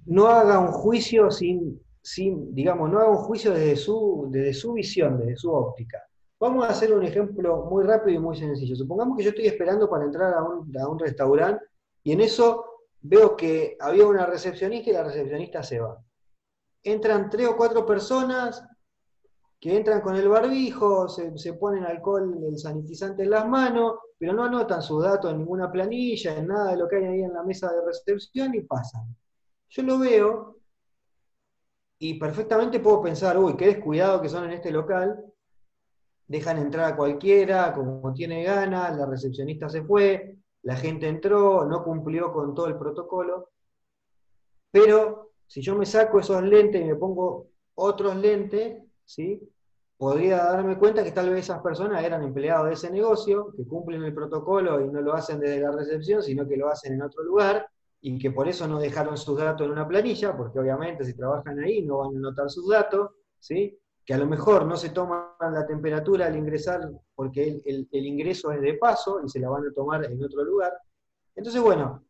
no 0.07 0.27
haga 0.27 0.59
un 0.59 0.73
juicio 0.73 1.31
sin, 1.31 1.81
digamos, 2.55 2.91
no 2.91 2.99
haga 2.99 3.11
un 3.11 3.17
juicio 3.17 3.53
desde 3.53 3.77
su, 3.77 4.29
desde 4.31 4.55
su 4.55 4.73
visión, 4.73 5.19
desde 5.19 5.37
su 5.37 5.53
óptica. 5.53 6.03
Vamos 6.39 6.65
a 6.65 6.71
hacer 6.71 6.93
un 6.93 7.05
ejemplo 7.05 7.67
muy 7.71 7.85
rápido 7.85 8.17
y 8.17 8.19
muy 8.19 8.37
sencillo. 8.37 8.75
Supongamos 8.75 9.17
que 9.17 9.25
yo 9.25 9.31
estoy 9.31 9.47
esperando 9.47 9.89
para 9.91 10.05
entrar 10.05 10.33
a 10.35 10.43
un, 10.43 10.73
a 10.79 10.89
un 10.89 10.99
restaurante 10.99 11.65
y 12.03 12.13
en 12.13 12.23
eso 12.23 12.65
veo 13.03 13.37
que 13.37 13.77
había 13.79 14.07
una 14.07 14.27
recepcionista 14.27 14.91
y 14.91 14.93
la 14.95 15.05
recepcionista 15.05 15.63
se 15.63 15.81
va. 15.81 16.03
Entran 16.83 17.29
tres 17.29 17.49
o 17.49 17.57
cuatro 17.57 17.85
personas 17.85 18.65
que 19.61 19.77
entran 19.77 20.01
con 20.01 20.17
el 20.17 20.27
barbijo, 20.27 21.07
se, 21.07 21.37
se, 21.37 21.53
ponen 21.53 21.85
alcohol, 21.85 22.43
el 22.49 22.59
sanitizante 22.59 23.25
en 23.25 23.31
las 23.31 23.47
manos, 23.47 23.97
pero 24.17 24.33
no 24.33 24.45
anotan 24.45 24.81
sus 24.81 25.03
datos 25.03 25.31
en 25.31 25.39
ninguna 25.39 25.71
planilla, 25.71 26.35
en 26.35 26.47
nada 26.47 26.71
de 26.71 26.79
lo 26.79 26.89
que 26.89 26.97
hay 26.97 27.05
ahí 27.05 27.23
en 27.23 27.35
la 27.35 27.43
mesa 27.43 27.71
de 27.71 27.85
recepción 27.85 28.55
y 28.55 28.63
pasan. 28.63 29.15
Yo 29.71 29.83
lo 29.83 29.99
veo 29.99 30.57
y 31.99 32.19
perfectamente 32.19 32.81
puedo 32.81 33.03
pensar, 33.03 33.39
uy, 33.39 33.57
qué 33.57 33.67
descuidado 33.67 34.21
que 34.21 34.29
son 34.29 34.45
en 34.45 34.53
este 34.53 34.71
local, 34.71 35.25
dejan 36.27 36.59
entrar 36.59 36.93
a 36.93 36.97
cualquiera 36.97 37.73
como 37.73 38.13
tiene 38.13 38.43
ganas, 38.43 38.97
la 38.97 39.07
recepcionista 39.07 39.69
se 39.69 39.83
fue, 39.83 40.37
la 40.63 40.77
gente 40.77 41.09
entró, 41.09 41.65
no 41.67 41.85
cumplió 41.85 42.33
con 42.33 42.55
todo 42.55 42.67
el 42.67 42.79
protocolo, 42.79 43.51
pero 44.71 45.33
si 45.47 45.61
yo 45.61 45.77
me 45.77 45.87
saco 45.87 46.21
esos 46.21 46.43
lentes 46.43 46.81
y 46.81 46.85
me 46.85 46.95
pongo 46.97 47.49
otros 47.75 48.17
lentes, 48.17 48.83
¿sí? 49.05 49.41
podría 49.97 50.39
darme 50.39 50.79
cuenta 50.79 51.05
que 51.05 51.13
tal 51.13 51.29
vez 51.29 51.41
esas 51.41 51.61
personas 51.61 52.03
eran 52.03 52.23
empleados 52.23 52.69
de 52.69 52.73
ese 52.73 52.91
negocio, 52.91 53.53
que 53.55 53.67
cumplen 53.67 54.03
el 54.03 54.15
protocolo 54.15 54.81
y 54.81 54.89
no 54.89 55.03
lo 55.03 55.13
hacen 55.13 55.39
desde 55.39 55.61
la 55.61 55.73
recepción, 55.73 56.23
sino 56.23 56.49
que 56.49 56.57
lo 56.57 56.69
hacen 56.71 56.95
en 56.95 57.03
otro 57.03 57.23
lugar, 57.23 57.69
y 58.03 58.19
que 58.19 58.31
por 58.31 58.49
eso 58.49 58.67
no 58.67 58.79
dejaron 58.79 59.17
sus 59.17 59.39
datos 59.39 59.67
en 59.67 59.73
una 59.73 59.87
planilla, 59.87 60.37
porque 60.37 60.59
obviamente 60.59 61.05
si 61.05 61.15
trabajan 61.15 61.59
ahí 61.61 61.83
no 61.83 61.99
van 61.99 62.17
a 62.17 62.21
notar 62.21 62.49
sus 62.51 62.69
datos, 62.69 63.11
¿sí? 63.39 63.79
que 64.05 64.15
a 64.15 64.19
lo 64.19 64.27
mejor 64.27 64.67
no 64.67 64.77
se 64.77 64.91
toman 64.91 65.25
la 65.41 65.67
temperatura 65.67 66.27
al 66.27 66.37
ingresar 66.37 66.81
porque 67.15 67.61
el, 67.65 67.89
ingreso 67.93 68.51
es 68.51 68.61
de 68.61 68.75
paso 68.75 69.21
y 69.25 69.29
se 69.29 69.39
la 69.39 69.51
van 69.51 69.67
a 69.67 69.73
tomar 69.73 70.05
en 70.05 70.23
otro 70.25 70.43
lugar. 70.43 70.73
Entonces, 71.37 71.61
bueno, 71.61 72.05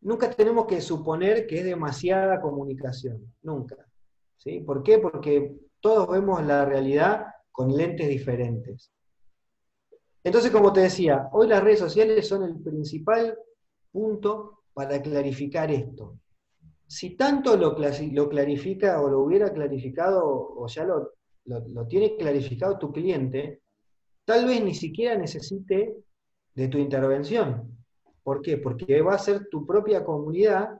nunca 0.00 0.30
tenemos 0.30 0.66
que 0.66 0.80
suponer 0.80 1.46
que 1.46 1.58
es 1.58 1.64
demasiada 1.64 2.40
comunicación, 2.40 3.34
nunca. 3.42 3.76
¿sí? 4.36 4.60
¿Por 4.60 4.82
qué? 4.82 4.98
Porque 4.98 5.56
todos 5.80 6.08
vemos 6.08 6.44
la 6.44 6.64
realidad 6.64 7.26
con 7.50 7.76
lentes 7.76 8.08
diferentes. 8.08 8.92
Entonces, 10.22 10.50
como 10.50 10.72
te 10.72 10.80
decía, 10.80 11.28
hoy 11.32 11.48
las 11.48 11.62
redes 11.62 11.80
sociales 11.80 12.26
son 12.26 12.44
el 12.44 12.60
principal 12.60 13.36
punto 13.92 14.60
para 14.76 15.00
clarificar 15.00 15.70
esto. 15.70 16.18
Si 16.86 17.16
tanto 17.16 17.56
lo, 17.56 17.74
lo 17.78 18.28
clarifica 18.28 19.00
o 19.00 19.08
lo 19.08 19.20
hubiera 19.20 19.50
clarificado 19.50 20.22
o 20.22 20.66
ya 20.68 20.84
lo, 20.84 21.14
lo, 21.46 21.86
tiene 21.86 22.14
clarificado 22.18 22.78
tu 22.78 22.92
cliente, 22.92 23.62
tal 24.26 24.44
vez 24.44 24.62
ni 24.62 24.74
siquiera 24.74 25.16
necesite 25.16 25.96
de 26.54 26.68
tu 26.68 26.76
intervención. 26.76 27.74
¿Por 28.22 28.42
qué? 28.42 28.58
Porque 28.58 29.00
va 29.00 29.14
a 29.14 29.18
ser 29.18 29.48
tu 29.48 29.66
propia 29.66 30.04
comunidad, 30.04 30.78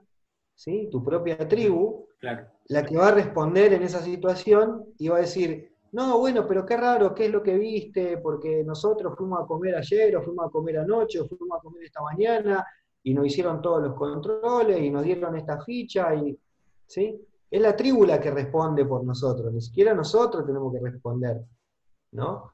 ¿sí? 0.53 0.89
tu 0.91 1.03
propia 1.03 1.35
tribu, 1.47 2.07
la 2.67 2.85
que 2.85 2.97
va 2.97 3.07
a 3.07 3.15
responder 3.15 3.73
en 3.73 3.81
esa 3.81 4.03
situación 4.03 4.93
y 4.99 5.07
va 5.07 5.17
a 5.17 5.21
decir, 5.21 5.71
no, 5.93 6.19
bueno, 6.19 6.45
pero 6.47 6.67
qué 6.67 6.77
raro, 6.77 7.15
¿qué 7.15 7.25
es 7.25 7.31
lo 7.31 7.41
que 7.41 7.57
viste? 7.57 8.19
Porque 8.19 8.63
nosotros 8.63 9.15
fuimos 9.17 9.41
a 9.41 9.47
comer 9.47 9.75
ayer, 9.75 10.15
o 10.15 10.21
fuimos 10.21 10.45
a 10.45 10.51
comer 10.51 10.77
anoche, 10.77 11.19
o 11.19 11.27
fuimos 11.27 11.57
a 11.57 11.61
comer 11.63 11.85
esta 11.85 12.03
mañana, 12.03 12.63
y 13.03 13.13
nos 13.13 13.27
hicieron 13.27 13.61
todos 13.61 13.83
los 13.83 13.95
controles 13.95 14.81
y 14.81 14.89
nos 14.89 15.03
dieron 15.03 15.35
esta 15.37 15.61
ficha 15.61 16.13
y 16.15 16.37
¿sí? 16.87 17.21
Es 17.49 17.61
la 17.61 17.75
tribu 17.75 18.05
la 18.05 18.19
que 18.19 18.31
responde 18.31 18.85
por 18.85 19.03
nosotros, 19.03 19.53
ni 19.53 19.61
siquiera 19.61 19.93
nosotros 19.93 20.45
tenemos 20.45 20.73
que 20.73 20.79
responder, 20.79 21.41
¿no? 22.11 22.51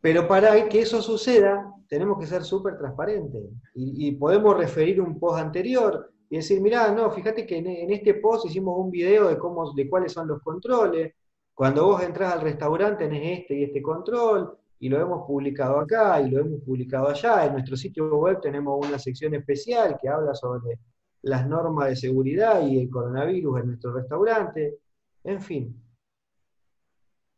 Pero 0.00 0.26
para 0.26 0.68
que 0.68 0.80
eso 0.80 1.00
suceda, 1.00 1.72
tenemos 1.88 2.18
que 2.18 2.26
ser 2.26 2.42
súper 2.42 2.76
transparentes 2.76 3.42
y, 3.74 4.12
podemos 4.12 4.56
referir 4.56 5.00
un 5.00 5.18
post 5.18 5.38
anterior 5.38 6.10
y 6.28 6.36
decir, 6.36 6.60
mirá, 6.60 6.90
no, 6.92 7.10
fíjate 7.10 7.46
que 7.46 7.58
en, 7.58 7.90
este 7.90 8.14
post 8.14 8.46
hicimos 8.46 8.74
un 8.78 8.90
video 8.90 9.28
de, 9.28 9.38
cómo, 9.38 9.72
de 9.74 9.88
cuáles 9.88 10.12
son 10.12 10.26
los 10.26 10.42
controles, 10.42 11.14
cuando 11.54 11.86
vos 11.86 12.02
entras 12.02 12.32
al 12.32 12.40
restaurante 12.40 13.04
tenés 13.04 13.40
este 13.40 13.54
y 13.54 13.64
este 13.64 13.82
control, 13.82 14.56
y 14.82 14.88
lo 14.88 15.00
hemos 15.00 15.24
publicado 15.24 15.78
acá 15.78 16.20
y 16.20 16.28
lo 16.28 16.40
hemos 16.40 16.60
publicado 16.62 17.06
allá. 17.06 17.46
En 17.46 17.52
nuestro 17.52 17.76
sitio 17.76 18.16
web 18.16 18.40
tenemos 18.40 18.84
una 18.84 18.98
sección 18.98 19.32
especial 19.32 19.96
que 20.02 20.08
habla 20.08 20.34
sobre 20.34 20.80
las 21.22 21.46
normas 21.46 21.90
de 21.90 21.94
seguridad 21.94 22.66
y 22.66 22.80
el 22.80 22.90
coronavirus 22.90 23.60
en 23.60 23.66
nuestro 23.68 23.92
restaurante. 23.92 24.78
En 25.22 25.40
fin, 25.40 25.80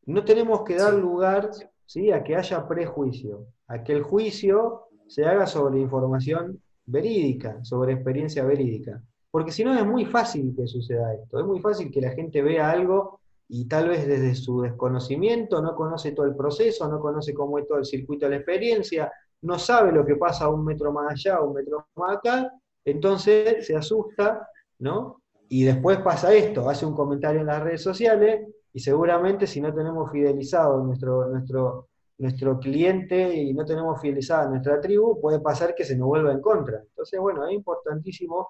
no 0.06 0.24
tenemos 0.24 0.62
que 0.62 0.76
dar 0.76 0.94
lugar 0.94 1.50
¿sí? 1.84 2.10
a 2.10 2.24
que 2.24 2.34
haya 2.34 2.66
prejuicio, 2.66 3.46
a 3.66 3.84
que 3.84 3.92
el 3.92 4.02
juicio 4.04 4.84
se 5.06 5.26
haga 5.26 5.46
sobre 5.46 5.80
información 5.80 6.62
verídica, 6.86 7.62
sobre 7.62 7.92
experiencia 7.92 8.42
verídica. 8.42 9.02
Porque 9.30 9.52
si 9.52 9.64
no 9.64 9.78
es 9.78 9.84
muy 9.84 10.06
fácil 10.06 10.54
que 10.56 10.66
suceda 10.66 11.12
esto, 11.12 11.40
es 11.40 11.44
muy 11.44 11.60
fácil 11.60 11.90
que 11.90 12.00
la 12.00 12.12
gente 12.12 12.40
vea 12.40 12.70
algo 12.70 13.20
y 13.48 13.68
tal 13.68 13.88
vez 13.88 14.06
desde 14.06 14.34
su 14.34 14.62
desconocimiento 14.62 15.60
no 15.60 15.74
conoce 15.74 16.12
todo 16.12 16.26
el 16.26 16.34
proceso, 16.34 16.88
no 16.88 17.00
conoce 17.00 17.34
cómo 17.34 17.58
es 17.58 17.66
todo 17.66 17.78
el 17.78 17.84
circuito 17.84 18.26
de 18.26 18.30
la 18.30 18.36
experiencia, 18.36 19.12
no 19.42 19.58
sabe 19.58 19.92
lo 19.92 20.04
que 20.04 20.16
pasa 20.16 20.48
un 20.48 20.64
metro 20.64 20.92
más 20.92 21.12
allá, 21.12 21.40
un 21.40 21.54
metro 21.54 21.86
más 21.96 22.16
acá, 22.16 22.50
entonces 22.84 23.66
se 23.66 23.76
asusta, 23.76 24.48
¿no? 24.78 25.22
Y 25.48 25.64
después 25.64 25.98
pasa 25.98 26.32
esto, 26.34 26.68
hace 26.68 26.86
un 26.86 26.94
comentario 26.94 27.40
en 27.40 27.46
las 27.46 27.62
redes 27.62 27.82
sociales 27.82 28.46
y 28.72 28.80
seguramente 28.80 29.46
si 29.46 29.60
no 29.60 29.72
tenemos 29.72 30.10
fidelizado 30.10 30.82
nuestro, 30.82 31.28
nuestro, 31.28 31.88
nuestro 32.18 32.58
cliente 32.58 33.34
y 33.34 33.52
no 33.52 33.64
tenemos 33.64 34.00
fidelizada 34.00 34.48
nuestra 34.48 34.80
tribu, 34.80 35.20
puede 35.20 35.40
pasar 35.40 35.74
que 35.74 35.84
se 35.84 35.96
nos 35.96 36.08
vuelva 36.08 36.32
en 36.32 36.40
contra. 36.40 36.80
Entonces, 36.80 37.20
bueno, 37.20 37.46
es 37.46 37.54
importantísimo 37.54 38.48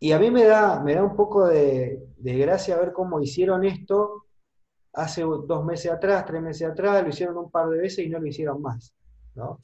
y 0.00 0.12
a 0.12 0.18
mí 0.18 0.30
me 0.30 0.44
da, 0.44 0.82
me 0.82 0.94
da 0.94 1.04
un 1.04 1.14
poco 1.14 1.46
de, 1.46 2.08
gracia 2.18 2.78
ver 2.78 2.92
cómo 2.92 3.20
hicieron 3.20 3.64
esto 3.64 4.24
hace 4.94 5.22
dos 5.22 5.64
meses 5.64 5.92
atrás, 5.92 6.24
tres 6.26 6.42
meses 6.42 6.68
atrás, 6.68 7.02
lo 7.02 7.10
hicieron 7.10 7.36
un 7.36 7.50
par 7.50 7.68
de 7.68 7.78
veces 7.78 8.04
y 8.04 8.08
no 8.08 8.18
lo 8.18 8.26
hicieron 8.26 8.60
más. 8.60 8.94
¿no? 9.34 9.60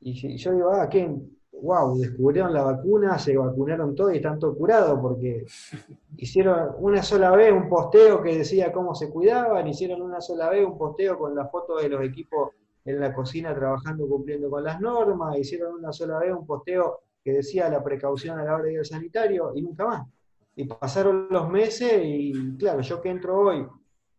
Y 0.00 0.36
yo 0.36 0.52
digo, 0.52 0.70
ah, 0.72 0.88
¿qué? 0.88 1.14
wow, 1.62 1.96
descubrieron 1.96 2.52
la 2.52 2.64
vacuna, 2.64 3.18
se 3.18 3.36
vacunaron 3.36 3.94
todos 3.94 4.12
y 4.12 4.16
están 4.16 4.38
todos 4.38 4.56
curados, 4.56 4.98
porque 5.00 5.44
hicieron 6.16 6.74
una 6.78 7.02
sola 7.02 7.30
vez 7.30 7.52
un 7.52 7.68
posteo 7.68 8.20
que 8.22 8.38
decía 8.38 8.72
cómo 8.72 8.94
se 8.94 9.10
cuidaban, 9.10 9.66
hicieron 9.68 10.02
una 10.02 10.20
sola 10.20 10.48
vez 10.50 10.66
un 10.66 10.76
posteo 10.76 11.18
con 11.18 11.34
la 11.34 11.46
foto 11.46 11.76
de 11.76 11.88
los 11.88 12.02
equipos 12.02 12.50
en 12.84 12.98
la 12.98 13.14
cocina 13.14 13.54
trabajando, 13.54 14.08
cumpliendo 14.08 14.50
con 14.50 14.64
las 14.64 14.80
normas, 14.80 15.38
hicieron 15.38 15.74
una 15.74 15.92
sola 15.92 16.18
vez 16.18 16.32
un 16.32 16.46
posteo 16.46 17.00
que 17.24 17.32
decía 17.32 17.68
la 17.68 17.82
precaución 17.82 18.38
a 18.38 18.44
la 18.44 18.54
hora 18.54 18.64
de 18.64 18.74
ir 18.74 18.86
sanitario 18.86 19.52
y 19.54 19.62
nunca 19.62 19.86
más. 19.86 20.08
Y 20.54 20.64
pasaron 20.64 21.28
los 21.30 21.48
meses 21.48 22.00
y 22.04 22.56
claro, 22.58 22.80
yo 22.80 23.00
que 23.00 23.10
entro 23.10 23.38
hoy 23.38 23.66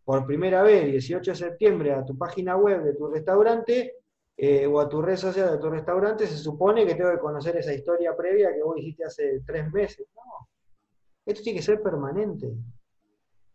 por 0.04 0.26
primera 0.26 0.62
vez, 0.64 0.86
18 0.86 1.32
de 1.32 1.38
septiembre, 1.38 1.94
a 1.94 2.04
tu 2.04 2.18
página 2.18 2.58
web 2.58 2.84
de 2.84 2.94
tu 2.94 3.08
restaurante 3.08 3.96
eh, 4.36 4.66
o 4.66 4.80
a 4.80 4.90
tu 4.90 5.02
red 5.02 5.16
social 5.16 5.52
de 5.52 5.58
tu 5.60 5.70
restaurante, 5.70 6.28
se 6.28 6.38
supone 6.38 6.86
que 6.86 6.96
tengo 6.96 7.12
que 7.12 7.20
conocer 7.20 7.56
esa 7.58 7.74
historia 7.74 8.16
previa 8.16 8.54
que 8.54 8.64
vos 8.64 8.76
dijiste 8.76 9.06
hace 9.06 9.42
tres 9.46 9.72
meses. 9.72 10.08
No, 10.16 10.48
esto 11.26 11.42
tiene 11.42 11.60
que 11.60 11.66
ser 11.66 11.82
permanente. 11.82 12.52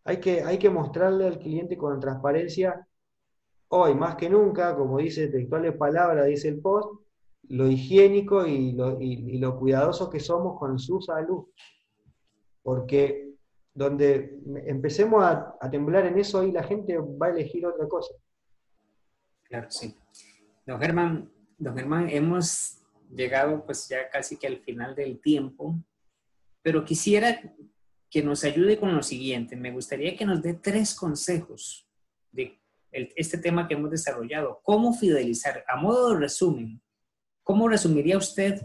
Hay 0.05 0.17
que, 0.17 0.41
hay 0.41 0.57
que 0.57 0.69
mostrarle 0.69 1.27
al 1.27 1.37
cliente 1.37 1.77
con 1.77 1.99
transparencia, 1.99 2.87
hoy 3.67 3.93
más 3.93 4.15
que 4.15 4.29
nunca, 4.29 4.75
como 4.75 4.97
dice 4.97 5.27
textuales 5.27 5.75
palabras, 5.75 6.25
dice 6.25 6.47
el 6.47 6.59
post, 6.61 6.99
lo 7.49 7.67
higiénico 7.67 8.45
y 8.45 8.71
lo, 8.73 8.97
y, 9.01 9.41
cuidadoso 9.57 10.09
que 10.09 10.19
somos 10.19 10.57
con 10.59 10.79
su 10.79 11.01
salud. 11.01 11.45
Porque 12.61 13.29
donde 13.73 14.39
empecemos 14.65 15.23
a, 15.23 15.57
temblar 15.71 16.05
en 16.05 16.19
eso, 16.19 16.43
y 16.43 16.51
la 16.51 16.63
gente 16.63 16.97
va 16.97 17.27
a 17.27 17.31
elegir 17.31 17.65
otra 17.65 17.87
cosa. 17.87 18.13
Claro, 19.43 19.67
sí. 19.69 19.95
Don 20.65 20.79
Germán, 20.79 21.31
don 21.57 21.75
Germán, 21.75 22.09
hemos 22.09 22.83
llegado 23.09 23.65
pues 23.65 23.87
ya 23.87 24.09
casi 24.09 24.37
que 24.37 24.47
al 24.47 24.59
final 24.59 24.95
del 24.95 25.19
tiempo, 25.19 25.75
pero 26.61 26.85
quisiera 26.85 27.41
que 28.09 28.21
nos 28.21 28.43
ayude 28.43 28.79
con 28.79 28.95
lo 28.95 29.01
siguiente. 29.01 29.55
Me 29.55 29.71
gustaría 29.71 30.15
que 30.15 30.25
nos 30.25 30.41
dé 30.41 30.55
tres 30.55 30.93
consejos 30.93 31.87
de 32.31 32.59
este 32.91 33.37
tema 33.37 33.67
que 33.67 33.75
hemos 33.75 33.91
desarrollado. 33.91 34.59
¿Cómo 34.63 34.93
fidelizar? 34.93 35.63
A 35.67 35.77
modo 35.77 36.13
de 36.13 36.19
resumen, 36.19 36.81
¿Cómo 37.49 37.67
resumiría 37.67 38.15
usted 38.15 38.61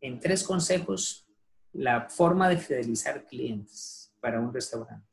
en 0.00 0.18
tres 0.18 0.42
consejos 0.42 1.28
la 1.74 2.08
forma 2.08 2.48
de 2.48 2.56
fidelizar 2.56 3.26
clientes 3.26 4.10
para 4.22 4.40
un 4.40 4.54
restaurante? 4.54 5.06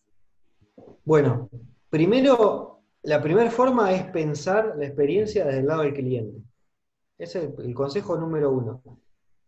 Bueno, 1.04 1.50
primero, 1.90 2.80
la 3.04 3.22
primera 3.22 3.52
forma 3.52 3.92
es 3.92 4.04
pensar 4.04 4.74
la 4.78 4.86
experiencia 4.86 5.44
desde 5.44 5.60
el 5.60 5.66
lado 5.66 5.82
del 5.82 5.96
cliente. 5.96 6.42
Ese 7.18 7.40
es 7.40 7.60
el, 7.60 7.74
consejo 7.74 8.16
número 8.16 8.54
uno. 8.54 8.82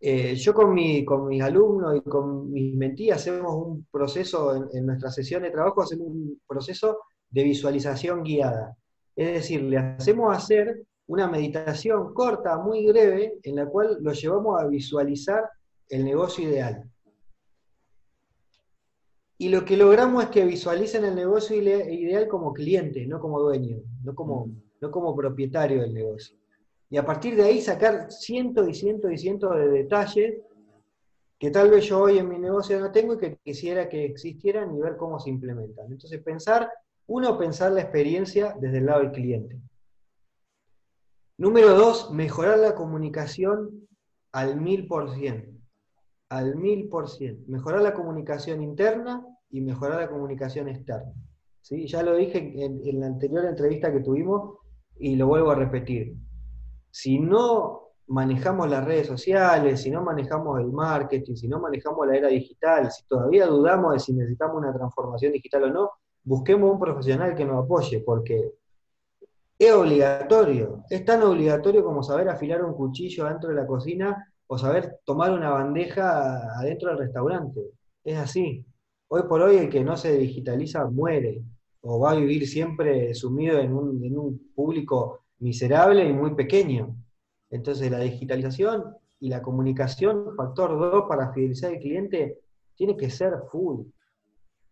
Eh, 0.01 0.36
yo 0.36 0.53
con, 0.53 0.74
mi, 0.74 1.05
con 1.05 1.30
mis 1.30 1.41
alumnos 1.41 1.95
y 1.95 2.01
con 2.01 2.51
mis 2.51 2.76
mentías 2.76 3.19
hacemos 3.19 3.55
un 3.55 3.88
proceso, 3.89 4.53
en, 4.53 4.67
en 4.74 4.86
nuestra 4.86 5.09
sesión 5.11 5.43
de 5.43 5.49
trabajo 5.49 5.82
hacemos 5.82 6.07
un 6.07 6.41
proceso 6.45 6.99
de 7.30 7.45
visualización 7.45 8.22
guiada. 8.22 8.76
Es 9.15 9.32
decir, 9.32 9.61
le 9.61 9.78
hacemos 9.78 10.36
hacer 10.36 10.84
una 11.12 11.28
meditación 11.28 12.14
corta, 12.14 12.57
muy 12.57 12.88
breve, 12.88 13.38
en 13.43 13.57
la 13.57 13.66
cual 13.66 13.97
lo 13.99 14.14
llevamos 14.14 14.62
a 14.62 14.66
visualizar 14.68 15.43
el 15.89 16.05
negocio 16.05 16.47
ideal. 16.47 16.89
Y 19.38 19.49
lo 19.49 19.66
que 19.66 19.76
logramos 19.76 20.24
es 20.24 20.30
que 20.30 20.45
visualicen 20.45 21.03
el 21.03 21.16
negocio 21.16 21.57
ideal 21.57 22.30
como 22.30 22.53
cliente, 22.53 23.05
no 23.07 23.20
como 23.20 23.41
dueño, 23.41 23.82
no 24.05 24.16
como, 24.16 24.45
mm. 24.45 24.62
no 24.80 24.89
como 24.89 25.14
propietario 25.14 25.82
del 25.82 25.93
negocio. 25.93 26.38
Y 26.89 26.95
a 26.95 27.05
partir 27.05 27.36
de 27.36 27.43
ahí 27.43 27.59
sacar 27.59 28.09
cientos 28.09 28.70
y 28.70 28.74
cientos 28.74 29.12
y 29.12 29.18
cientos 29.18 29.53
de 29.57 29.68
detalles 29.68 30.36
que 31.38 31.51
tal 31.51 31.72
vez 31.72 31.88
yo 31.88 32.03
hoy 32.03 32.20
en 32.20 32.30
mi 32.30 32.39
negocio 32.39 32.80
no 32.80 32.89
tengo 32.89 33.16
y 33.16 33.18
que 33.18 33.38
quisiera 33.43 33.89
que 33.89 34.05
existieran 34.05 34.74
y 34.74 34.80
ver 34.80 34.95
cómo 34.95 35.20
se 35.20 35.30
implementan. 35.30 35.91
Entonces 35.91 36.22
pensar, 36.22 36.72
uno, 37.07 37.38
pensar 37.38 37.74
la 37.74 37.82
experiencia 37.82 38.55
desde 38.62 38.78
el 38.78 38.86
lado 38.86 39.01
del 39.01 39.12
cliente. 39.12 39.59
Número 41.42 41.74
dos, 41.74 42.12
mejorar 42.12 42.60
la 42.60 42.76
comunicación 42.76 43.88
al 44.32 44.62
mil 44.62 44.86
por 44.86 45.10
cien. 45.10 45.60
Al 46.30 46.56
mil 46.56 46.88
por 46.88 47.10
cien. 47.10 47.44
Mejorar 47.48 47.82
la 47.82 47.96
comunicación 47.96 48.62
interna 48.62 49.26
y 49.50 49.62
mejorar 49.62 50.02
la 50.02 50.08
comunicación 50.08 50.68
externa. 50.68 51.12
¿Sí? 51.62 51.88
Ya 51.88 52.04
lo 52.04 52.16
dije 52.16 52.54
en, 52.64 53.00
la 53.00 53.08
anterior 53.08 53.44
entrevista 53.46 53.92
que 53.92 54.02
tuvimos 54.02 54.60
y 55.00 55.16
lo 55.16 55.26
vuelvo 55.26 55.50
a 55.50 55.56
repetir. 55.56 56.16
Si 56.92 57.18
no 57.18 57.88
manejamos 58.06 58.70
las 58.70 58.86
redes 58.86 59.08
sociales, 59.08 59.82
si 59.82 59.89
no 59.89 60.04
manejamos 60.04 60.60
el 60.60 60.72
marketing, 60.72 61.34
si 61.34 61.48
no 61.48 61.60
manejamos 61.60 62.06
la 62.06 62.18
era 62.18 62.28
digital, 62.28 62.92
si 62.92 63.04
todavía 63.08 63.48
dudamos 63.48 63.94
de 63.94 64.00
si 64.00 64.14
necesitamos 64.14 64.58
una 64.58 64.72
transformación 64.72 65.32
digital 65.32 65.64
o 65.64 65.70
no, 65.72 65.89
busquemos 66.24 66.72
un 66.72 66.80
profesional 66.80 67.34
que 67.34 67.46
nos 67.46 67.64
apoye, 67.66 68.00
porque 68.02 68.61
es 69.66 69.74
obligatorio. 69.74 70.84
Es 70.89 71.05
tan 71.05 71.22
obligatorio 71.22 71.84
como 71.84 72.01
saber 72.01 72.28
afilar 72.30 72.66
un 72.66 72.74
cuchillo 72.74 73.26
dentro 73.26 73.49
de 73.49 73.55
la 73.55 73.68
cocina 73.68 74.34
o 74.47 74.57
saber 74.57 74.97
tomar 75.05 75.32
una 75.32 75.51
bandeja 75.51 76.57
adentro 76.57 76.89
del 76.89 76.97
restaurante. 76.97 77.62
Es 78.03 78.18
así. 78.18 78.66
Hoy 79.07 79.22
por 79.30 79.39
hoy 79.41 79.57
el 79.57 79.70
que 79.70 79.84
no 79.84 79.95
se 79.97 80.18
digitaliza 80.18 80.89
muere 80.89 81.43
o 81.82 81.99
va 81.99 82.12
a 82.12 82.16
vivir 82.16 82.47
siempre 82.47 83.14
sumido 83.14 83.59
en 83.59 83.74
un, 83.74 84.03
en 84.03 84.18
un 84.18 84.51
público 84.55 85.26
miserable 85.38 86.09
y 86.09 86.12
muy 86.12 86.34
pequeño. 86.34 86.95
Entonces 87.51 87.91
la 87.91 87.99
digitalización 87.99 88.84
y 89.20 89.30
la 89.30 89.43
comunicación, 89.43 90.36
factor 90.36 90.72
2 90.72 91.03
para 91.07 91.34
fidelizar 91.34 91.72
al 91.72 91.78
cliente, 91.78 92.39
tiene 92.74 92.97
que 92.97 93.12
ser 93.12 93.34
full. 93.51 93.86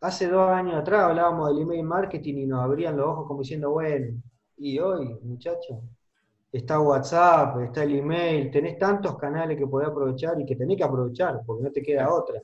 Hace 0.01 0.29
dos 0.29 0.49
años 0.49 0.77
atrás 0.77 1.03
hablábamos 1.03 1.49
del 1.49 1.61
email 1.61 1.83
marketing 1.83 2.37
y 2.37 2.45
nos 2.47 2.63
abrían 2.63 2.97
los 2.97 3.05
ojos 3.05 3.27
como 3.27 3.41
diciendo, 3.41 3.69
bueno, 3.69 4.19
y 4.60 4.78
hoy, 4.80 5.18
muchachos, 5.24 5.78
está 6.51 6.80
WhatsApp, 6.80 7.60
está 7.62 7.84
el 7.84 7.95
email, 7.95 8.51
tenés 8.51 8.78
tantos 8.78 9.18
canales 9.18 9.57
que 9.57 9.68
podés 9.68 9.88
aprovechar 9.88 10.39
y 10.39 10.45
que 10.45 10.55
tenés 10.55 10.78
que 10.78 10.84
aprovechar, 10.84 11.41
porque 11.45 11.64
no 11.64 11.72
te 11.72 11.82
queda 11.82 12.14
otra. 12.14 12.41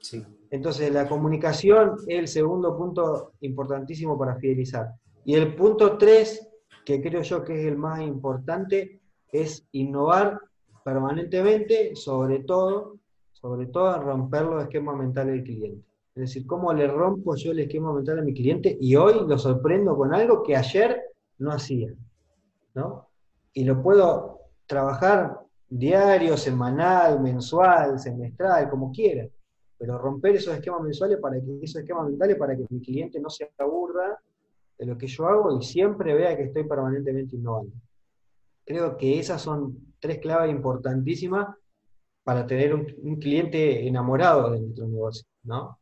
Sí. 0.00 0.24
Entonces, 0.50 0.92
la 0.92 1.08
comunicación 1.08 1.96
es 2.06 2.18
el 2.18 2.28
segundo 2.28 2.76
punto 2.76 3.32
importantísimo 3.40 4.18
para 4.18 4.36
fidelizar. 4.36 4.92
Y 5.24 5.34
el 5.34 5.54
punto 5.54 5.96
tres, 5.96 6.48
que 6.84 7.00
creo 7.00 7.22
yo 7.22 7.44
que 7.44 7.60
es 7.60 7.66
el 7.66 7.76
más 7.76 8.00
importante, 8.00 9.00
es 9.30 9.66
innovar 9.72 10.40
permanentemente, 10.84 11.96
sobre 11.96 12.40
todo, 12.40 12.96
sobre 13.32 13.66
todo 13.66 14.00
romper 14.00 14.42
los 14.42 14.62
esquemas 14.62 14.96
mentales 14.96 15.34
del 15.34 15.44
cliente. 15.44 15.86
Es 16.14 16.20
decir, 16.22 16.46
cómo 16.46 16.72
le 16.72 16.86
rompo 16.86 17.34
yo 17.36 17.52
el 17.52 17.58
esquema 17.58 17.92
mental 17.92 18.20
a 18.20 18.22
mi 18.22 18.32
cliente 18.32 18.76
y 18.80 18.96
hoy 18.96 19.14
lo 19.26 19.36
sorprendo 19.36 19.94
con 19.96 20.14
algo 20.14 20.42
que 20.42 20.56
ayer 20.56 21.05
no 21.38 21.52
hacía. 21.52 21.92
¿no? 22.74 23.08
Y 23.52 23.64
lo 23.64 23.82
puedo 23.82 24.40
trabajar 24.66 25.40
diario, 25.68 26.36
semanal, 26.36 27.20
mensual, 27.20 27.98
semestral, 27.98 28.68
como 28.68 28.92
quiera, 28.92 29.26
pero 29.78 29.98
romper 29.98 30.36
esos 30.36 30.54
esquemas 30.54 30.82
mensuales 30.82 31.18
para 31.18 31.40
que 31.40 31.58
esos 31.62 31.82
esquemas 31.82 32.08
mentales 32.08 32.36
para 32.36 32.56
que 32.56 32.66
mi 32.70 32.80
cliente 32.80 33.20
no 33.20 33.30
se 33.30 33.50
aburra 33.58 34.18
de 34.78 34.86
lo 34.86 34.96
que 34.96 35.06
yo 35.06 35.26
hago 35.26 35.58
y 35.58 35.62
siempre 35.62 36.14
vea 36.14 36.36
que 36.36 36.44
estoy 36.44 36.64
permanentemente 36.64 37.36
innovando. 37.36 37.72
Creo 38.64 38.96
que 38.96 39.18
esas 39.18 39.40
son 39.40 39.94
tres 39.98 40.18
claves 40.18 40.50
importantísimas 40.50 41.56
para 42.24 42.46
tener 42.46 42.74
un, 42.74 43.16
cliente 43.16 43.86
enamorado 43.86 44.50
de 44.50 44.60
nuestro 44.60 44.86
negocio, 44.88 45.26
¿no? 45.44 45.78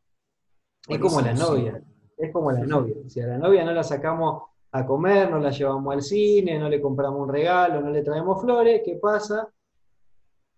Es 0.87 0.99
como 0.99 1.19
la 1.19 1.33
novia, 1.33 1.81
es 2.17 2.31
como 2.31 2.51
la 2.51 2.63
novia. 2.63 2.95
Si 3.07 3.19
a 3.19 3.27
la 3.27 3.37
novia 3.39 3.65
no 3.65 3.71
la 3.71 3.83
sacamos 3.83 4.43
a 4.77 4.85
comer, 4.85 5.31
no 5.31 5.39
la 5.39 5.51
llevamos 5.51 5.93
al 5.93 6.01
cine, 6.01 6.59
no 6.59 6.67
le 6.67 6.81
compramos 6.81 7.21
un 7.21 7.29
regalo, 7.29 7.79
no 7.79 7.89
le 7.89 8.01
traemos 8.01 8.41
flores, 8.41 8.81
¿qué 8.83 8.95
pasa? 8.95 9.47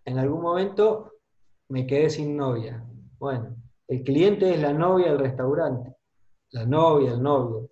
En 0.04 0.18
algún 0.18 0.42
momento 0.42 1.12
me 1.70 1.86
quedé 1.86 2.10
sin 2.10 2.36
novia. 2.36 2.84
Bueno, 3.20 3.56
el 3.88 4.04
cliente 4.04 4.54
es 4.54 4.60
la 4.60 4.74
novia 4.74 5.12
del 5.12 5.20
restaurante, 5.20 5.96
la 6.52 6.66
novia, 6.66 7.12
el 7.12 7.22
novio. 7.22 7.70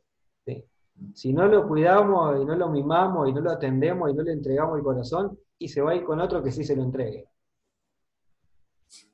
Si 1.13 1.33
no 1.33 1.47
lo 1.47 1.67
cuidamos 1.67 2.39
y 2.41 2.45
no 2.45 2.55
lo 2.55 2.69
mimamos 2.69 3.27
y 3.27 3.33
no 3.33 3.41
lo 3.41 3.51
atendemos 3.51 4.11
y 4.11 4.13
no 4.13 4.23
le 4.23 4.33
entregamos 4.33 4.77
el 4.77 4.83
corazón, 4.83 5.37
y 5.57 5.67
se 5.67 5.81
va 5.81 5.91
a 5.91 5.95
ir 5.95 6.03
con 6.03 6.19
otro 6.19 6.43
que 6.43 6.51
sí 6.51 6.63
se 6.63 6.75
lo 6.75 6.83
entregue. 6.83 7.27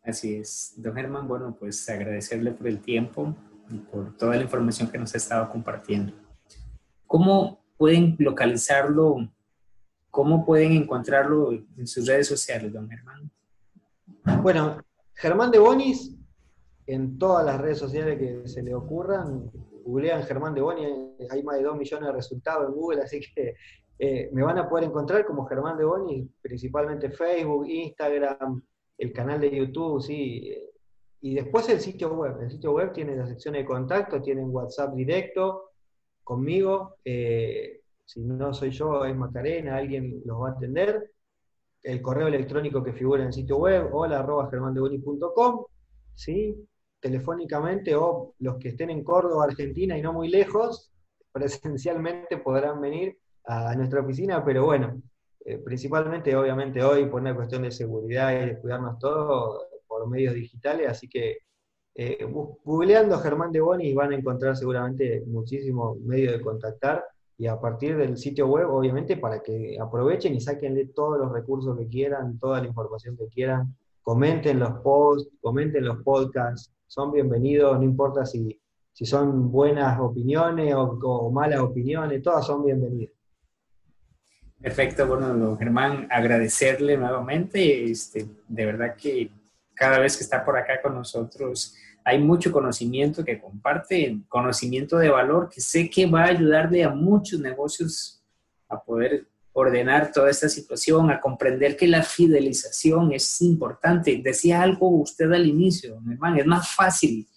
Así 0.03 0.35
es. 0.35 0.73
Don 0.77 0.93
Germán, 0.93 1.27
bueno, 1.27 1.55
pues 1.57 1.87
agradecerle 1.89 2.51
por 2.51 2.67
el 2.67 2.81
tiempo 2.81 3.33
y 3.69 3.77
por 3.77 4.17
toda 4.17 4.35
la 4.35 4.43
información 4.43 4.89
que 4.89 4.97
nos 4.97 5.13
ha 5.13 5.17
estado 5.17 5.49
compartiendo. 5.49 6.13
¿Cómo 7.11 7.59
pueden 7.77 8.15
localizarlo? 8.19 9.29
¿Cómo 10.09 10.45
pueden 10.45 10.71
encontrarlo 10.71 11.51
en 11.51 11.85
sus 11.85 12.07
redes 12.07 12.25
sociales, 12.25 12.71
don 12.71 12.89
Germán? 12.89 13.29
Bueno, 14.41 14.77
Germán 15.15 15.51
de 15.51 15.59
Bonis, 15.59 16.15
en 16.87 17.19
todas 17.19 17.45
las 17.45 17.59
redes 17.59 17.79
sociales 17.79 18.17
que 18.17 18.47
se 18.47 18.63
le 18.63 18.73
ocurran, 18.73 19.51
googlean 19.83 20.23
Germán 20.23 20.53
de 20.53 20.61
Bonis, 20.61 20.87
hay 21.29 21.43
más 21.43 21.57
de 21.57 21.63
2 21.63 21.75
millones 21.75 22.07
de 22.07 22.13
resultados 22.13 22.69
en 22.69 22.75
Google, 22.75 23.01
así 23.01 23.19
que 23.35 23.55
eh, 23.99 24.29
me 24.31 24.43
van 24.43 24.59
a 24.59 24.69
poder 24.69 24.85
encontrar 24.85 25.25
como 25.25 25.45
Germán 25.47 25.77
de 25.77 25.83
Bonis, 25.83 26.29
principalmente 26.41 27.11
Facebook, 27.11 27.67
Instagram, 27.67 28.63
el 28.97 29.11
canal 29.11 29.41
de 29.41 29.53
YouTube, 29.53 30.01
sí. 30.01 30.55
Y 31.19 31.35
después 31.35 31.67
el 31.67 31.81
sitio 31.81 32.13
web. 32.13 32.41
El 32.41 32.51
sitio 32.51 32.71
web 32.71 32.93
tiene 32.93 33.17
la 33.17 33.27
sección 33.27 33.55
de 33.55 33.65
contacto, 33.65 34.21
tienen 34.21 34.49
WhatsApp 34.49 34.95
directo 34.95 35.70
conmigo. 36.31 36.95
Eh, 37.03 37.81
si 38.05 38.21
no 38.21 38.53
soy 38.53 38.71
yo, 38.71 39.03
es 39.03 39.13
Macarena, 39.13 39.75
alguien 39.75 40.21
los 40.23 40.41
va 40.41 40.49
a 40.49 40.51
atender. 40.53 41.11
El 41.83 42.01
correo 42.01 42.27
electrónico 42.27 42.81
que 42.81 42.93
figura 42.93 43.21
en 43.21 43.27
el 43.27 43.33
sitio 43.33 43.57
web, 43.57 43.89
hola 43.91 44.19
arroba 44.19 44.49
germandeboni.com, 44.49 45.65
¿sí? 46.15 46.55
telefónicamente, 47.01 47.95
o 47.95 48.35
los 48.39 48.57
que 48.59 48.69
estén 48.69 48.91
en 48.91 49.03
Córdoba, 49.03 49.43
Argentina 49.43 49.97
y 49.97 50.01
no 50.01 50.13
muy 50.13 50.29
lejos, 50.29 50.93
presencialmente 51.33 52.37
podrán 52.37 52.79
venir 52.79 53.17
a 53.43 53.75
nuestra 53.75 53.99
oficina, 53.99 54.45
pero 54.45 54.63
bueno, 54.65 55.01
eh, 55.43 55.57
principalmente, 55.57 56.33
obviamente, 56.33 56.81
hoy 56.81 57.07
por 57.07 57.19
una 57.19 57.35
cuestión 57.35 57.63
de 57.63 57.71
seguridad 57.71 58.31
y 58.31 58.45
de 58.45 58.57
cuidarnos 58.57 58.99
todos 58.99 59.65
por 59.85 60.07
medios 60.07 60.33
digitales, 60.33 60.87
así 60.87 61.09
que 61.09 61.39
eh, 62.03 62.25
googleando 62.63 63.19
Germán 63.19 63.51
de 63.51 63.61
Boni 63.61 63.93
van 63.93 64.11
a 64.11 64.15
encontrar 64.15 64.57
seguramente 64.57 65.23
muchísimos 65.27 65.99
medios 65.99 66.33
de 66.33 66.41
contactar 66.41 67.05
y 67.37 67.45
a 67.45 67.59
partir 67.59 67.95
del 67.95 68.17
sitio 68.17 68.47
web, 68.47 68.67
obviamente, 68.71 69.17
para 69.17 69.43
que 69.43 69.77
aprovechen 69.79 70.33
y 70.33 70.41
saquenle 70.41 70.87
todos 70.87 71.19
los 71.19 71.31
recursos 71.31 71.77
que 71.77 71.87
quieran, 71.87 72.39
toda 72.39 72.59
la 72.59 72.67
información 72.67 73.15
que 73.15 73.27
quieran, 73.27 73.75
comenten 74.01 74.57
los 74.57 74.79
posts, 74.79 75.29
comenten 75.41 75.85
los 75.85 76.01
podcasts, 76.01 76.71
son 76.87 77.11
bienvenidos, 77.11 77.77
no 77.77 77.83
importa 77.83 78.25
si, 78.25 78.59
si 78.93 79.05
son 79.05 79.51
buenas 79.51 79.99
opiniones 79.99 80.73
o, 80.75 81.29
malas 81.31 81.59
opiniones, 81.59 82.23
todas 82.23 82.47
son 82.47 82.65
bienvenidas. 82.65 83.13
Perfecto, 84.59 85.05
bueno, 85.05 85.55
Germán, 85.55 86.07
agradecerle 86.09 86.97
nuevamente, 86.97 87.91
este, 87.91 88.25
de 88.47 88.65
verdad 88.65 88.95
que 88.95 89.29
cada 89.75 89.99
vez 89.99 90.17
que 90.17 90.23
está 90.23 90.45
por 90.45 90.57
acá 90.57 90.81
con 90.81 90.93
nosotros 90.93 91.75
hay 92.03 92.19
mucho 92.19 92.51
conocimiento 92.51 93.23
que 93.23 93.39
comparte, 93.39 94.19
conocimiento 94.27 94.97
de 94.97 95.09
valor 95.09 95.49
que 95.49 95.61
sé 95.61 95.89
que 95.89 96.05
va 96.05 96.23
a 96.23 96.29
ayudarle 96.29 96.83
a 96.83 96.89
muchos 96.89 97.39
negocios 97.39 98.21
a 98.67 98.81
poder 98.81 99.27
ordenar 99.53 100.11
toda 100.11 100.29
esta 100.29 100.47
situación, 100.47 101.11
a 101.11 101.19
comprender 101.19 101.75
que 101.75 101.87
la 101.87 102.03
fidelización 102.03 103.11
es 103.11 103.41
importante. 103.41 104.21
Decía 104.23 104.61
algo 104.61 104.89
usted 104.89 105.31
al 105.31 105.45
inicio, 105.45 105.95
don 105.95 106.05
Germán, 106.05 106.39
es 106.39 106.45
más 106.45 106.73
fácil 106.73 107.27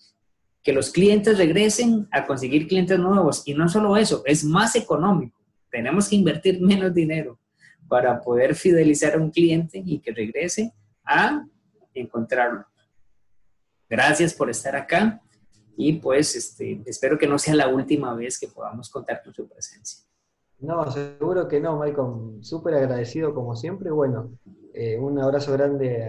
que 0.62 0.72
los 0.72 0.90
clientes 0.90 1.36
regresen 1.36 2.08
a 2.10 2.24
conseguir 2.24 2.68
clientes 2.68 2.98
nuevos 2.98 3.42
y 3.46 3.54
no 3.54 3.68
solo 3.68 3.96
eso, 3.96 4.22
es 4.24 4.44
más 4.44 4.76
económico 4.76 5.44
tenemos 5.74 6.08
que 6.08 6.14
invertir 6.14 6.60
menos 6.60 6.94
dinero 6.94 7.36
para 7.88 8.20
poder 8.20 8.54
fidelizar 8.54 9.14
a 9.14 9.18
un 9.18 9.32
cliente 9.32 9.82
y 9.84 9.98
que 9.98 10.12
regrese 10.12 10.72
a 11.04 11.44
encontrarlo. 11.92 12.64
Gracias 13.88 14.34
por 14.34 14.50
estar 14.50 14.74
acá 14.76 15.20
y 15.76 15.94
pues 15.94 16.36
este, 16.36 16.82
espero 16.86 17.18
que 17.18 17.26
no 17.26 17.38
sea 17.38 17.54
la 17.54 17.68
última 17.68 18.14
vez 18.14 18.38
que 18.38 18.48
podamos 18.48 18.90
contar 18.90 19.22
con 19.22 19.34
su 19.34 19.48
presencia. 19.48 20.04
No, 20.60 20.90
seguro 20.90 21.48
que 21.48 21.60
no, 21.60 21.76
Malcolm. 21.76 22.42
Súper 22.42 22.74
agradecido 22.74 23.34
como 23.34 23.54
siempre. 23.56 23.90
Bueno, 23.90 24.38
eh, 24.72 24.98
un 24.98 25.18
abrazo 25.20 25.52
grande 25.52 26.02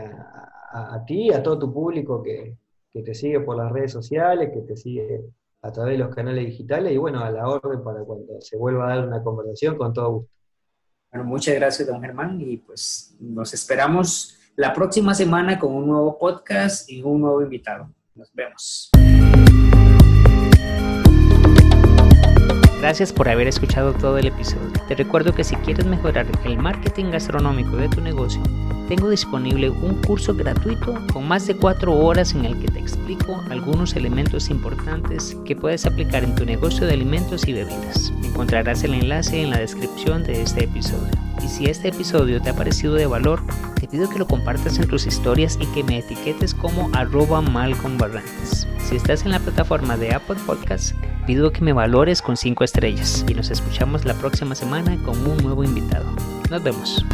a, 0.71 1.03
ti, 1.05 1.31
a 1.33 1.41
todo 1.41 1.59
tu 1.59 1.73
público 1.73 2.21
que, 2.21 2.57
que 2.91 3.01
te 3.01 3.13
sigue 3.13 3.39
por 3.39 3.57
las 3.57 3.71
redes 3.71 3.91
sociales, 3.91 4.51
que 4.53 4.61
te 4.61 4.77
sigue 4.77 5.25
a 5.61 5.71
través 5.71 5.97
de 5.97 6.03
los 6.03 6.13
canales 6.13 6.45
digitales 6.45 6.93
y 6.93 6.97
bueno, 6.97 7.19
a 7.21 7.31
la 7.31 7.47
orden 7.47 7.83
para 7.83 8.03
cuando 8.03 8.39
se 8.39 8.55
vuelva 8.55 8.85
a 8.85 8.95
dar 8.95 9.07
una 9.07 9.23
conversación, 9.23 9.77
con 9.77 9.93
todo 9.93 10.11
gusto. 10.11 10.31
Bueno, 11.11 11.25
muchas 11.27 11.55
gracias, 11.55 11.87
don 11.87 12.01
Germán, 12.01 12.39
y 12.39 12.57
pues 12.57 13.15
nos 13.19 13.53
esperamos 13.53 14.37
la 14.55 14.73
próxima 14.73 15.13
semana 15.13 15.59
con 15.59 15.73
un 15.73 15.87
nuevo 15.87 16.17
podcast 16.17 16.89
y 16.89 17.01
un 17.01 17.21
nuevo 17.21 17.41
invitado. 17.41 17.89
Nos 18.15 18.33
vemos. 18.33 18.89
Gracias 22.79 23.11
por 23.11 23.27
haber 23.27 23.47
escuchado 23.47 23.93
todo 23.93 24.17
el 24.19 24.27
episodio. 24.27 24.71
Te 24.87 24.93
recuerdo 24.93 25.33
que 25.33 25.43
si 25.43 25.55
quieres 25.57 25.85
mejorar 25.85 26.27
el 26.45 26.57
marketing 26.57 27.05
gastronómico 27.05 27.75
de 27.77 27.89
tu 27.89 27.99
negocio, 27.99 28.41
tengo 28.87 29.09
disponible 29.09 29.71
un 29.71 29.99
curso 30.03 30.35
gratuito 30.35 30.93
con 31.11 31.27
más 31.27 31.47
de 31.47 31.57
4 31.57 31.91
horas 31.91 32.35
en 32.35 32.45
el 32.45 32.59
que 32.59 32.67
te 32.67 32.79
explico 32.79 33.41
algunos 33.49 33.95
elementos 33.95 34.51
importantes 34.51 35.35
que 35.45 35.55
puedes 35.55 35.87
aplicar 35.87 36.23
en 36.23 36.35
tu 36.35 36.45
negocio 36.45 36.85
de 36.85 36.93
alimentos 36.93 37.47
y 37.47 37.53
bebidas. 37.53 38.13
Encontrarás 38.23 38.83
el 38.83 38.93
enlace 38.93 39.41
en 39.41 39.49
la 39.49 39.57
descripción 39.57 40.23
de 40.23 40.43
este 40.43 40.65
episodio. 40.65 41.24
Y 41.43 41.47
si 41.47 41.65
este 41.65 41.89
episodio 41.89 42.41
te 42.41 42.49
ha 42.49 42.55
parecido 42.55 42.95
de 42.95 43.05
valor, 43.05 43.41
te 43.79 43.87
pido 43.87 44.09
que 44.09 44.19
lo 44.19 44.27
compartas 44.27 44.77
en 44.79 44.87
tus 44.87 45.05
historias 45.05 45.57
y 45.61 45.65
que 45.67 45.83
me 45.83 45.99
etiquetes 45.99 46.53
como 46.53 46.89
arroba 46.93 47.41
Malcolm 47.41 47.97
Si 48.77 48.95
estás 48.95 49.25
en 49.25 49.31
la 49.31 49.39
plataforma 49.39 49.97
de 49.97 50.13
Apple 50.13 50.37
Podcasts, 50.45 50.95
pido 51.25 51.51
que 51.51 51.61
me 51.61 51.73
valores 51.73 52.21
con 52.21 52.37
5 52.37 52.63
estrellas 52.63 53.25
y 53.27 53.33
nos 53.33 53.51
escuchamos 53.51 54.05
la 54.05 54.13
próxima 54.15 54.55
semana 54.55 54.97
con 55.03 55.17
un 55.25 55.37
nuevo 55.37 55.63
invitado. 55.63 56.05
Nos 56.49 56.63
vemos. 56.63 57.05